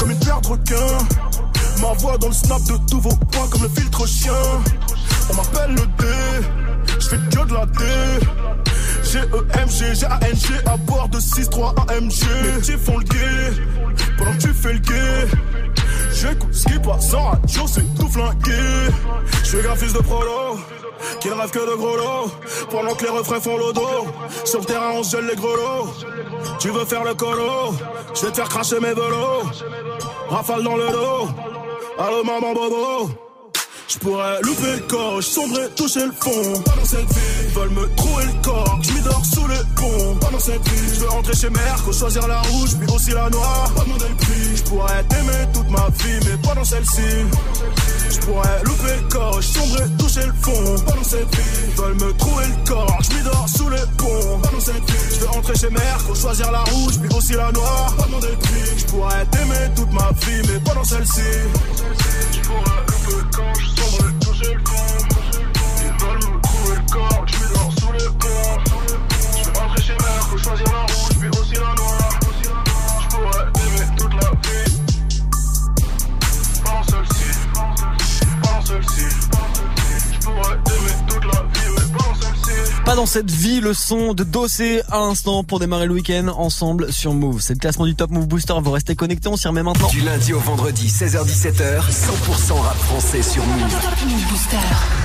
Comme 0.00 0.10
une 0.10 0.18
paire 0.18 0.40
de 0.40 1.80
Ma 1.80 1.92
voix 1.98 2.18
dans 2.18 2.28
le 2.28 2.34
snap 2.34 2.62
de 2.64 2.76
tous 2.90 3.00
vos 3.00 3.14
points 3.30 3.46
comme 3.48 3.62
le 3.62 3.68
filtre 3.68 4.06
chien. 4.08 4.32
On 5.30 5.34
m'appelle 5.34 5.74
le 5.74 5.86
D 5.98 6.46
je 7.06 7.10
fais 7.10 7.16
que 7.30 7.48
de 7.48 7.54
la 7.54 7.66
D. 7.66 7.84
G-E-M-G, 9.04 9.94
G-A-N-G 9.94 10.54
à 10.66 10.76
bord 10.78 11.08
de 11.08 11.18
6-3 11.18 11.74
AMG 11.88 12.12
Les 12.42 12.60
petits 12.60 12.72
font 12.72 12.98
le 12.98 13.04
gay 13.04 13.62
Pendant 14.18 14.32
que 14.32 14.38
tu 14.38 14.48
fais 14.48 14.72
le 14.72 14.78
gay 14.80 15.26
J'écoute 16.12 16.52
ce 16.52 16.64
qui 16.64 16.78
passe 16.80 17.14
en 17.14 17.30
radio, 17.30 17.62
c'est 17.66 17.94
tout 17.94 18.08
flingué. 18.08 18.90
Je 19.42 19.44
suis 19.44 19.58
fils 19.76 19.92
de 19.92 19.98
prolo 19.98 20.58
Qui 21.20 21.28
ne 21.28 21.34
rêve 21.34 21.50
que 21.50 21.58
de 21.58 21.76
gros 21.76 21.96
lots. 21.96 22.30
Pendant 22.70 22.94
que 22.94 23.04
les 23.04 23.10
refrains 23.10 23.40
font 23.40 23.56
le 23.56 23.72
dos 23.72 24.06
Sur 24.44 24.60
le 24.60 24.66
terrain 24.66 24.90
on 24.94 25.02
se 25.02 25.16
gèle 25.16 25.26
les 25.26 25.36
grelots 25.36 25.92
Tu 26.58 26.70
veux 26.70 26.84
faire 26.84 27.04
le 27.04 27.14
colo 27.14 27.74
Je 28.14 28.22
vais 28.22 28.32
te 28.32 28.36
faire 28.36 28.48
cracher 28.48 28.80
mes 28.80 28.94
velots. 28.94 29.44
Rafale 30.28 30.64
dans 30.64 30.76
le 30.76 30.88
dos. 30.88 31.28
Allô 31.98 32.24
maman 32.24 32.52
bobo 32.52 33.25
je 33.88 33.98
pourrais 33.98 34.40
louper 34.42 34.72
le 34.72 34.80
coche, 34.88 35.26
sombrer, 35.26 35.68
toucher 35.76 36.06
le 36.06 36.12
fond. 36.12 36.62
Pas 36.62 36.76
dans 36.76 36.84
cette 36.84 37.12
vie, 37.12 37.54
veulent 37.54 37.70
me 37.70 37.94
trouver 37.94 38.24
le 38.24 38.42
corps. 38.42 38.80
Je 38.82 39.02
dors 39.02 39.24
sous 39.24 39.46
le 39.46 39.56
pont. 39.76 40.16
Pas 40.20 40.30
dans 40.30 40.38
cette 40.38 40.68
vie, 40.68 40.94
je 40.94 41.00
veux 41.00 41.08
rentrer 41.08 41.34
chez 41.34 41.50
Merco, 41.50 41.92
choisir 41.92 42.26
la 42.26 42.40
rouge, 42.42 42.70
puis 42.78 42.94
aussi 42.94 43.10
la 43.10 43.30
noire. 43.30 43.70
Pas 43.74 43.84
demander 43.84 44.08
le 44.08 44.16
prix, 44.16 44.56
je 44.56 44.62
pourrais 44.64 45.04
t'aimer 45.04 45.46
toute 45.52 45.70
ma 45.70 45.88
vie, 45.88 46.26
mais 46.26 46.36
pas 46.48 46.54
dans 46.54 46.64
celle-ci. 46.64 47.02
Je 48.10 48.18
pourrais 48.20 48.62
louper 48.64 48.96
le 49.00 49.08
coche, 49.08 49.46
sombrer, 49.46 49.84
toucher 49.98 50.26
le 50.26 50.34
fond. 50.42 50.84
Pas 50.84 50.92
dans 50.92 51.04
cette 51.04 51.34
vie, 51.34 51.74
veulent 51.76 51.94
me 51.94 52.12
trouver 52.14 52.44
le 52.46 52.68
corps. 52.68 52.98
Je 53.02 53.24
dors 53.24 53.48
sous 53.48 53.68
le 53.68 53.78
pont. 53.96 54.38
Pas 54.42 54.50
dans 54.50 54.60
cette 54.60 54.90
vie, 54.90 55.14
je 55.14 55.20
veux 55.20 55.28
rentrer 55.28 55.54
chez 55.54 55.70
Merco, 55.70 56.14
choisir 56.14 56.50
la 56.50 56.64
rouge, 56.64 56.98
puis 57.00 57.16
aussi 57.16 57.32
la 57.34 57.52
noire. 57.52 57.94
Pas 57.96 58.06
demander 58.06 58.30
le 58.30 58.36
prix, 58.36 58.78
je 58.78 58.84
pourrais 58.86 59.24
t'aimer 59.26 59.74
toute 59.74 59.92
ma 59.92 60.10
vie, 60.10 60.48
mais 60.48 60.60
pas 60.60 60.74
dans 60.74 60.84
celle-ci. 60.84 61.20
Je 62.32 62.38
louper 62.48 63.16
le 63.16 63.36
coche, 63.36 63.75
sombrer, 64.36 64.54
toucher 64.54 64.54
le 64.54 64.95
dans 82.94 83.06
cette 83.06 83.30
vie, 83.30 83.60
le 83.60 83.74
son 83.74 84.14
de 84.14 84.22
Dossé 84.22 84.80
à 84.92 84.98
l'instant 84.98 85.42
pour 85.42 85.58
démarrer 85.58 85.86
le 85.86 85.94
week-end 85.94 86.28
ensemble 86.28 86.92
sur 86.92 87.14
Move. 87.14 87.40
C'est 87.40 87.54
le 87.54 87.58
classement 87.58 87.84
du 87.84 87.96
Top 87.96 88.10
Move 88.10 88.28
Booster. 88.28 88.54
Vous 88.62 88.70
restez 88.70 88.94
connectés, 88.94 89.28
on 89.28 89.36
s'y 89.36 89.48
remet 89.48 89.62
maintenant. 89.62 89.88
Du 89.88 90.02
lundi 90.02 90.32
au 90.32 90.38
vendredi, 90.38 90.86
16h17h, 90.86 91.80
100% 91.80 92.52
rap 92.60 92.76
français 92.76 93.22
sur 93.22 93.44
Move. 93.44 93.76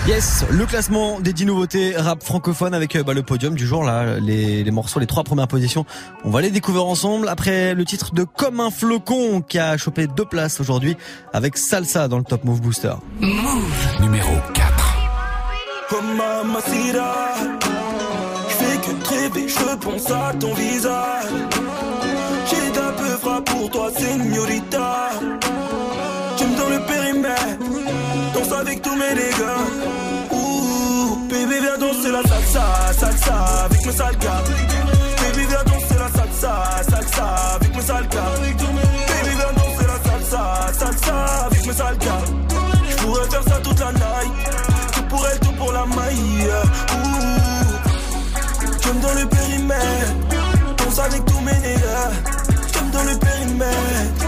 Yes, 0.08 0.46
le 0.52 0.66
classement 0.66 1.20
des 1.20 1.34
10 1.34 1.46
nouveautés 1.46 1.96
rap 1.98 2.24
francophone 2.24 2.74
avec 2.76 2.96
euh, 2.96 3.04
bah, 3.04 3.14
le 3.14 3.24
podium 3.24 3.56
du 3.56 3.66
jour 3.66 3.84
là, 3.84 4.20
les, 4.20 4.64
les 4.64 4.72
morceaux, 4.72 5.00
les 5.00 5.08
trois 5.08 5.24
premières 5.24 5.48
positions. 5.48 5.86
On 6.24 6.30
va 6.30 6.42
les 6.42 6.52
découvrir 6.52 6.86
ensemble 6.86 7.30
après 7.30 7.74
le 7.74 7.84
titre 7.84 8.14
de 8.14 8.24
Comme 8.24 8.60
un 8.60 8.70
flocon 8.70 9.42
qui 9.42 9.58
a 9.58 9.76
chopé 9.78 10.06
deux 10.08 10.26
places 10.26 10.60
aujourd'hui 10.60 10.98
avec 11.34 11.58
Salsa 11.58 12.08
dans 12.08 12.20
le 12.20 12.24
Top 12.24 12.44
Move 12.44 12.62
Booster. 12.62 12.94
Move 13.20 14.02
numéro 14.02 14.30
4. 14.54 14.72
Mamacita 19.12 19.72
Je 19.72 19.76
pense 19.76 20.12
à 20.12 20.34
ton 20.40 20.54
visage. 20.54 21.26
J'ai 22.50 22.72
d'un 22.72 22.92
peu 22.98 23.18
frappe 23.22 23.46
pour 23.46 23.70
toi, 23.70 23.90
señorita. 23.98 25.10
Tu 26.38 26.46
me 26.46 26.58
donnes 26.58 26.74
le 26.74 26.86
périmètre 26.86 27.58
Danse 28.34 28.52
avec 28.60 28.82
tous 28.82 28.96
mes 28.96 29.14
dégâts. 29.14 30.32
Ouh, 30.32 31.28
baby 31.30 31.60
viens 31.62 31.78
danser 31.78 32.12
la 32.12 32.22
salsa, 32.24 32.64
salsa 32.98 33.66
avec 33.66 33.86
mes 33.86 33.92
sales 33.92 34.18
gars 34.18 34.44
Baby 35.22 35.46
viens 35.48 35.64
danser 35.66 36.00
la 36.00 36.10
salsa, 36.10 36.84
salsa 36.90 37.26
avec 37.56 37.76
mes 37.76 37.82
sales 37.82 38.08
gars 38.08 38.34
Baby 38.42 39.36
viens 39.36 39.54
danser 39.56 39.88
la 39.88 40.10
salsa, 40.10 40.74
salsa 40.80 41.46
avec 41.46 41.66
mes 41.66 41.74
sales 41.74 41.98
gars 41.98 42.58
Je 42.90 42.96
pourrais 43.04 43.30
faire 43.30 43.44
ça 43.44 43.60
toute 43.62 43.80
la 43.80 43.92
night. 43.92 44.34
Tout 44.94 45.04
pour 45.04 45.26
elle, 45.28 45.40
tout 45.40 45.54
pour 45.54 45.72
la 45.72 45.86
maille 45.86 46.48
J'aime 48.84 49.00
dans 49.00 49.14
le 49.14 49.28
périmètre 49.28 50.14
Danse 50.78 51.00
avec 51.00 51.26
tous 51.26 51.40
mes 51.42 51.54
nègres 51.60 52.12
J'aime 52.74 52.90
dans 52.92 53.04
le 53.04 53.18
périmètre 53.18 54.21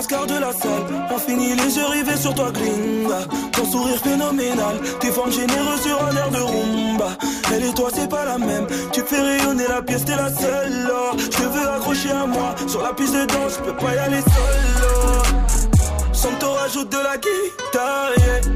Lascars 0.00 0.26
de 0.26 0.40
la 0.40 0.50
salle 0.54 1.12
ont 1.14 1.18
fini 1.18 1.54
les 1.54 1.76
yeux 1.76 1.84
rivés 1.84 2.16
sur 2.16 2.32
toi 2.32 2.50
gringa 2.50 3.18
Ton 3.52 3.70
sourire 3.70 3.98
phénoménal, 4.02 4.80
tes 4.98 5.08
formes 5.08 5.30
généreuses 5.30 5.82
sur 5.82 6.02
un 6.02 6.16
air 6.16 6.30
de 6.30 6.38
rumba 6.38 7.08
Elle 7.52 7.64
et 7.64 7.74
toi 7.74 7.90
c'est 7.92 8.08
pas 8.08 8.24
la 8.24 8.38
même, 8.38 8.66
tu 8.92 9.02
fais 9.02 9.20
rayonner 9.20 9.66
la 9.68 9.82
pièce, 9.82 10.06
t'es 10.06 10.16
la 10.16 10.30
seule. 10.30 10.90
Je 11.18 11.26
te 11.28 11.42
veux 11.42 11.68
accrocher 11.68 12.12
à 12.12 12.24
moi, 12.24 12.54
sur 12.66 12.82
la 12.82 12.94
piste 12.94 13.12
de 13.12 13.26
danse, 13.26 13.58
je 13.58 13.70
peux 13.70 13.76
pas 13.76 13.94
y 13.94 13.98
aller 13.98 14.22
seul. 14.22 16.14
Sans 16.14 16.30
que 16.30 16.40
t'en 16.40 16.52
rajoutes 16.52 16.90
de 16.90 16.96
la 16.96 17.18
guitare. 17.18 18.48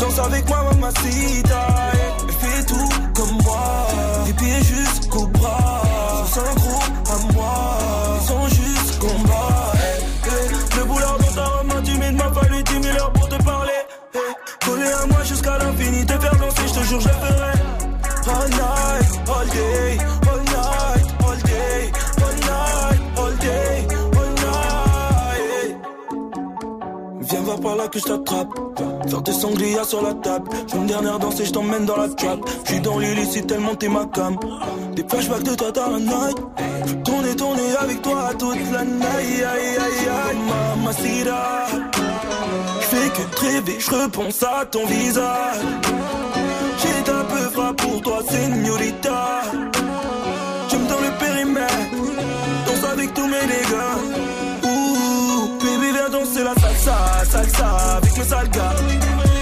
Danse 0.00 0.18
avec 0.18 0.48
moi 0.48 0.64
mamacita 0.64 1.66
yeah. 1.94 2.16
Fais 2.40 2.64
tout 2.64 2.88
comme 3.14 3.36
moi 3.44 3.86
Des 4.26 4.32
pieds 4.32 4.62
jusqu'au 4.64 5.26
bras 5.28 5.76
jusqu'à 15.26 15.58
l'infini 15.58 16.06
Te 16.06 16.12
faire 16.12 16.36
danser 16.36 16.62
je 16.66 16.74
te 16.74 16.84
jure 16.84 17.00
je 17.00 17.08
ferai. 17.08 17.52
All 18.28 18.48
night, 18.48 19.10
all 19.28 19.46
day 19.46 19.98
All 20.30 20.40
night, 20.56 21.06
all 21.24 21.36
day 21.44 21.92
All 22.24 22.34
night, 22.50 23.00
all 23.18 23.36
day 23.36 23.86
All 24.18 24.30
night. 24.44 25.76
Viens 27.20 27.40
voir 27.40 27.60
par 27.60 27.76
là 27.76 27.88
que 27.88 27.98
je 27.98 28.04
t'attrape. 28.04 28.48
Faire 29.08 29.22
des 29.22 29.32
sangliers 29.32 29.84
sur 29.84 30.02
la 30.02 30.14
table. 30.14 30.50
Je 30.68 30.76
une 30.76 30.86
dernière 30.86 31.18
danse 31.18 31.40
et 31.40 31.44
je 31.44 31.52
t'emmène 31.52 31.86
dans 31.86 31.96
la 31.96 32.08
trap 32.08 32.40
Je 32.64 32.72
suis 32.72 32.80
dans 32.80 32.98
l'illicite 32.98 33.46
tellement 33.46 33.74
t'es 33.74 33.88
ma 33.88 34.04
cam. 34.06 34.36
Des 34.94 35.04
flashbacks 35.08 35.42
de 35.44 35.54
toi 35.54 35.70
dans 35.72 35.90
la 35.90 35.98
night 36.00 36.36
Tourner, 37.04 37.36
tourner 37.36 37.76
avec 37.78 38.02
toi 38.02 38.30
toute 38.38 38.72
la 38.72 38.84
night. 38.84 39.04
Aïe, 39.04 39.44
aïe, 39.44 40.08
aïe, 40.08 40.36
mamacita 40.76 41.66
Je 41.94 42.05
fais 42.96 43.10
que 43.10 43.40
rêver, 43.40 43.78
à 44.60 44.64
ton 44.66 44.86
visage. 44.86 45.56
J'ai 46.78 47.10
un 47.10 47.24
peu 47.24 47.50
frappe 47.50 47.76
pour 47.76 48.00
toi, 48.02 48.18
señorita. 48.28 49.42
J'aime 50.68 50.86
dans 50.86 51.00
le 51.00 51.10
périmètre 51.18 51.74
Danse 52.66 52.90
avec 52.92 53.14
tous 53.14 53.26
mes 53.26 53.46
dégâts. 53.46 53.96
Ouh, 54.64 55.58
baby 55.60 55.92
viens 55.92 56.08
danser 56.10 56.44
la 56.44 56.54
salsa, 56.54 57.24
salsa 57.30 57.66
avec 57.96 58.16
mes 58.16 58.24
sales 58.24 58.50
gars 58.50 58.74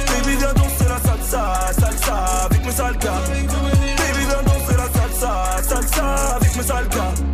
Baby 0.08 0.36
viens 0.36 0.52
danser 0.52 0.88
la 0.88 1.00
salsa, 1.08 1.72
salsa 1.80 2.14
avec 2.44 2.64
mes 2.64 2.72
sales 2.72 2.98
gars 2.98 3.22
Baby 3.30 4.24
viens 4.28 4.42
danser 4.42 4.76
la 4.76 5.00
salsa, 5.00 5.62
salsa 5.62 6.36
avec 6.36 6.56
mes 6.56 6.62
sales 6.62 6.88
gars 6.88 7.33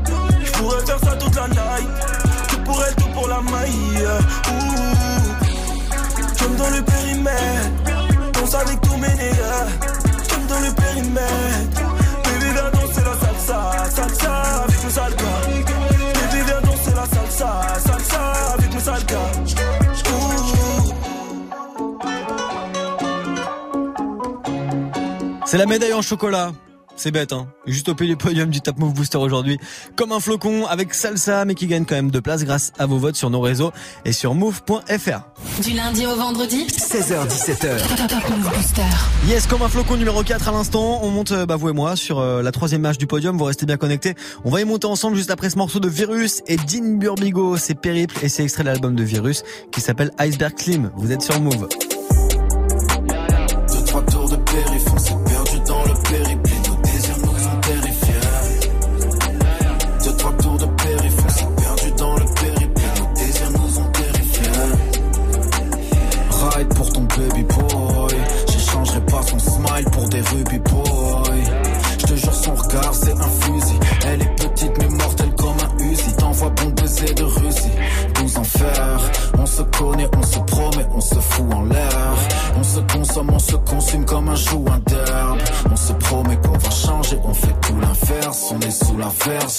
C'est 25.51 25.59
la 25.59 25.67
médaille 25.67 25.95
en 25.95 26.01
chocolat. 26.01 26.53
C'est 26.95 27.11
bête, 27.11 27.33
hein. 27.33 27.49
Juste 27.67 27.89
au 27.89 27.97
pied 27.97 28.07
du 28.07 28.15
podium 28.17 28.51
du 28.51 28.61
Top 28.61 28.79
Move 28.79 28.95
Booster 28.95 29.19
aujourd'hui. 29.19 29.59
Comme 29.97 30.13
un 30.13 30.21
flocon 30.21 30.65
avec 30.67 30.95
Salsa, 30.95 31.45
mais 31.45 31.57
qui 31.57 31.67
gagne 31.67 31.85
quand 31.85 31.97
même 31.97 32.13
deux 32.13 32.21
places 32.21 32.45
grâce 32.45 32.73
à 32.79 32.87
vos 32.87 32.99
votes 32.99 33.17
sur 33.17 33.31
nos 33.31 33.41
réseaux 33.41 33.73
et 34.05 34.13
sur 34.13 34.37
move.fr. 34.37 35.61
Du 35.61 35.71
lundi 35.73 36.07
au 36.07 36.15
vendredi 36.15 36.69
16h17h. 36.69 37.79
Top 38.07 38.31
Move 38.31 38.55
Booster. 38.55 38.83
Yes, 39.27 39.49
comme 39.49 39.63
un 39.63 39.69
flocon 39.69 39.97
numéro 39.97 40.23
4 40.23 40.51
à 40.51 40.53
l'instant. 40.53 41.01
On 41.03 41.11
monte, 41.11 41.33
euh, 41.33 41.47
bah, 41.47 41.57
vous 41.57 41.71
et 41.71 41.73
moi, 41.73 41.97
sur 41.97 42.21
euh, 42.21 42.43
la 42.43 42.53
troisième 42.53 42.83
marche 42.83 42.99
du 42.99 43.09
podium. 43.09 43.37
Vous 43.37 43.43
restez 43.43 43.67
bien 43.67 43.77
connectés. 43.77 44.15
On 44.45 44.51
va 44.51 44.61
y 44.61 44.65
monter 44.65 44.87
ensemble 44.87 45.17
juste 45.17 45.33
après 45.33 45.51
ce 45.51 45.59
morceau 45.59 45.81
de 45.81 45.89
Virus 45.89 46.43
et 46.47 46.59
Dean 46.59 46.95
Burbigo. 46.95 47.57
C'est 47.57 47.75
Périple 47.75 48.15
et 48.23 48.29
c'est 48.29 48.45
extrait 48.45 48.63
de 48.63 48.69
l'album 48.69 48.95
de 48.95 49.03
Virus 49.03 49.43
qui 49.73 49.81
s'appelle 49.81 50.13
Iceberg 50.17 50.57
Slim. 50.57 50.93
Vous 50.95 51.11
êtes 51.11 51.23
sur 51.23 51.41
Move. 51.41 51.67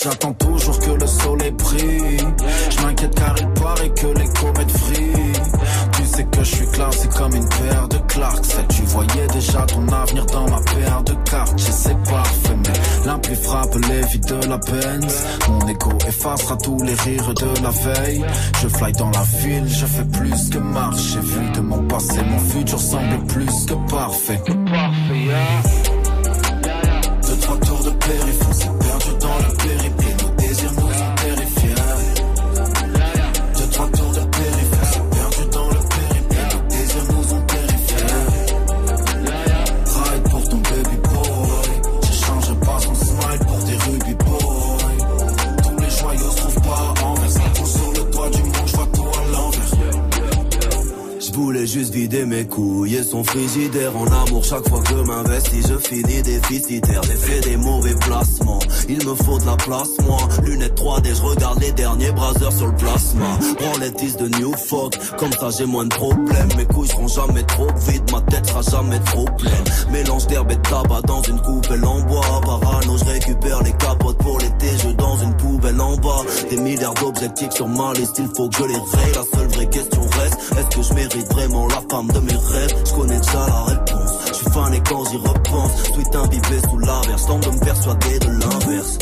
J'attends 0.04 0.34
toujours 0.34 0.80
que 0.80 0.92
le 0.92 1.08
soleil 1.08 1.52
brille. 1.52 2.18
Je 2.70 2.82
m'inquiète 2.82 3.16
car 3.16 3.36
il 3.40 3.48
paraît 3.62 3.90
que 3.90 4.08
les 4.08 4.28
comètes 4.28 4.72
vrillent. 4.72 5.34
Tu 5.94 6.06
sais 6.06 6.24
que 6.24 6.44
je 6.44 6.56
suis 6.56 6.68
classé 6.68 7.08
comme 7.10 7.36
une 7.36 7.48
paire 7.48 7.88
de 7.88 7.98
Clarks. 8.08 8.68
Tu 8.70 8.82
voyais 8.84 9.28
déjà 9.34 9.62
ton 9.62 9.88
avenir 9.88 10.26
dans 10.28 10.50
ma 10.50 10.60
paire 10.62 11.04
de 11.04 11.14
cartes. 11.30 11.54
Je 11.58 11.72
sais 11.72 11.96
parfait, 12.10 12.58
mais 12.66 13.06
l'impli 13.06 13.36
frappe 13.36 13.76
les 13.76 14.02
vies 14.08 14.20
de 14.20 14.48
la 14.48 14.58
Benz. 14.58 15.24
Mon 15.50 15.68
ego 15.68 15.92
effacera 16.08 16.58
tous 16.58 16.82
les 16.84 16.94
rires 16.94 17.34
de 17.34 17.62
la 17.62 17.70
veille. 17.70 18.26
Je 18.62 18.68
fly 18.68 18.92
dans 18.94 19.12
la 19.12 19.24
ville, 19.40 19.68
je 19.68 19.86
fais 19.86 20.06
plus 20.06 20.50
que 20.50 20.58
marcher. 20.58 21.20
Vu 21.20 21.50
de 21.52 21.62
mon 21.62 21.84
passé, 21.84 22.22
mon 22.24 22.40
futur 22.40 22.80
semble 22.80 23.26
plus 23.28 23.66
que 23.66 23.74
parfait. 23.90 24.42
Son 53.12 53.24
frigidaire 53.26 53.96
en 53.98 54.06
amour. 54.06 54.44
Chaque 54.44 54.68
fois 54.70 54.82
que 54.82 54.94
m'investis 54.94 55.68
je 55.68 55.78
finis 55.78 56.22
déficitaire. 56.22 57.02
J'ai 57.04 57.16
fait 57.16 57.42
des 57.42 57.58
mauvais 57.58 57.94
placements. 57.96 58.60
Il 58.88 59.06
me 59.06 59.14
faut 59.16 59.38
de 59.38 59.46
la 59.46 59.58
place 59.58 59.90
moi. 60.06 60.18
Lunettes 60.44 60.80
3D 60.80 61.16
je 61.16 61.22
regarde 61.22 61.60
les 61.60 61.74
derniers 61.74 62.12
brasers 62.12 62.54
sur 62.54 62.68
le 62.68 62.76
plasma. 62.76 63.38
Prends 63.60 63.78
les 63.80 63.92
10 63.92 64.18
de 64.18 64.28
New 64.40 64.54
Folk 64.54 64.98
comme 65.18 65.34
ça 65.34 65.50
j'ai 65.58 65.66
moins 65.66 65.86
de 65.86 65.94
problèmes. 65.94 66.50
Mes 66.56 66.66
couilles 66.66 66.88
seront 66.88 67.10
jamais 67.10 67.44
trop 67.44 67.68
vides. 67.88 68.10
Ma 68.12 68.22
tête 68.22 68.46
sera 68.46 68.62
jamais 68.62 69.00
trop 69.00 69.26
pleine 69.38 69.66
mélange 69.92 70.28
d'herbe 70.28 70.52
et 70.52 70.56
de 70.56 70.62
tabac 70.62 71.02
dans 71.02 71.22
une 71.22 71.42
coupelle 71.42 71.84
en 71.84 72.00
bois. 72.02 72.22
Parano 72.46 72.98
je 72.98 73.06
récupère 73.06 73.62
les 73.64 73.74
capotes 73.74 74.18
pour 74.20 74.40
l'été. 74.40 74.68
Je 74.84 74.90
dans 74.92 75.18
une 75.18 75.36
poubelle 75.36 75.82
en 75.82 75.98
bas. 75.98 76.24
Des 76.50 76.58
milliards 76.58 76.94
d'objectifs 76.94 77.52
sur 77.52 77.68
ma 77.68 77.92
liste. 77.94 78.20
Il 78.20 78.30
faut 78.36 78.48
que 78.48 78.56
je 78.58 78.64
les 78.64 78.74
raye 78.74 79.14
la 79.16 79.38
seule 79.38 79.51
est-ce 80.58 80.76
que 80.76 80.82
je 80.84 80.94
mérite 80.94 81.32
vraiment 81.32 81.68
la 81.68 81.82
femme 81.90 82.08
de 82.08 82.20
mes 82.20 82.34
rêves 82.34 82.74
je 82.86 82.94
connais 82.94 83.20
déjà 83.20 83.48
la 83.48 83.64
réponse. 83.64 84.12
Je 84.28 84.34
suis 84.34 84.46
fan 84.52 84.74
et 84.74 84.82
quand 84.82 85.04
j'y 85.10 85.18
repense. 85.18 85.84
Tweet 85.94 86.16
imbibé 86.16 86.60
sous 86.70 86.78
l'averse 86.78 87.26
tente 87.26 87.44
de 87.46 87.52
me 87.52 87.60
persuader 87.60 88.20
de 88.20 88.28
l'inverse. 88.28 88.98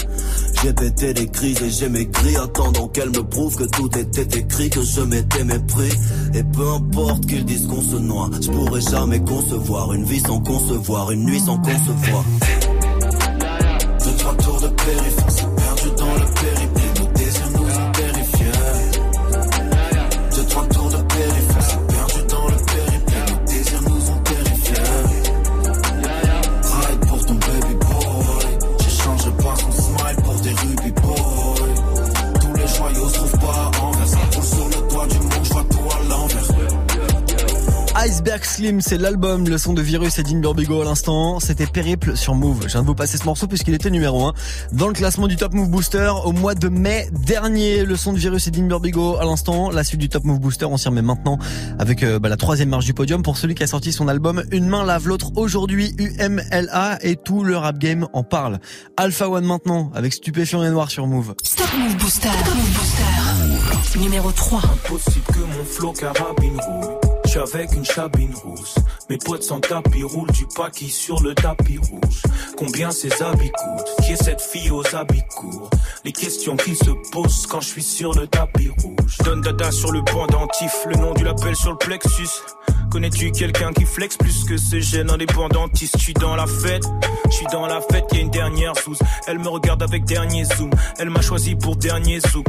J'ai 0.62 0.74
pété 0.74 1.14
des 1.14 1.28
crises 1.28 1.62
et 1.62 1.70
j'ai 1.70 1.89
maigri 1.89 2.36
attendant 2.36 2.88
qu'elle 2.89 3.10
me 3.10 3.24
prouve 3.24 3.56
que 3.56 3.64
tout 3.64 3.89
était 3.97 4.39
écrit 4.39 4.70
que 4.70 4.82
je 4.82 5.02
m'étais 5.02 5.43
mépris. 5.43 5.91
Et 6.34 6.43
peu 6.43 6.70
importe 6.70 7.26
qu'ils 7.26 7.45
disent 7.45 7.68
qu'on 7.68 7.82
se 7.82 7.95
noie 7.95 8.30
je 8.41 8.52
pourrais 8.52 8.82
jamais 8.82 9.20
concevoir 9.22 9.93
une 9.93 10.04
vie 10.04 10.20
sans 10.20 10.39
concevoir 10.41 11.12
une 11.12 11.26
nuit 11.26 11.39
sans 11.39 11.58
concevoir. 11.58 12.24
Deux 14.04 14.16
trois 14.18 14.36
tours 14.36 14.62
de 14.62 14.68
périph' 14.68 15.18
Slim, 38.60 38.82
c'est 38.82 38.97
l'album, 38.97 39.47
le 39.47 39.57
son 39.57 39.72
de 39.72 39.82
Virus 39.82 40.20
et 40.20 40.24
Dean 40.24 40.39
Burbigo 40.39 40.82
à 40.82 40.84
l'instant. 40.84 41.39
C'était 41.39 41.66
Périple 41.66 42.18
sur 42.18 42.36
Move. 42.36 42.64
Je 42.64 42.74
viens 42.74 42.82
de 42.82 42.88
vous 42.88 42.93
passer 42.93 43.18
ce 43.18 43.24
morceau 43.24 43.47
puisqu'il 43.47 43.74
était 43.74 43.89
numéro 43.89 44.26
1 44.26 44.34
dans 44.74 44.89
le 44.89 44.93
classement 44.93 45.28
du 45.28 45.38
Top 45.38 45.53
Move 45.53 45.70
Booster 45.70 46.12
au 46.26 46.34
mois 46.34 46.55
de 46.55 46.68
mai 46.68 47.07
dernier. 47.26 47.86
Le 47.86 47.95
son 47.95 48.12
de 48.12 48.18
Virus 48.18 48.47
et 48.47 48.51
Dean 48.51 48.64
Burbigo 48.64 49.16
à 49.16 49.24
l'instant. 49.24 49.70
La 49.70 49.86
suite 49.86 50.01
du 50.01 50.10
Top 50.10 50.26
Move 50.26 50.41
Booster, 50.41 50.66
on 50.66 50.76
s'y 50.76 50.89
remet 50.89 51.01
maintenant 51.01 51.39
avec 51.80 52.03
euh, 52.03 52.20
bah, 52.20 52.28
la 52.28 52.36
troisième 52.36 52.68
marche 52.68 52.84
du 52.84 52.93
podium 52.93 53.24
pour 53.24 53.38
celui 53.38 53.55
qui 53.55 53.64
a 53.64 53.68
sorti 53.68 53.93
son 53.93 54.10
album 54.10 54.43
Une 54.51 54.68
main 54.68 54.84
lave 54.84 55.07
l'autre 55.07 55.32
aujourd'hui, 55.38 55.95
UMLA 55.97 56.99
et 57.01 57.16
tout 57.16 57.45
le 57.45 57.55
rap 57.55 57.78
game 57.78 58.07
en 58.12 58.24
parle. 58.24 58.60
Alpha 58.97 59.30
One 59.30 59.45
maintenant 59.45 59.89
avec 59.95 60.12
Stupéfiant 60.12 60.66
et 60.66 60.70
Noir 60.70 60.91
sur 60.91 61.07
Move. 61.07 61.34
Top 61.55 61.70
Move 61.78 61.95
Booster. 61.95 62.28
Top 62.43 62.55
Move 62.55 62.74
Booster. 62.74 63.99
Numéro 63.99 64.34
3. 64.34 64.62
Impossible 64.86 65.26
que 65.28 65.39
mon 65.39 65.64
flow 65.64 65.93
carabine 65.93 66.60
roule. 66.60 67.09
Je 67.30 67.34
suis 67.34 67.55
avec 67.55 67.73
une 67.73 67.86
chabine 67.86 68.34
rousse. 68.34 68.73
Mes 69.07 69.19
potes 69.19 69.43
sans 69.43 69.59
tapis 69.59 70.01
roulent 70.01 70.32
du 70.32 70.47
paquis 70.47 70.89
sur 70.89 71.21
le 71.21 71.36
tapis 71.36 71.77
rouge. 71.77 72.23
Combien 72.57 72.89
ces 72.89 73.21
habits 73.21 73.51
coûtent? 73.51 74.03
Qui 74.03 74.13
est 74.13 74.23
cette 74.23 74.41
fille 74.41 74.71
aux 74.71 74.84
habits 74.95 75.21
courts? 75.36 75.69
Les 76.03 76.11
questions 76.11 76.57
qui 76.57 76.75
se 76.75 76.89
posent 77.11 77.45
quand 77.45 77.61
je 77.61 77.67
suis 77.67 77.84
sur 77.84 78.15
le 78.15 78.25
tapis 78.25 78.71
rouge. 78.82 79.17
Donne 79.23 79.41
dada 79.41 79.69
sur 79.69 79.91
le 79.91 80.03
pendentif, 80.03 80.73
le 80.88 80.95
nom 80.95 81.13
du 81.13 81.23
label 81.23 81.55
sur 81.55 81.69
le 81.69 81.77
plexus. 81.77 82.30
Connais-tu 82.89 83.32
quelqu'un 83.32 83.73
qui 83.73 83.86
flex 83.86 84.17
plus 84.17 84.45
que 84.45 84.57
ce 84.57 84.80
gène 84.80 85.11
indépendantiste? 85.11 85.99
Je 85.99 86.03
suis 86.03 86.13
dans 86.15 86.36
la 86.36 86.47
fête, 86.47 86.86
je 87.25 87.36
suis 87.36 87.45
dans 87.51 87.67
la 87.67 87.80
fête, 87.80 88.05
y 88.11 88.17
a 88.17 88.21
une 88.21 88.32
dernière 88.32 88.75
sous. 88.75 88.97
Elle 89.27 89.38
me 89.38 89.49
regarde 89.49 89.84
avec 89.84 90.03
dernier 90.03 90.45
zoom, 90.45 90.71
elle 90.97 91.11
m'a 91.11 91.21
choisi 91.21 91.53
pour 91.53 91.75
dernier 91.75 92.21
zouk. 92.21 92.47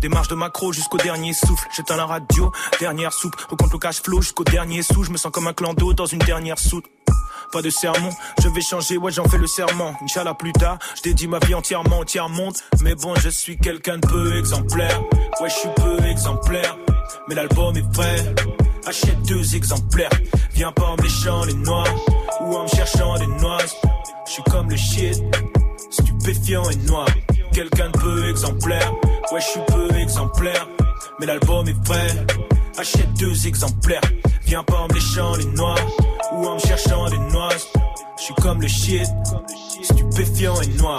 Démarche 0.00 0.28
de 0.28 0.34
macro 0.34 0.72
jusqu'au 0.72 0.96
dernier 0.96 1.34
souffle. 1.34 1.68
J'éteins 1.76 1.96
la 1.96 2.06
radio, 2.06 2.50
dernière 2.78 3.12
soupe. 3.12 3.36
Recompte 3.50 3.74
le 3.74 3.78
cash 3.78 4.00
flow 4.02 4.22
jusqu'au 4.30 4.44
dernier 4.44 4.82
sou. 4.82 5.02
Je 5.02 5.10
me 5.10 5.16
sens 5.16 5.32
comme 5.32 5.48
un 5.48 5.52
clan 5.52 5.74
d'eau 5.74 5.92
dans 5.92 6.06
une 6.06 6.20
dernière 6.20 6.58
soute. 6.58 6.84
Pas 7.52 7.62
de 7.62 7.70
sermon, 7.70 8.10
je 8.40 8.48
vais 8.48 8.60
changer, 8.60 8.96
ouais 8.96 9.10
j'en 9.10 9.24
fais 9.24 9.38
le 9.38 9.48
serment. 9.48 9.92
Inch'Allah 10.04 10.34
plus 10.34 10.52
tard, 10.52 10.78
je 10.94 11.02
dédie 11.02 11.26
ma 11.26 11.40
vie 11.40 11.54
entièrement 11.54 11.98
au 11.98 12.04
tiers 12.04 12.28
monde. 12.28 12.54
Mais 12.80 12.94
bon, 12.94 13.12
je 13.16 13.28
suis 13.28 13.58
quelqu'un 13.58 13.98
de 13.98 14.06
peu 14.06 14.38
exemplaire. 14.38 15.02
Ouais, 15.40 15.48
je 15.48 15.54
suis 15.54 15.68
peu 15.74 16.04
exemplaire. 16.04 16.76
Mais 17.28 17.34
l'album 17.34 17.76
est 17.76 17.92
prêt. 17.92 18.34
Achète 18.86 19.20
deux 19.22 19.56
exemplaires. 19.56 20.10
Viens 20.52 20.70
pas 20.70 20.86
en 20.86 20.96
méchant 21.02 21.44
les 21.44 21.54
noirs 21.54 21.92
ou 22.42 22.54
en 22.54 22.62
me 22.62 22.68
cherchant 22.68 23.18
des 23.18 23.26
noix. 23.26 23.58
Je 24.26 24.32
suis 24.32 24.44
comme 24.44 24.70
le 24.70 24.76
shit, 24.76 25.20
stupéfiant 25.90 26.70
et 26.70 26.76
noir. 26.86 27.08
Quelqu'un 27.52 27.90
de 27.90 27.98
peu 27.98 28.28
exemplaire. 28.28 28.92
Ouais, 29.32 29.40
je 29.40 29.46
suis 29.46 29.60
peu 29.66 29.92
exemplaire. 29.96 30.68
Mais 31.18 31.26
l'album 31.26 31.66
est 31.66 31.82
prêt. 31.82 32.14
Achète 32.80 33.12
deux 33.18 33.46
exemplaires. 33.46 34.00
Viens 34.46 34.62
pas 34.62 34.78
en 34.78 34.88
me 34.88 34.94
léchant 34.94 35.36
les 35.36 35.44
noix 35.44 35.74
ou 36.32 36.46
en 36.46 36.54
me 36.54 36.60
cherchant 36.60 37.10
des 37.10 37.18
noix. 37.30 37.50
Je 38.16 38.22
suis 38.22 38.34
comme 38.36 38.62
le 38.62 38.68
shit, 38.68 39.04
stupéfiant 39.82 40.58
et 40.62 40.66
noir. 40.78 40.98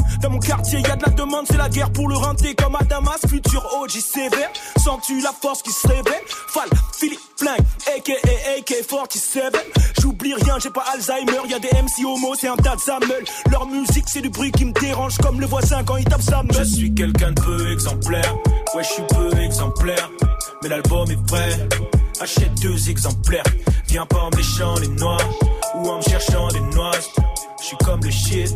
Dans 0.21 0.29
mon 0.29 0.39
quartier, 0.39 0.79
y 0.79 0.83
de 0.83 0.87
la 0.87 1.11
demande, 1.13 1.45
c'est 1.47 1.57
la 1.57 1.69
guerre 1.69 1.91
pour 1.91 2.07
le 2.07 2.15
renter 2.15 2.55
comme 2.55 2.75
à 2.75 2.83
Damas. 2.83 3.19
Futur 3.27 3.65
OG 3.81 3.91
sévère, 3.91 4.51
sens-tu 4.77 5.21
la 5.21 5.31
force 5.31 5.61
qui 5.61 5.71
se 5.71 5.87
réveille 5.87 6.23
Fall, 6.47 6.69
Philippe 6.97 7.19
Flingue, 7.37 7.61
aka 7.95 8.13
AK-47. 8.57 9.55
J'oublie 10.01 10.33
rien, 10.33 10.57
j'ai 10.59 10.69
pas 10.69 10.83
Alzheimer, 10.93 11.47
y 11.49 11.53
a 11.53 11.59
des 11.59 11.69
MC 11.69 12.05
homo, 12.05 12.33
c'est 12.39 12.47
un 12.47 12.57
tas 12.57 12.75
de. 12.75 13.51
Leur 13.51 13.67
musique, 13.67 14.05
c'est 14.07 14.21
du 14.21 14.29
bruit 14.29 14.51
qui 14.51 14.65
me 14.65 14.73
dérange 14.73 15.17
comme 15.17 15.39
le 15.39 15.45
voisin 15.45 15.83
quand 15.83 15.97
il 15.97 16.05
tape 16.05 16.21
sa 16.21 16.43
meule. 16.43 16.55
Je 16.57 16.63
suis 16.63 16.93
quelqu'un 16.93 17.31
de 17.31 17.41
peu 17.41 17.71
exemplaire, 17.71 18.35
ouais 18.75 18.83
je 18.83 18.89
suis 18.89 19.03
peu 19.03 19.39
exemplaire. 19.39 20.09
Mais 20.61 20.69
l'album 20.69 21.09
est 21.09 21.25
prêt, 21.25 21.67
achète 22.19 22.53
deux 22.61 22.89
exemplaires. 22.89 23.43
Viens 23.87 24.05
pas 24.05 24.19
en 24.19 24.29
me 24.29 24.37
léchant 24.37 24.75
les 24.75 24.87
noix 24.87 25.17
ou 25.75 25.89
en 25.89 25.97
me 25.97 26.01
cherchant 26.01 26.47
des 26.49 26.61
noix. 26.75 26.91
Je 27.59 27.65
suis 27.65 27.77
comme 27.77 28.03
le 28.03 28.11
shit, 28.11 28.55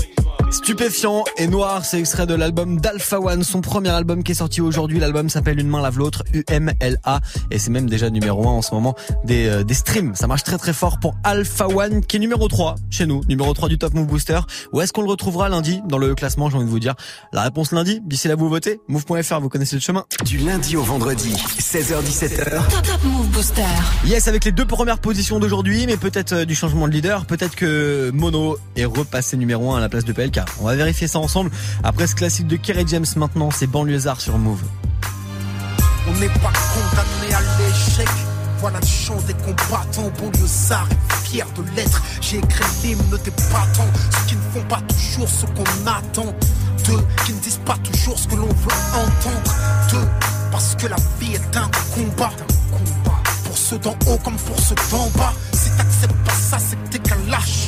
Stupéfiant 0.51 1.23
et 1.37 1.47
noir, 1.47 1.85
c'est 1.85 1.97
extrait 1.97 2.27
de 2.27 2.33
l'album 2.33 2.81
d'Alpha 2.81 3.21
One, 3.21 3.41
son 3.41 3.61
premier 3.61 3.87
album 3.89 4.21
qui 4.21 4.33
est 4.33 4.35
sorti 4.35 4.59
aujourd'hui. 4.59 4.99
L'album 4.99 5.29
s'appelle 5.29 5.57
Une 5.57 5.69
main 5.69 5.81
lave 5.81 5.97
l'autre, 5.97 6.23
UMLA, 6.33 7.21
et 7.51 7.57
c'est 7.57 7.69
même 7.69 7.89
déjà 7.89 8.09
numéro 8.09 8.45
1 8.45 8.51
en 8.51 8.61
ce 8.61 8.75
moment 8.75 8.93
des, 9.23 9.47
euh, 9.47 9.63
des 9.63 9.73
streams. 9.73 10.13
Ça 10.13 10.27
marche 10.27 10.43
très 10.43 10.57
très 10.57 10.73
fort 10.73 10.99
pour 10.99 11.15
Alpha 11.23 11.69
One, 11.69 12.03
qui 12.03 12.17
est 12.17 12.19
numéro 12.19 12.49
3 12.49 12.75
chez 12.89 13.05
nous, 13.05 13.21
numéro 13.29 13.53
3 13.53 13.69
du 13.69 13.77
Top 13.77 13.93
Move 13.93 14.07
Booster. 14.07 14.41
Où 14.73 14.81
est-ce 14.81 14.91
qu'on 14.91 15.03
le 15.03 15.09
retrouvera 15.09 15.47
lundi 15.47 15.81
dans 15.87 15.97
le 15.97 16.15
classement, 16.15 16.49
j'ai 16.49 16.57
envie 16.57 16.65
de 16.65 16.69
vous 16.69 16.79
dire? 16.79 16.95
La 17.31 17.43
réponse 17.43 17.71
lundi, 17.71 18.01
d'ici 18.03 18.27
là 18.27 18.35
vous 18.35 18.49
votez, 18.49 18.81
move.fr, 18.89 19.39
vous 19.39 19.49
connaissez 19.49 19.77
le 19.77 19.81
chemin. 19.81 20.03
Du 20.25 20.37
lundi 20.37 20.75
au 20.75 20.83
vendredi, 20.83 21.33
16h17h. 21.59 22.67
Top, 22.69 22.83
Top 22.83 23.03
Move 23.05 23.27
Booster. 23.29 23.61
Yes, 24.05 24.27
avec 24.27 24.43
les 24.43 24.51
deux 24.51 24.65
premières 24.65 24.99
positions 24.99 25.39
d'aujourd'hui, 25.39 25.85
mais 25.87 25.95
peut-être 25.95 26.33
euh, 26.33 26.45
du 26.45 26.55
changement 26.55 26.89
de 26.89 26.93
leader, 26.93 27.25
peut-être 27.25 27.55
que 27.55 28.11
Mono 28.13 28.57
est 28.75 28.83
repassé 28.83 29.37
numéro 29.37 29.71
1 29.71 29.77
à 29.77 29.79
la 29.79 29.87
place 29.87 30.03
de 30.03 30.11
PLK. 30.11 30.40
On 30.59 30.65
va 30.65 30.75
vérifier 30.75 31.07
ça 31.07 31.19
ensemble. 31.19 31.51
Après 31.83 32.07
ce 32.07 32.15
classique 32.15 32.47
de 32.47 32.55
Kerry 32.55 32.85
James 32.87 33.05
maintenant, 33.15 33.49
c'est 33.51 33.67
Banlieusard 33.67 34.21
sur 34.21 34.37
Move. 34.37 34.61
On 36.07 36.19
n'est 36.19 36.27
pas 36.29 36.51
condamné 36.73 37.33
à 37.33 37.41
l'échec. 37.59 38.09
Voilà 38.59 38.79
le 38.79 38.85
chant 38.85 39.17
des 39.25 39.33
combattants, 39.33 40.11
banlieusards 40.19 40.87
et 40.91 41.27
fiers 41.27 41.43
de 41.55 41.63
l'être. 41.75 42.01
J'ai 42.21 42.37
écrit 42.37 42.63
l'hymne 42.83 43.17
des 43.23 43.31
battants, 43.51 43.89
ceux 44.11 44.27
qui 44.27 44.35
ne 44.35 44.41
font 44.53 44.67
pas 44.67 44.81
toujours 44.81 45.27
ce 45.27 45.45
qu'on 45.47 45.87
attend. 45.87 46.35
Deux, 46.85 47.03
qui 47.25 47.33
ne 47.33 47.39
disent 47.39 47.59
pas 47.65 47.77
toujours 47.83 48.19
ce 48.19 48.27
que 48.27 48.35
l'on 48.35 48.47
veut 48.47 48.77
entendre. 48.93 49.55
Deux, 49.91 50.07
parce 50.51 50.75
que 50.75 50.87
la 50.87 50.97
vie 51.19 51.33
est 51.33 51.57
un 51.57 51.69
combat. 51.95 52.31
Pour 53.45 53.57
ceux 53.57 53.79
d'en 53.79 53.95
haut 54.07 54.17
comme 54.23 54.37
pour 54.37 54.59
ceux 54.59 54.75
d'en 54.91 55.09
bas. 55.17 55.33
Si 55.53 55.69
t'acceptes 55.71 56.23
pas 56.23 56.33
ça, 56.33 56.57
c'est 56.59 56.75
que 56.75 56.89
t'es 56.89 56.99
qu'un 56.99 57.17
lâche. 57.29 57.60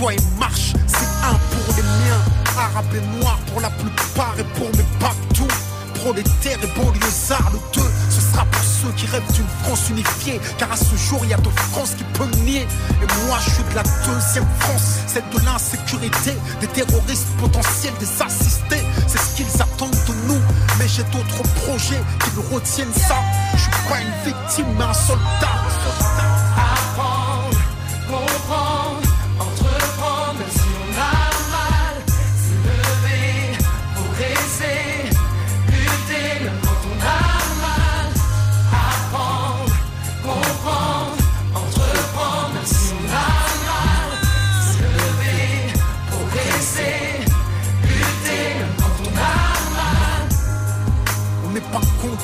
Toi 0.00 0.14
et 0.14 0.38
marche. 0.38 0.72
C'est 0.86 1.26
un 1.26 1.34
pour 1.34 1.76
les 1.76 1.82
miens, 1.82 2.24
arabes 2.56 2.94
et 2.94 3.20
noirs 3.20 3.38
pour 3.52 3.60
la 3.60 3.70
plupart 3.70 4.34
et 4.38 4.44
pour 4.58 4.68
mes 4.76 4.86
partout. 4.98 5.52
Prolétaires 5.94 6.58
et 6.62 6.80
banlieusards, 6.80 7.50
le 7.52 7.58
deux, 7.74 7.90
ce 8.08 8.20
sera 8.22 8.46
pour 8.46 8.62
ceux 8.62 8.90
qui 8.96 9.04
rêvent 9.06 9.32
d'une 9.34 9.46
France 9.62 9.90
unifiée. 9.90 10.40
Car 10.56 10.72
à 10.72 10.76
ce 10.76 10.96
jour, 10.96 11.20
il 11.24 11.30
y 11.30 11.34
a 11.34 11.36
de 11.36 11.50
France 11.50 11.90
qui 11.98 12.04
peut 12.18 12.30
nier. 12.44 12.66
Et 13.02 13.26
moi, 13.26 13.38
je 13.44 13.50
suis 13.50 13.64
de 13.64 13.74
la 13.74 13.82
deuxième 13.82 14.46
France, 14.60 15.00
celle 15.06 15.28
de 15.34 15.44
l'insécurité, 15.44 16.32
des 16.60 16.68
terroristes 16.68 17.28
potentiels, 17.38 17.92
des 18.00 18.22
assistés. 18.22 18.82
C'est 19.06 19.18
ce 19.18 19.36
qu'ils 19.36 19.62
attendent 19.62 19.90
de 20.08 20.14
nous. 20.26 20.40
Mais 20.78 20.88
j'ai 20.88 21.04
d'autres 21.12 21.42
projets 21.66 22.00
qui 22.24 22.30
me 22.36 22.54
retiennent 22.54 22.94
ça. 22.94 23.16
Je 23.52 23.60
suis 23.60 23.70
pas 23.86 24.00
une 24.00 24.32
victime, 24.32 24.66
mais 24.78 24.84
un 24.84 24.94
soldat. 24.94 26.39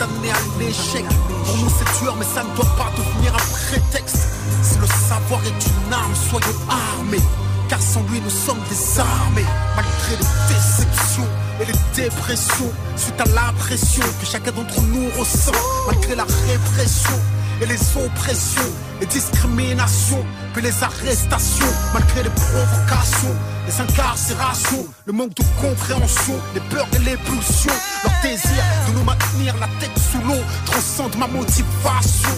Condamné 0.07 0.31
à 0.31 0.59
l'échec. 0.59 1.05
Pour 1.45 1.57
nous, 1.57 1.71
c'est 1.79 1.99
tueur, 1.99 2.17
mais 2.17 2.25
ça 2.25 2.43
ne 2.43 2.55
doit 2.57 2.77
pas 2.77 2.91
devenir 2.97 3.35
un 3.35 3.47
prétexte. 3.69 4.29
Si 4.63 4.79
le 4.79 4.87
savoir 4.87 5.41
est 5.45 5.67
une 5.67 5.93
arme, 5.93 6.15
soyons 6.15 6.59
armés. 6.69 7.23
Car 7.69 7.81
sans 7.81 8.03
lui, 8.11 8.21
nous 8.21 8.31
sommes 8.31 8.61
désarmés. 8.69 9.45
Malgré 9.75 10.17
les 10.17 10.55
déceptions 10.55 11.29
et 11.61 11.65
les 11.65 12.03
dépressions, 12.03 12.73
suite 12.97 13.21
à 13.21 13.25
la 13.27 13.53
pression 13.59 14.05
que 14.21 14.27
chacun 14.27 14.53
d'entre 14.53 14.81
nous 14.83 15.09
ressent, 15.19 15.53
malgré 15.87 16.15
la 16.15 16.25
répression 16.25 17.19
et 17.61 17.67
les 17.67 17.97
oppressions, 17.97 18.73
les 19.01 19.07
discriminations, 19.07 20.25
puis 20.53 20.63
les 20.63 20.83
arrestations, 20.83 21.73
malgré 21.93 22.23
les 22.23 22.31
provocations, 22.31 23.35
les 23.67 23.81
incarcérations, 23.81 24.87
le 25.07 25.13
manque 25.13 25.35
de 25.35 25.45
compréhension, 25.61 26.35
les 26.55 26.61
peurs 26.61 26.89
et 26.95 26.99
les 26.99 27.17
pulsions, 27.17 27.73
leur 28.05 28.13
désir 28.23 28.63
de 28.89 28.93
nous 28.95 29.05
maintenir 29.05 29.55
la 29.59 29.69
tête 29.81 29.99
sous 30.11 30.21
l'eau 30.27 30.43
transcende 30.67 31.17
ma 31.17 31.27
motivation, 31.27 32.31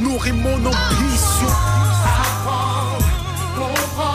nourrit 0.00 0.32
mon 0.32 0.56
ambition. 0.56 1.52
Apprendre, 2.04 3.06
comprendre, 3.56 4.11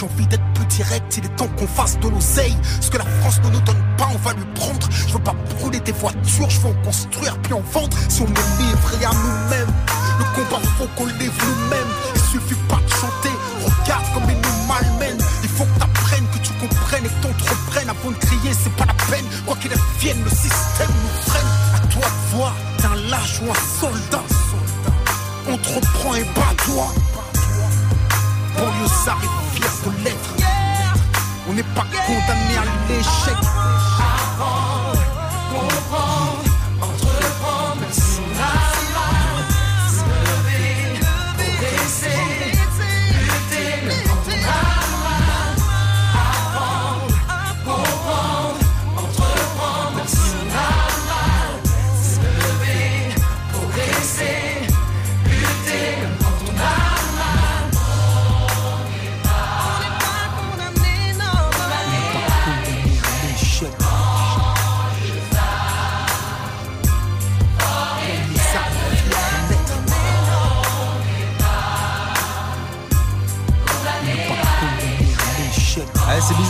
J'ai 0.00 0.06
envie 0.06 0.26
d'être 0.28 0.52
plus 0.54 0.64
direct, 0.64 1.14
il 1.18 1.26
est 1.26 1.36
temps 1.36 1.48
qu'on 1.58 1.66
fasse 1.66 1.98
de 1.98 2.08
l'oseille. 2.08 2.56
Ce 2.80 2.88
que 2.88 2.96
la 2.96 3.04
France 3.20 3.38
ne 3.44 3.50
nous 3.50 3.60
donne 3.60 3.84
pas, 3.98 4.08
on 4.10 4.16
va 4.16 4.32
lui 4.32 4.46
prendre. 4.54 4.88
Je 4.90 5.12
veux 5.12 5.22
pas 5.22 5.34
brûler 5.58 5.78
des 5.80 5.92
voitures, 5.92 6.48
je 6.48 6.58
veux 6.60 6.68
en 6.68 6.82
construire 6.82 7.36
puis 7.42 7.52
en 7.52 7.60
vendre. 7.60 7.94
Si 8.08 8.22
on 8.22 8.24
est 8.24 8.62
livré 8.62 9.04
à 9.04 9.10
nous-mêmes, 9.10 9.74
le 10.18 10.24
combat 10.34 10.66
faut 10.78 10.88
qu'on 10.96 11.04
livre 11.04 11.34
nous-mêmes. 11.44 11.92
Il 12.14 12.20
suffit 12.22 12.58
pas 12.66 12.76
de 12.76 12.88
chanter, 12.88 13.36
regarde 13.62 14.04
comme 14.14 14.22
ils 14.30 14.40
nous 14.40 14.66
malmènent. 14.66 15.22
Il 15.42 15.50
faut 15.50 15.64
que 15.64 15.78
t'apprennes, 15.78 16.26
que 16.32 16.38
tu 16.38 16.52
comprennes 16.54 17.04
et 17.04 17.08
que 17.08 17.22
t'entreprennes. 17.22 17.90
Avant 17.90 18.10
de 18.10 18.16
crier, 18.16 18.54
c'est 18.54 18.72
pas 18.76 18.86
la 18.86 18.94
peine. 18.94 19.26
Quoi 19.44 19.56
qu'il 19.56 19.70
advienne, 19.70 20.24
le 20.24 20.30
système 20.30 20.88
nous 20.88 21.30
freine. 21.30 21.46
À 21.74 21.80
toi 21.88 22.06
de 22.08 22.36
voir, 22.36 22.54
t'es 22.78 22.86
un 22.86 23.10
lâche 23.10 23.42
ou 23.42 23.50
un 23.50 23.78
soldat. 23.78 24.24
Entreprends 25.46 26.14
et 26.14 26.24
bats-toi. 26.24 26.86
Banlieusard 28.56 29.20
est 29.22 29.28
fier 29.28 29.49
On 31.48 31.52
n'est 31.54 31.62
pas 31.62 31.86
condamné 32.06 32.56
à 32.58 32.64
l'échec. 32.88 33.36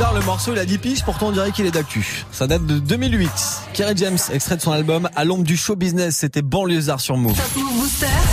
Bizarre, 0.00 0.14
le 0.14 0.24
morceau 0.24 0.52
il 0.54 0.58
a 0.58 0.64
10 0.64 0.78
piges, 0.78 1.04
pourtant 1.04 1.26
on 1.26 1.32
dirait 1.32 1.52
qu'il 1.52 1.66
est 1.66 1.70
d'actu. 1.72 2.24
Ça 2.32 2.46
date 2.46 2.64
de 2.64 2.78
2008. 2.78 3.30
Kerry 3.74 3.92
James, 3.96 4.16
extrait 4.32 4.56
de 4.56 4.62
son 4.62 4.72
album 4.72 5.10
À 5.14 5.26
l'ombre 5.26 5.44
du 5.44 5.58
show 5.58 5.76
business, 5.76 6.16
c'était 6.16 6.40
Banlieusard 6.40 7.02
sur 7.02 7.18
Move. 7.18 7.38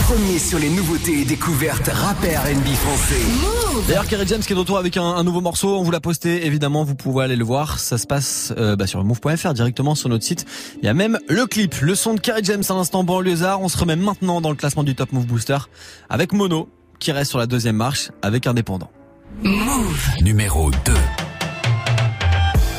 Premier 0.05 0.39
sur 0.39 0.59
les 0.59 0.69
nouveautés 0.69 1.23
et 1.23 1.25
découvertes 1.25 1.89
rappeurs 1.89 2.45
NB 2.45 2.67
français. 2.67 3.21
D'ailleurs, 3.85 4.07
Kerry 4.07 4.25
James 4.27 4.39
qui 4.39 4.53
est 4.53 4.55
de 4.55 4.59
retour 4.61 4.77
avec 4.77 4.95
un, 4.95 5.03
un 5.03 5.25
nouveau 5.25 5.41
morceau, 5.41 5.77
on 5.77 5.83
vous 5.83 5.91
l'a 5.91 5.99
posté, 5.99 6.45
évidemment, 6.45 6.85
vous 6.85 6.95
pouvez 6.95 7.25
aller 7.25 7.35
le 7.35 7.43
voir. 7.43 7.79
Ça 7.79 7.97
se 7.97 8.07
passe 8.07 8.53
euh, 8.57 8.77
bah, 8.77 8.87
sur 8.87 9.03
move.fr 9.03 9.53
directement 9.53 9.93
sur 9.93 10.07
notre 10.07 10.23
site. 10.23 10.45
Il 10.81 10.85
y 10.85 10.89
a 10.89 10.93
même 10.93 11.19
le 11.27 11.45
clip, 11.47 11.75
le 11.81 11.95
son 11.95 12.13
de 12.13 12.21
Kerry 12.21 12.45
James 12.45 12.63
à 12.69 12.73
l'instant 12.75 13.03
Banlieusard. 13.03 13.59
On 13.59 13.67
se 13.67 13.77
remet 13.77 13.97
maintenant 13.97 14.39
dans 14.39 14.51
le 14.51 14.55
classement 14.55 14.85
du 14.85 14.95
Top 14.95 15.11
Move 15.11 15.25
Booster 15.25 15.57
avec 16.09 16.31
Mono 16.31 16.69
qui 16.99 17.11
reste 17.11 17.31
sur 17.31 17.39
la 17.39 17.45
deuxième 17.45 17.75
marche 17.75 18.09
avec 18.21 18.47
Indépendant. 18.47 18.89
Move 19.43 20.07
numéro 20.21 20.71
2. 20.71 20.93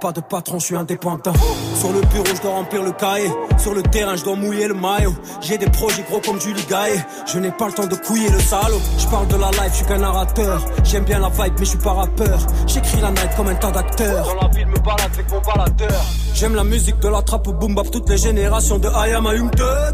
Pas 0.00 0.12
de 0.12 0.20
patron, 0.22 0.58
je 0.58 0.64
suis 0.64 0.76
indépendant. 0.76 1.34
Sur 1.74 1.92
le 1.92 2.00
bureau, 2.00 2.24
je 2.34 2.40
dois 2.40 2.52
remplir 2.52 2.82
le 2.82 2.92
cahier. 2.92 3.30
Sur 3.58 3.74
le 3.74 3.82
terrain, 3.82 4.16
je 4.16 4.24
dois 4.24 4.34
mouiller 4.34 4.66
le 4.66 4.72
maillot. 4.72 5.12
J'ai 5.42 5.58
des 5.58 5.68
projets 5.68 6.02
gros 6.08 6.20
comme 6.20 6.40
Julie 6.40 6.64
Gaillet. 6.70 7.04
Je 7.26 7.38
n'ai 7.38 7.50
pas 7.50 7.66
le 7.66 7.72
temps 7.74 7.86
de 7.86 7.96
couiller 7.96 8.30
le 8.30 8.40
salaud. 8.40 8.80
Je 8.98 9.06
parle 9.08 9.28
de 9.28 9.36
la 9.36 9.50
life, 9.50 9.72
je 9.72 9.76
suis 9.76 9.84
qu'un 9.84 9.98
narrateur. 9.98 10.62
J'aime 10.84 11.04
bien 11.04 11.18
la 11.18 11.28
vibe, 11.28 11.52
mais 11.58 11.64
je 11.66 11.70
suis 11.70 11.78
pas 11.78 11.92
rappeur. 11.92 12.38
J'écris 12.66 12.98
la 13.02 13.10
night 13.10 13.28
comme 13.36 13.48
un 13.48 13.54
tas 13.56 13.70
d'acteurs. 13.70 14.24
Dans 14.24 14.40
la 14.40 14.48
ville, 14.48 14.68
me 14.68 14.78
balade 14.78 15.10
avec 15.12 15.30
mon 15.30 15.40
baladeur. 15.40 16.00
J'aime 16.32 16.54
la 16.54 16.64
musique 16.64 16.98
de 17.00 17.08
la 17.08 17.20
trappe 17.20 17.48
au 17.48 17.52
boom 17.52 17.74
bap, 17.74 17.90
toutes 17.90 18.08
les 18.08 18.16
générations 18.16 18.78
de 18.78 18.88
I 18.88 19.12
am 19.12 19.26
a. 19.26 19.32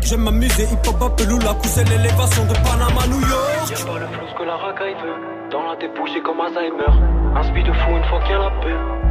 J'aime 0.02 0.20
m'amuser, 0.20 0.68
hip 0.70 0.88
hop, 0.88 1.02
appelou, 1.02 1.40
la 1.40 1.54
cousse 1.54 1.78
et 1.78 1.84
l'élévation 1.84 2.44
de 2.44 2.52
Panama, 2.52 3.06
New 3.08 3.20
York. 3.20 3.70
Y'a 3.70 3.84
pas 3.84 3.98
le 3.98 4.06
flou 4.06 4.26
que 4.38 4.44
la 4.44 4.56
racaille 4.56 4.94
veut. 5.02 5.50
Dans 5.50 5.62
la 5.64 5.74
débouche, 5.76 6.10
comme 6.24 6.40
Alzheimer. 6.40 6.94
Un 7.34 7.42
speed 7.42 7.66
de 7.66 7.72
fou 7.72 7.90
une 7.90 8.04
fois 8.04 8.20
qu'il 8.22 8.30
y 8.30 8.34
a 8.34 8.38
la 8.38 8.50
peur. 8.50 9.05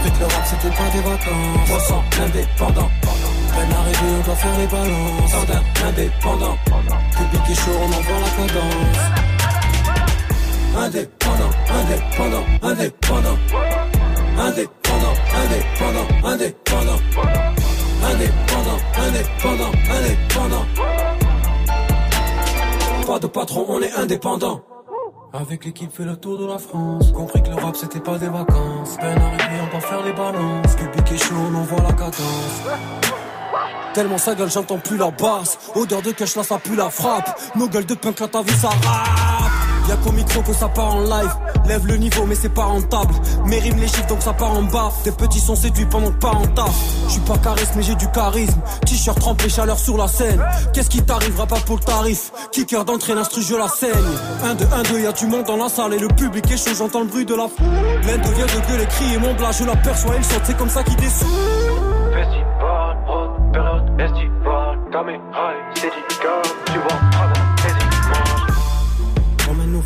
Compris 0.00 0.12
que 0.12 0.20
le 0.20 0.24
rap, 0.26 0.44
c'était 0.46 0.74
pas 0.74 0.88
des 0.90 1.00
vacances. 1.00 1.70
On 1.70 1.78
sent 1.78 2.02
indépendant. 2.22 2.90
Peine 3.02 3.72
arrivée, 3.72 4.12
on 4.18 4.24
doit 4.24 4.36
faire 4.36 4.58
les 4.58 4.66
balances. 4.66 5.30
Jardin 5.30 5.62
indépendant. 5.88 6.56
Public 6.64 7.50
est 7.50 7.54
chaud, 7.54 7.76
on 7.78 7.86
envoie 7.86 8.20
la 8.20 8.30
cadence. 8.30 9.00
Indépendant, 10.78 11.50
indépendant, 11.68 12.44
indépendant. 12.62 13.38
indépendant, 14.38 15.16
indépendant, 15.42 16.08
indépendant. 16.24 17.00
Indépendant, 18.02 18.80
indépendant, 18.96 19.72
indépendant. 19.90 20.66
Pas 23.06 23.18
de 23.18 23.26
patron, 23.26 23.66
on 23.68 23.82
est 23.82 23.92
indépendant. 23.92 24.62
Avec 25.32 25.64
l'équipe 25.64 25.92
fait 25.92 26.04
le 26.04 26.16
tour 26.16 26.38
de 26.38 26.46
la 26.46 26.58
France. 26.58 27.12
Compris 27.12 27.40
que 27.42 27.50
le 27.50 27.54
rap 27.54 27.76
c'était 27.76 28.00
pas 28.00 28.18
des 28.18 28.28
vacances. 28.28 28.96
Peine 29.00 29.16
arrivée 29.16 29.60
on 29.62 29.76
va 29.76 29.80
faire 29.80 30.02
des 30.02 30.12
balances. 30.12 30.74
Public 30.74 31.12
est 31.12 31.18
chaud 31.18 31.34
on 31.36 31.62
voit 31.62 31.82
la 31.82 31.92
cadence. 31.92 32.62
Tellement 33.94 34.18
sa 34.18 34.34
gueule 34.34 34.50
j'entends 34.50 34.78
plus 34.78 34.96
la 34.96 35.12
basse. 35.12 35.56
Odeur 35.76 36.02
de 36.02 36.10
cash 36.10 36.34
là 36.34 36.42
ça 36.42 36.58
pue 36.58 36.74
la 36.74 36.90
frappe. 36.90 37.40
Nos 37.54 37.68
gueules 37.68 37.86
de 37.86 37.94
punk 37.94 38.18
là 38.18 38.26
t'as 38.26 38.42
vu 38.42 38.52
ça 38.54 38.70
rap 38.70 39.19
Y'a 39.88 39.96
qu'au 39.96 40.12
micro 40.12 40.42
que 40.42 40.52
ça 40.52 40.68
part 40.68 40.94
en 40.94 41.00
live. 41.00 41.34
Lève 41.66 41.86
le 41.86 41.96
niveau 41.96 42.24
mais 42.26 42.34
c'est 42.34 42.48
pas 42.48 42.64
rentable. 42.64 43.14
Mes 43.46 43.58
rimes 43.58 43.78
les 43.78 43.88
chiffres 43.88 44.06
donc 44.08 44.22
ça 44.22 44.32
part 44.32 44.52
en 44.52 44.62
bas. 44.62 44.92
Tes 45.04 45.12
petits 45.12 45.40
sont 45.40 45.56
séduits 45.56 45.86
pendant 45.86 46.10
que 46.10 46.18
pas 46.18 46.30
en 46.30 46.46
taf 46.46 46.70
Je 47.06 47.12
suis 47.12 47.20
pas 47.20 47.38
charisme 47.38 47.72
mais 47.76 47.82
j'ai 47.82 47.94
du 47.94 48.08
charisme. 48.10 48.60
T-shirt 48.86 49.18
trempé 49.18 49.48
chaleur 49.48 49.78
sur 49.78 49.96
la 49.96 50.08
scène. 50.08 50.42
Qu'est-ce 50.72 50.90
qui 50.90 51.02
t'arrivera 51.02 51.46
pas 51.46 51.60
pour 51.60 51.76
le 51.76 51.82
tarif? 51.82 52.32
Kicker 52.52 52.84
d'entrée 52.84 53.14
l'instru 53.14 53.42
je 53.42 53.54
la 53.54 53.68
saigne. 53.68 53.90
1 54.44 54.54
2 54.54 54.64
1 54.72 54.82
2 54.82 55.00
y'a 55.00 55.12
du 55.12 55.26
monde 55.26 55.44
dans 55.44 55.56
la 55.56 55.68
salle 55.68 55.94
Et 55.94 55.98
le 55.98 56.08
public 56.08 56.50
est 56.50 56.56
chaud. 56.56 56.74
J'entends 56.76 57.00
le 57.00 57.06
bruit 57.06 57.26
de 57.26 57.34
la 57.34 57.48
foule. 57.48 57.66
L'un 58.06 58.18
devient 58.18 58.42
de 58.42 58.70
gueuler 58.70 58.86
crier 58.86 59.18
mon 59.18 59.34
blas 59.34 59.52
Je 59.52 59.64
l'aperçois 59.64 60.14
il 60.16 60.24
saute. 60.24 60.42
C'est 60.44 60.56
comme 60.56 60.70
ça 60.70 60.82
qu'il 60.82 60.96
descend. 60.96 61.28
Festival, 62.12 62.96
haute 63.08 63.52
période 63.52 63.90
et 64.00 64.08
c'est 65.74 65.90
tu 65.90 67.09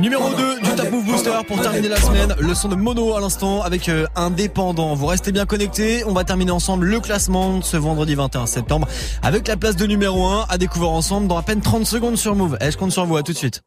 Numéro 0.00 0.30
2 0.34 0.60
du 0.60 0.70
Top 0.76 0.90
Move 0.90 1.04
Booster 1.04 1.30
pour 1.46 1.60
terminer 1.60 1.88
la 1.88 1.96
semaine. 1.96 2.34
Le 2.38 2.54
son 2.54 2.68
de 2.68 2.76
Mono 2.76 3.14
à 3.16 3.20
l'instant 3.20 3.62
avec 3.62 3.88
euh, 3.88 4.06
Indépendant. 4.14 4.94
Vous 4.94 5.06
restez 5.06 5.32
bien 5.32 5.46
connectés. 5.46 6.04
On 6.06 6.12
va 6.12 6.24
terminer 6.24 6.52
ensemble 6.52 6.86
le 6.86 7.00
classement 7.00 7.60
ce 7.62 7.76
vendredi 7.76 8.14
21 8.14 8.46
septembre 8.46 8.86
avec 9.22 9.48
la 9.48 9.56
place 9.56 9.76
de 9.76 9.86
numéro 9.86 10.26
1 10.26 10.46
à 10.48 10.58
découvrir 10.58 10.90
ensemble 10.90 11.26
dans 11.26 11.36
à 11.36 11.42
peine 11.42 11.60
30 11.60 11.84
secondes 11.86 12.16
sur 12.16 12.34
Move. 12.34 12.56
Et 12.60 12.70
je 12.70 12.76
compte 12.76 12.92
sur 12.92 13.06
vous. 13.06 13.16
À 13.16 13.22
tout 13.22 13.32
de 13.32 13.38
suite? 13.38 13.62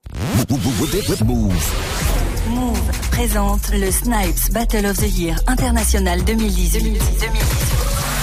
Move 2.49 2.79
présente 3.11 3.69
le 3.73 3.91
Snipes 3.91 4.51
Battle 4.51 4.85
of 4.85 4.97
the 4.97 5.17
Year 5.17 5.35
International 5.47 6.23
2018. 6.23 7.98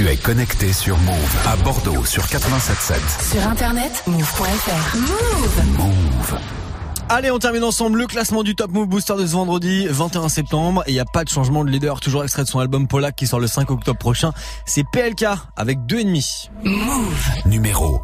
Tu 0.00 0.08
es 0.08 0.16
connecté 0.16 0.72
sur 0.72 0.96
Move 0.96 1.36
à 1.46 1.56
Bordeaux 1.56 2.06
sur 2.06 2.22
87.7. 2.22 3.32
Sur 3.32 3.46
internet, 3.46 4.02
move.fr. 4.06 4.96
Move. 5.76 6.38
Allez, 7.10 7.30
on 7.30 7.38
termine 7.38 7.64
ensemble 7.64 7.98
le 7.98 8.06
classement 8.06 8.42
du 8.42 8.54
Top 8.54 8.70
Move 8.70 8.86
Booster 8.86 9.12
de 9.18 9.26
ce 9.26 9.32
vendredi 9.32 9.86
21 9.90 10.30
septembre. 10.30 10.82
Et 10.86 10.92
il 10.92 10.94
n'y 10.94 11.00
a 11.00 11.04
pas 11.04 11.22
de 11.24 11.28
changement 11.28 11.66
de 11.66 11.70
leader, 11.70 12.00
toujours 12.00 12.24
extrait 12.24 12.44
de 12.44 12.48
son 12.48 12.60
album 12.60 12.88
Polak 12.88 13.14
qui 13.14 13.26
sort 13.26 13.40
le 13.40 13.46
5 13.46 13.70
octobre 13.70 13.98
prochain. 13.98 14.32
C'est 14.64 14.84
PLK 14.90 15.26
avec 15.54 15.84
deux 15.84 16.00
ennemis. 16.00 16.48
Move. 16.64 17.28
Numéro 17.44 18.00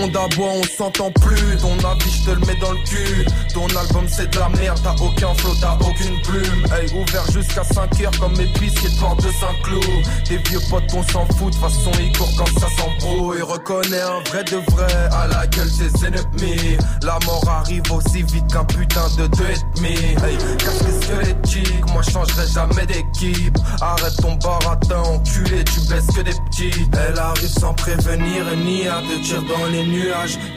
monde 0.00 0.16
aboie, 0.16 0.52
on 0.54 0.62
s'entend 0.62 1.10
plus. 1.10 1.56
Ton 1.58 1.76
avis, 1.88 2.10
je 2.10 2.24
te 2.24 2.30
le 2.30 2.46
mets 2.46 2.56
dans 2.60 2.72
le 2.72 2.78
cul. 2.84 3.26
Ton 3.52 3.66
album, 3.66 4.06
c'est 4.08 4.30
de 4.32 4.38
la 4.38 4.48
merde. 4.50 4.78
T'as 4.82 4.94
aucun 5.02 5.34
flow, 5.34 5.54
t'as 5.60 5.76
aucune 5.76 6.20
plume. 6.22 6.64
Hey, 6.72 6.88
ouvert 6.94 7.30
jusqu'à 7.32 7.64
5 7.64 8.00
heures 8.00 8.18
comme 8.18 8.34
pistes 8.34 8.82
de 8.84 9.00
porte 9.00 9.24
de 9.24 9.32
Saint-Cloud. 9.32 10.06
Des 10.28 10.38
vieux 10.48 10.60
potes, 10.70 10.84
on 10.94 11.02
s'en 11.12 11.26
fout. 11.36 11.52
De 11.52 11.58
façon, 11.58 11.90
ils 12.00 12.16
courent 12.16 12.32
quand 12.36 12.60
ça 12.60 12.68
s'embrouille. 12.76 13.42
Reconnais 13.42 14.00
un 14.00 14.20
vrai 14.28 14.44
de 14.44 14.56
vrai 14.72 14.92
à 15.12 15.26
la 15.26 15.46
gueule 15.46 15.70
des 15.78 16.06
ennemis. 16.06 16.76
La 17.02 17.18
mort 17.24 17.48
arrive 17.48 17.90
aussi 17.92 18.22
vite 18.22 18.46
qu'un 18.52 18.64
putain 18.64 19.08
de 19.16 19.26
deux 19.26 19.44
et 19.44 19.76
demi. 19.76 19.96
Hey, 20.24 20.38
casse 20.58 20.82
les 20.84 21.02
squelettiques. 21.02 21.92
Moi, 21.92 22.02
changerai 22.02 22.46
jamais 22.46 22.86
d'équipe. 22.86 23.58
Arrête 23.80 24.16
ton 24.20 24.34
baratin, 24.34 25.00
enculé. 25.00 25.64
Tu 25.64 25.80
baisses 25.88 26.06
que 26.14 26.22
des 26.22 26.36
petits. 26.50 26.88
Elle 26.92 27.18
arrive 27.18 27.48
sans 27.48 27.74
prévenir 27.74 28.44
ni 28.64 28.86
à 28.86 29.00
te 29.00 29.22
tirer 29.22 29.38
dans 29.48 29.66
les 29.66 29.87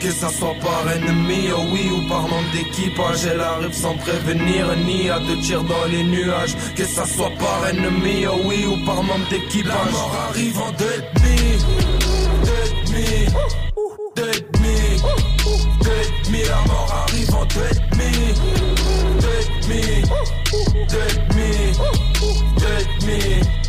Que 0.00 0.10
ça 0.10 0.28
soit 0.28 0.54
par 0.60 0.92
ennemi, 0.92 1.48
oh 1.56 1.62
oui, 1.72 1.90
ou 1.90 2.08
par 2.08 2.22
membre 2.22 2.50
d'équipage. 2.52 3.24
Elle 3.24 3.40
arrive 3.40 3.72
sans 3.72 3.94
prévenir 3.94 4.66
ni 4.86 5.08
à 5.08 5.18
te 5.20 5.40
tirer 5.40 5.64
dans 5.64 5.86
les 5.90 6.04
nuages. 6.04 6.54
Que 6.76 6.84
ça 6.84 7.06
soit 7.06 7.30
par 7.38 7.66
ennemi, 7.68 8.26
oh 8.26 8.40
oui, 8.44 8.66
ou 8.66 8.84
par 8.84 9.02
membre 9.02 9.26
d'équipage. 9.30 9.72
La 9.86 9.90
mort 9.90 10.16
arrive 10.28 10.58
en 10.58 10.72
deux 10.72 10.84
et 10.84 11.02
demi. 11.18 11.36
Deux 12.44 12.64
et 12.66 12.72
demi. 12.86 13.26
Deux 14.16 14.28
et 14.28 14.40
demi. 14.52 14.78
Deux 15.82 15.90
et 15.90 16.26
demi. 16.26 16.42
La 16.48 16.60
mort 16.72 17.06
arrive 17.08 17.34
en 17.34 17.44
deux. 17.46 17.72
Deux 19.20 19.38
et 19.38 19.48
demi. 19.62 19.82
Deux 20.90 21.06
et 21.08 21.20
demi. 21.30 21.52
Deux 22.58 22.78
et 22.78 22.86
demi. 23.00 23.61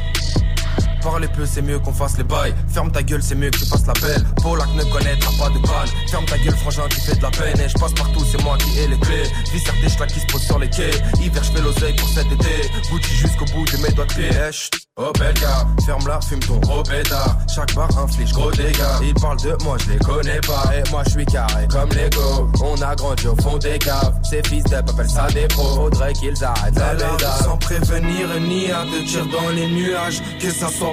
Parler 1.04 1.28
peu, 1.28 1.46
c'est 1.46 1.62
mieux 1.62 1.80
qu'on 1.80 1.92
fasse 1.92 2.18
les 2.18 2.24
bails. 2.24 2.56
Ferme 2.70 2.90
ta 2.90 3.04
gueule, 3.04 3.22
c'est 3.22 3.36
mieux 3.36 3.50
que 3.50 3.58
tu 3.58 3.66
fasses 3.66 3.86
la 3.86 3.94
belle. 3.94 4.24
Polak 4.42 4.70
ne 4.74 4.84
connaîtra 4.86 5.32
pas 5.38 5.50
de 5.50 5.60
balle. 5.60 5.90
Ferme 6.10 6.26
ta 6.26 6.38
gueule, 6.38 6.56
frangin, 6.56 6.84
tu 6.90 7.02
fais 7.02 7.16
de 7.16 7.22
la 7.22 7.30
peine. 7.30 7.60
Et 7.60 7.68
je 7.68 7.74
passe 7.74 7.94
partout, 7.94 8.24
c'est 8.32 8.42
moi 8.42 8.58
qui 8.58 8.80
ai 8.80 8.88
les 8.88 9.00
clés. 9.00 9.24
Vie 9.52 9.60
certes, 9.60 9.78
je 9.82 10.14
qui 10.14 10.20
se 10.22 10.26
pose 10.28 10.44
sur 10.44 10.60
les 10.60 10.70
quais. 10.70 10.92
Hiver, 11.20 11.44
je 11.44 11.52
fais 11.52 11.62
l'oseille 11.62 11.96
pour 11.98 12.08
cet 12.08 12.32
été. 12.32 12.70
Gucci 12.90 13.16
jusqu'au 13.16 13.46
bout 13.46 13.66
de 13.66 13.78
mes 13.84 13.90
doigts 13.90 14.06
de 14.06 14.14
pied. 14.14 14.30
Eh. 14.32 14.84
Oh 14.96 15.12
bel 15.18 15.34
gars, 15.34 15.66
ferme 15.88 16.08
la, 16.08 16.22
fume 16.22 16.40
ton 16.40 16.58
gros 16.60 16.84
pétard. 16.84 17.36
Chaque 17.54 17.74
bar 17.74 17.90
inflige 17.98 18.32
gros 18.32 18.52
dégâts. 18.52 19.02
Ils 19.02 19.14
parlent 19.16 19.42
de 19.42 19.58
moi, 19.64 19.76
je 19.80 19.92
les 19.92 19.98
connais 19.98 20.40
pas. 20.42 20.66
Et 20.76 20.88
moi, 20.92 21.02
je 21.06 21.10
suis 21.10 21.26
carré 21.26 21.68
comme 21.68 21.90
Lego. 21.90 22.52
On 22.64 22.80
a 22.80 22.94
grandi 22.96 23.28
au 23.28 23.36
fond 23.38 23.58
des 23.58 23.80
caves. 23.80 24.14
Ces 24.24 24.44
fils 24.44 24.64
d'up 24.66 24.88
appellent 24.88 25.10
ça 25.10 25.26
des 25.34 25.48
pros. 25.48 25.76
Faudrait 25.76 26.14
qu'ils 26.14 26.44
arrêtent 26.44 26.76
la. 26.76 27.32
Sans 27.44 27.58
prévenir 27.58 28.40
ni 28.42 28.70
à 28.70 28.84
te 28.84 29.04
tirer 29.10 29.28
dans 29.32 29.50
les 29.50 29.68
nuages. 29.68 30.22
Que 30.40 30.52
ça 30.52 30.70
soit 30.70 30.93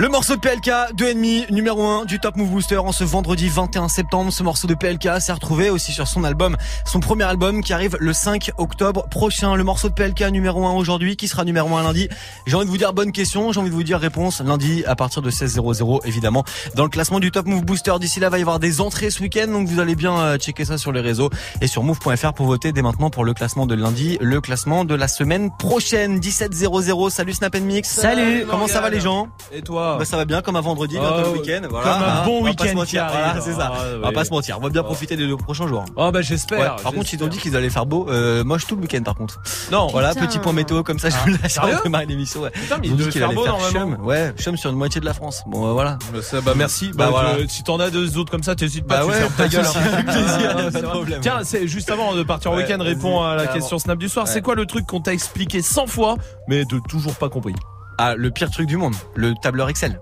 Le 0.00 0.08
morceau 0.08 0.34
de 0.34 0.40
PLK, 0.40 0.94
2,5, 0.96 1.52
numéro 1.52 1.84
1 1.84 2.06
du 2.06 2.20
Top 2.20 2.34
Move 2.36 2.48
Booster 2.48 2.78
en 2.78 2.90
ce 2.90 3.04
vendredi 3.04 3.50
21 3.50 3.88
septembre. 3.88 4.32
Ce 4.32 4.42
morceau 4.42 4.66
de 4.66 4.72
PLK 4.72 5.20
s'est 5.20 5.30
retrouvé 5.30 5.68
aussi 5.68 5.92
sur 5.92 6.08
son 6.08 6.24
album, 6.24 6.56
son 6.86 7.00
premier 7.00 7.24
album 7.24 7.62
qui 7.62 7.74
arrive 7.74 7.98
le 8.00 8.14
5 8.14 8.52
octobre 8.56 9.06
prochain. 9.10 9.56
Le 9.56 9.62
morceau 9.62 9.90
de 9.90 9.92
PLK 9.92 10.30
numéro 10.30 10.64
1 10.64 10.72
aujourd'hui, 10.72 11.16
qui 11.16 11.28
sera 11.28 11.44
numéro 11.44 11.76
1 11.76 11.82
lundi. 11.82 12.08
J'ai 12.46 12.56
envie 12.56 12.64
de 12.64 12.70
vous 12.70 12.78
dire 12.78 12.94
bonne 12.94 13.12
question, 13.12 13.52
j'ai 13.52 13.60
envie 13.60 13.68
de 13.68 13.74
vous 13.74 13.82
dire 13.82 13.98
réponse 13.98 14.40
lundi 14.40 14.84
à 14.86 14.96
partir 14.96 15.20
de 15.20 15.30
16.00 15.30 16.00
évidemment. 16.06 16.44
Dans 16.76 16.84
le 16.84 16.88
classement 16.88 17.20
du 17.20 17.30
Top 17.30 17.44
Move 17.44 17.66
Booster, 17.66 17.92
d'ici 18.00 18.20
là, 18.20 18.30
va 18.30 18.38
y 18.38 18.40
avoir 18.40 18.58
des 18.58 18.80
entrées 18.80 19.10
ce 19.10 19.20
week-end, 19.20 19.48
donc 19.48 19.68
vous 19.68 19.80
allez 19.80 19.96
bien 19.96 20.18
euh, 20.18 20.38
checker 20.38 20.64
ça 20.64 20.78
sur 20.78 20.92
les 20.92 21.02
réseaux 21.02 21.28
et 21.60 21.66
sur 21.66 21.82
move.fr 21.82 22.32
pour 22.32 22.46
voter 22.46 22.72
dès 22.72 22.80
maintenant 22.80 23.10
pour 23.10 23.26
le 23.26 23.34
classement 23.34 23.66
de 23.66 23.74
lundi, 23.74 24.16
le 24.22 24.40
classement 24.40 24.86
de 24.86 24.94
la 24.94 25.08
semaine 25.08 25.50
prochaine, 25.58 26.20
17.00. 26.20 27.10
Salut 27.10 27.34
Snap 27.34 27.54
Mix. 27.60 27.90
Salut. 27.90 28.46
Comment 28.48 28.66
ça 28.66 28.80
va 28.80 28.88
les 28.88 29.00
gens? 29.00 29.28
Et 29.52 29.60
toi? 29.60 29.89
Bah, 29.98 30.04
ça 30.04 30.16
va 30.16 30.24
bien 30.24 30.40
comme 30.42 30.56
un 30.56 30.60
vendredi, 30.60 30.96
Oh, 30.98 31.02
bientôt 31.02 31.32
le 31.32 31.38
week-end. 31.40 31.62
Voilà, 31.68 31.92
comme 31.92 32.02
un 32.02 32.06
hein, 32.06 32.22
bon 32.24 32.30
on 32.32 32.34
va 32.36 32.40
pas 32.42 32.50
week-end 32.50 32.70
se 32.70 32.74
mentir, 32.74 33.06
qui 33.06 33.12
voilà, 33.12 33.28
arrive. 33.30 33.42
c'est 33.44 33.52
ça. 33.54 33.72
Ah, 33.74 33.78
On 33.96 34.00
va 34.06 34.12
pas 34.12 34.24
se 34.24 34.30
mentir. 34.30 34.58
On 34.58 34.62
va 34.62 34.68
bien 34.70 34.82
profiter 34.82 35.16
des 35.16 35.26
deux 35.26 35.36
prochains 35.36 35.66
jours. 35.66 35.84
Oh 35.96 36.10
bah 36.12 36.22
j'espère. 36.22 36.58
Ouais, 36.76 36.82
par 36.82 36.92
contre, 36.92 37.12
ils 37.14 37.22
ont 37.24 37.28
dit 37.28 37.38
qu'ils 37.38 37.56
allaient 37.56 37.70
faire 37.70 37.86
beau. 37.86 38.06
Euh, 38.10 38.44
moche 38.44 38.66
tout 38.66 38.76
le 38.76 38.82
week-end, 38.82 39.02
par 39.02 39.14
contre. 39.14 39.40
Non. 39.72 39.86
Voilà, 39.88 40.10
Putain. 40.14 40.26
petit 40.26 40.38
point 40.38 40.52
météo 40.52 40.82
comme 40.82 40.98
ça. 40.98 41.08
Je 41.10 41.16
Ah, 41.16 41.22
vous 41.26 41.36
laisse 41.42 41.52
sérieux 41.52 41.70
avant 41.70 41.78
de 41.78 41.82
démarrer 41.84 42.06
l'émission. 42.06 42.40
Ouais. 42.42 42.50
Putain, 42.50 42.76
mais 42.80 42.86
Ils 42.88 42.92
ont 42.92 42.96
dit 42.96 43.02
qu'il 43.04 43.12
faire 43.12 43.26
allait 43.28 43.34
beau, 43.36 43.44
faire 43.44 43.58
normalement. 43.58 43.96
chum. 43.96 44.06
Ouais, 44.06 44.32
chum 44.38 44.56
sur 44.56 44.70
une 44.70 44.76
moitié 44.76 45.00
de 45.00 45.06
la 45.06 45.14
France. 45.14 45.42
Bon, 45.46 45.66
euh, 45.68 45.72
voilà. 45.72 45.98
Bah, 46.12 46.22
ça, 46.22 46.40
bah 46.40 46.52
merci. 46.56 46.88
Bah, 46.94 47.06
Bah, 47.06 47.08
voilà. 47.10 47.48
si 47.48 47.62
t'en 47.62 47.78
as 47.80 47.90
deux 47.90 48.16
autres 48.18 48.30
comme 48.30 48.42
ça, 48.42 48.54
t'hésites 48.54 48.86
pas, 48.86 48.98
Bah 48.98 49.02
tu 49.04 49.10
ouais, 49.10 49.16
fermes 49.16 49.32
ta 49.36 49.48
gueule. 49.48 49.64
hein. 49.66 50.70
Ah. 50.74 51.18
Tiens, 51.20 51.38
c'est 51.44 51.66
juste 51.68 51.90
avant 51.90 52.14
de 52.14 52.22
partir 52.22 52.52
en 52.52 52.56
week-end, 52.56 52.78
réponds 52.80 53.22
à 53.22 53.34
la 53.36 53.46
question 53.46 53.78
Snap 53.78 53.98
du 53.98 54.08
soir. 54.08 54.26
C'est 54.28 54.42
quoi 54.42 54.54
le 54.54 54.66
truc 54.66 54.86
qu'on 54.86 55.00
t'a 55.00 55.12
expliqué 55.12 55.62
100 55.62 55.86
fois, 55.86 56.16
mais 56.48 56.64
de 56.64 56.80
toujours 56.88 57.14
pas 57.14 57.28
compris 57.28 57.54
Ah, 58.02 58.14
le 58.16 58.30
pire 58.30 58.50
truc 58.50 58.66
du 58.66 58.78
monde, 58.78 58.94
le 59.14 59.34
tableur 59.42 59.68
Excel. 59.68 60.00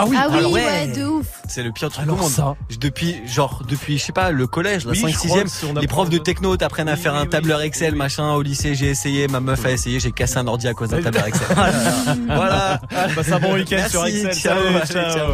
Ah 0.00 0.06
oui, 0.06 0.16
Ah 0.18 0.28
oui, 0.30 0.38
alors, 0.38 0.52
ouais, 0.52 0.86
de 0.86 1.04
ouf. 1.04 1.26
C'est 1.48 1.62
le 1.64 1.72
pire 1.72 1.90
truc 1.90 2.04
Alors 2.04 2.14
du 2.16 2.22
monde. 2.22 2.30
ça. 2.30 2.54
Depuis, 2.80 3.16
genre, 3.26 3.62
depuis, 3.68 3.98
je 3.98 4.04
sais 4.04 4.12
pas, 4.12 4.30
le 4.30 4.46
collège, 4.46 4.84
la 4.86 4.92
Oui, 4.92 4.98
5 5.00 5.08
je 5.08 5.18
6 5.18 5.26
crois 5.28 5.42
e 5.42 5.46
si 5.48 5.66
les 5.80 5.86
profs 5.88 6.08
de 6.08 6.18
techno 6.18 6.56
t'apprennent 6.56 6.88
à 6.88 6.94
Oui, 6.94 7.00
faire 7.00 7.14
oui, 7.14 7.18
un 7.18 7.22
oui, 7.24 7.28
tableur 7.28 7.58
oui, 7.58 7.66
Excel, 7.66 7.92
oui. 7.94 7.98
machin. 7.98 8.30
Au 8.32 8.40
lycée, 8.42 8.76
j'ai 8.76 8.86
essayé, 8.90 9.26
ma 9.26 9.40
meuf 9.40 9.64
a 9.66 9.72
essayé, 9.72 9.98
j'ai 9.98 10.12
cassé 10.12 10.38
un 10.38 10.46
ordi 10.46 10.68
à 10.68 10.72
cause 10.74 10.90
d'un 10.90 11.02
tableur 11.02 11.26
Excel. 11.26 11.48
voilà. 12.28 12.80
Passe 13.14 13.32
un 13.32 13.40
bon 13.40 13.54
week-end 13.54 13.84
sur 13.90 14.06
Excel. 14.06 14.34
ciao, 14.34 14.56
ciao. 14.86 15.10
ciao. 15.12 15.26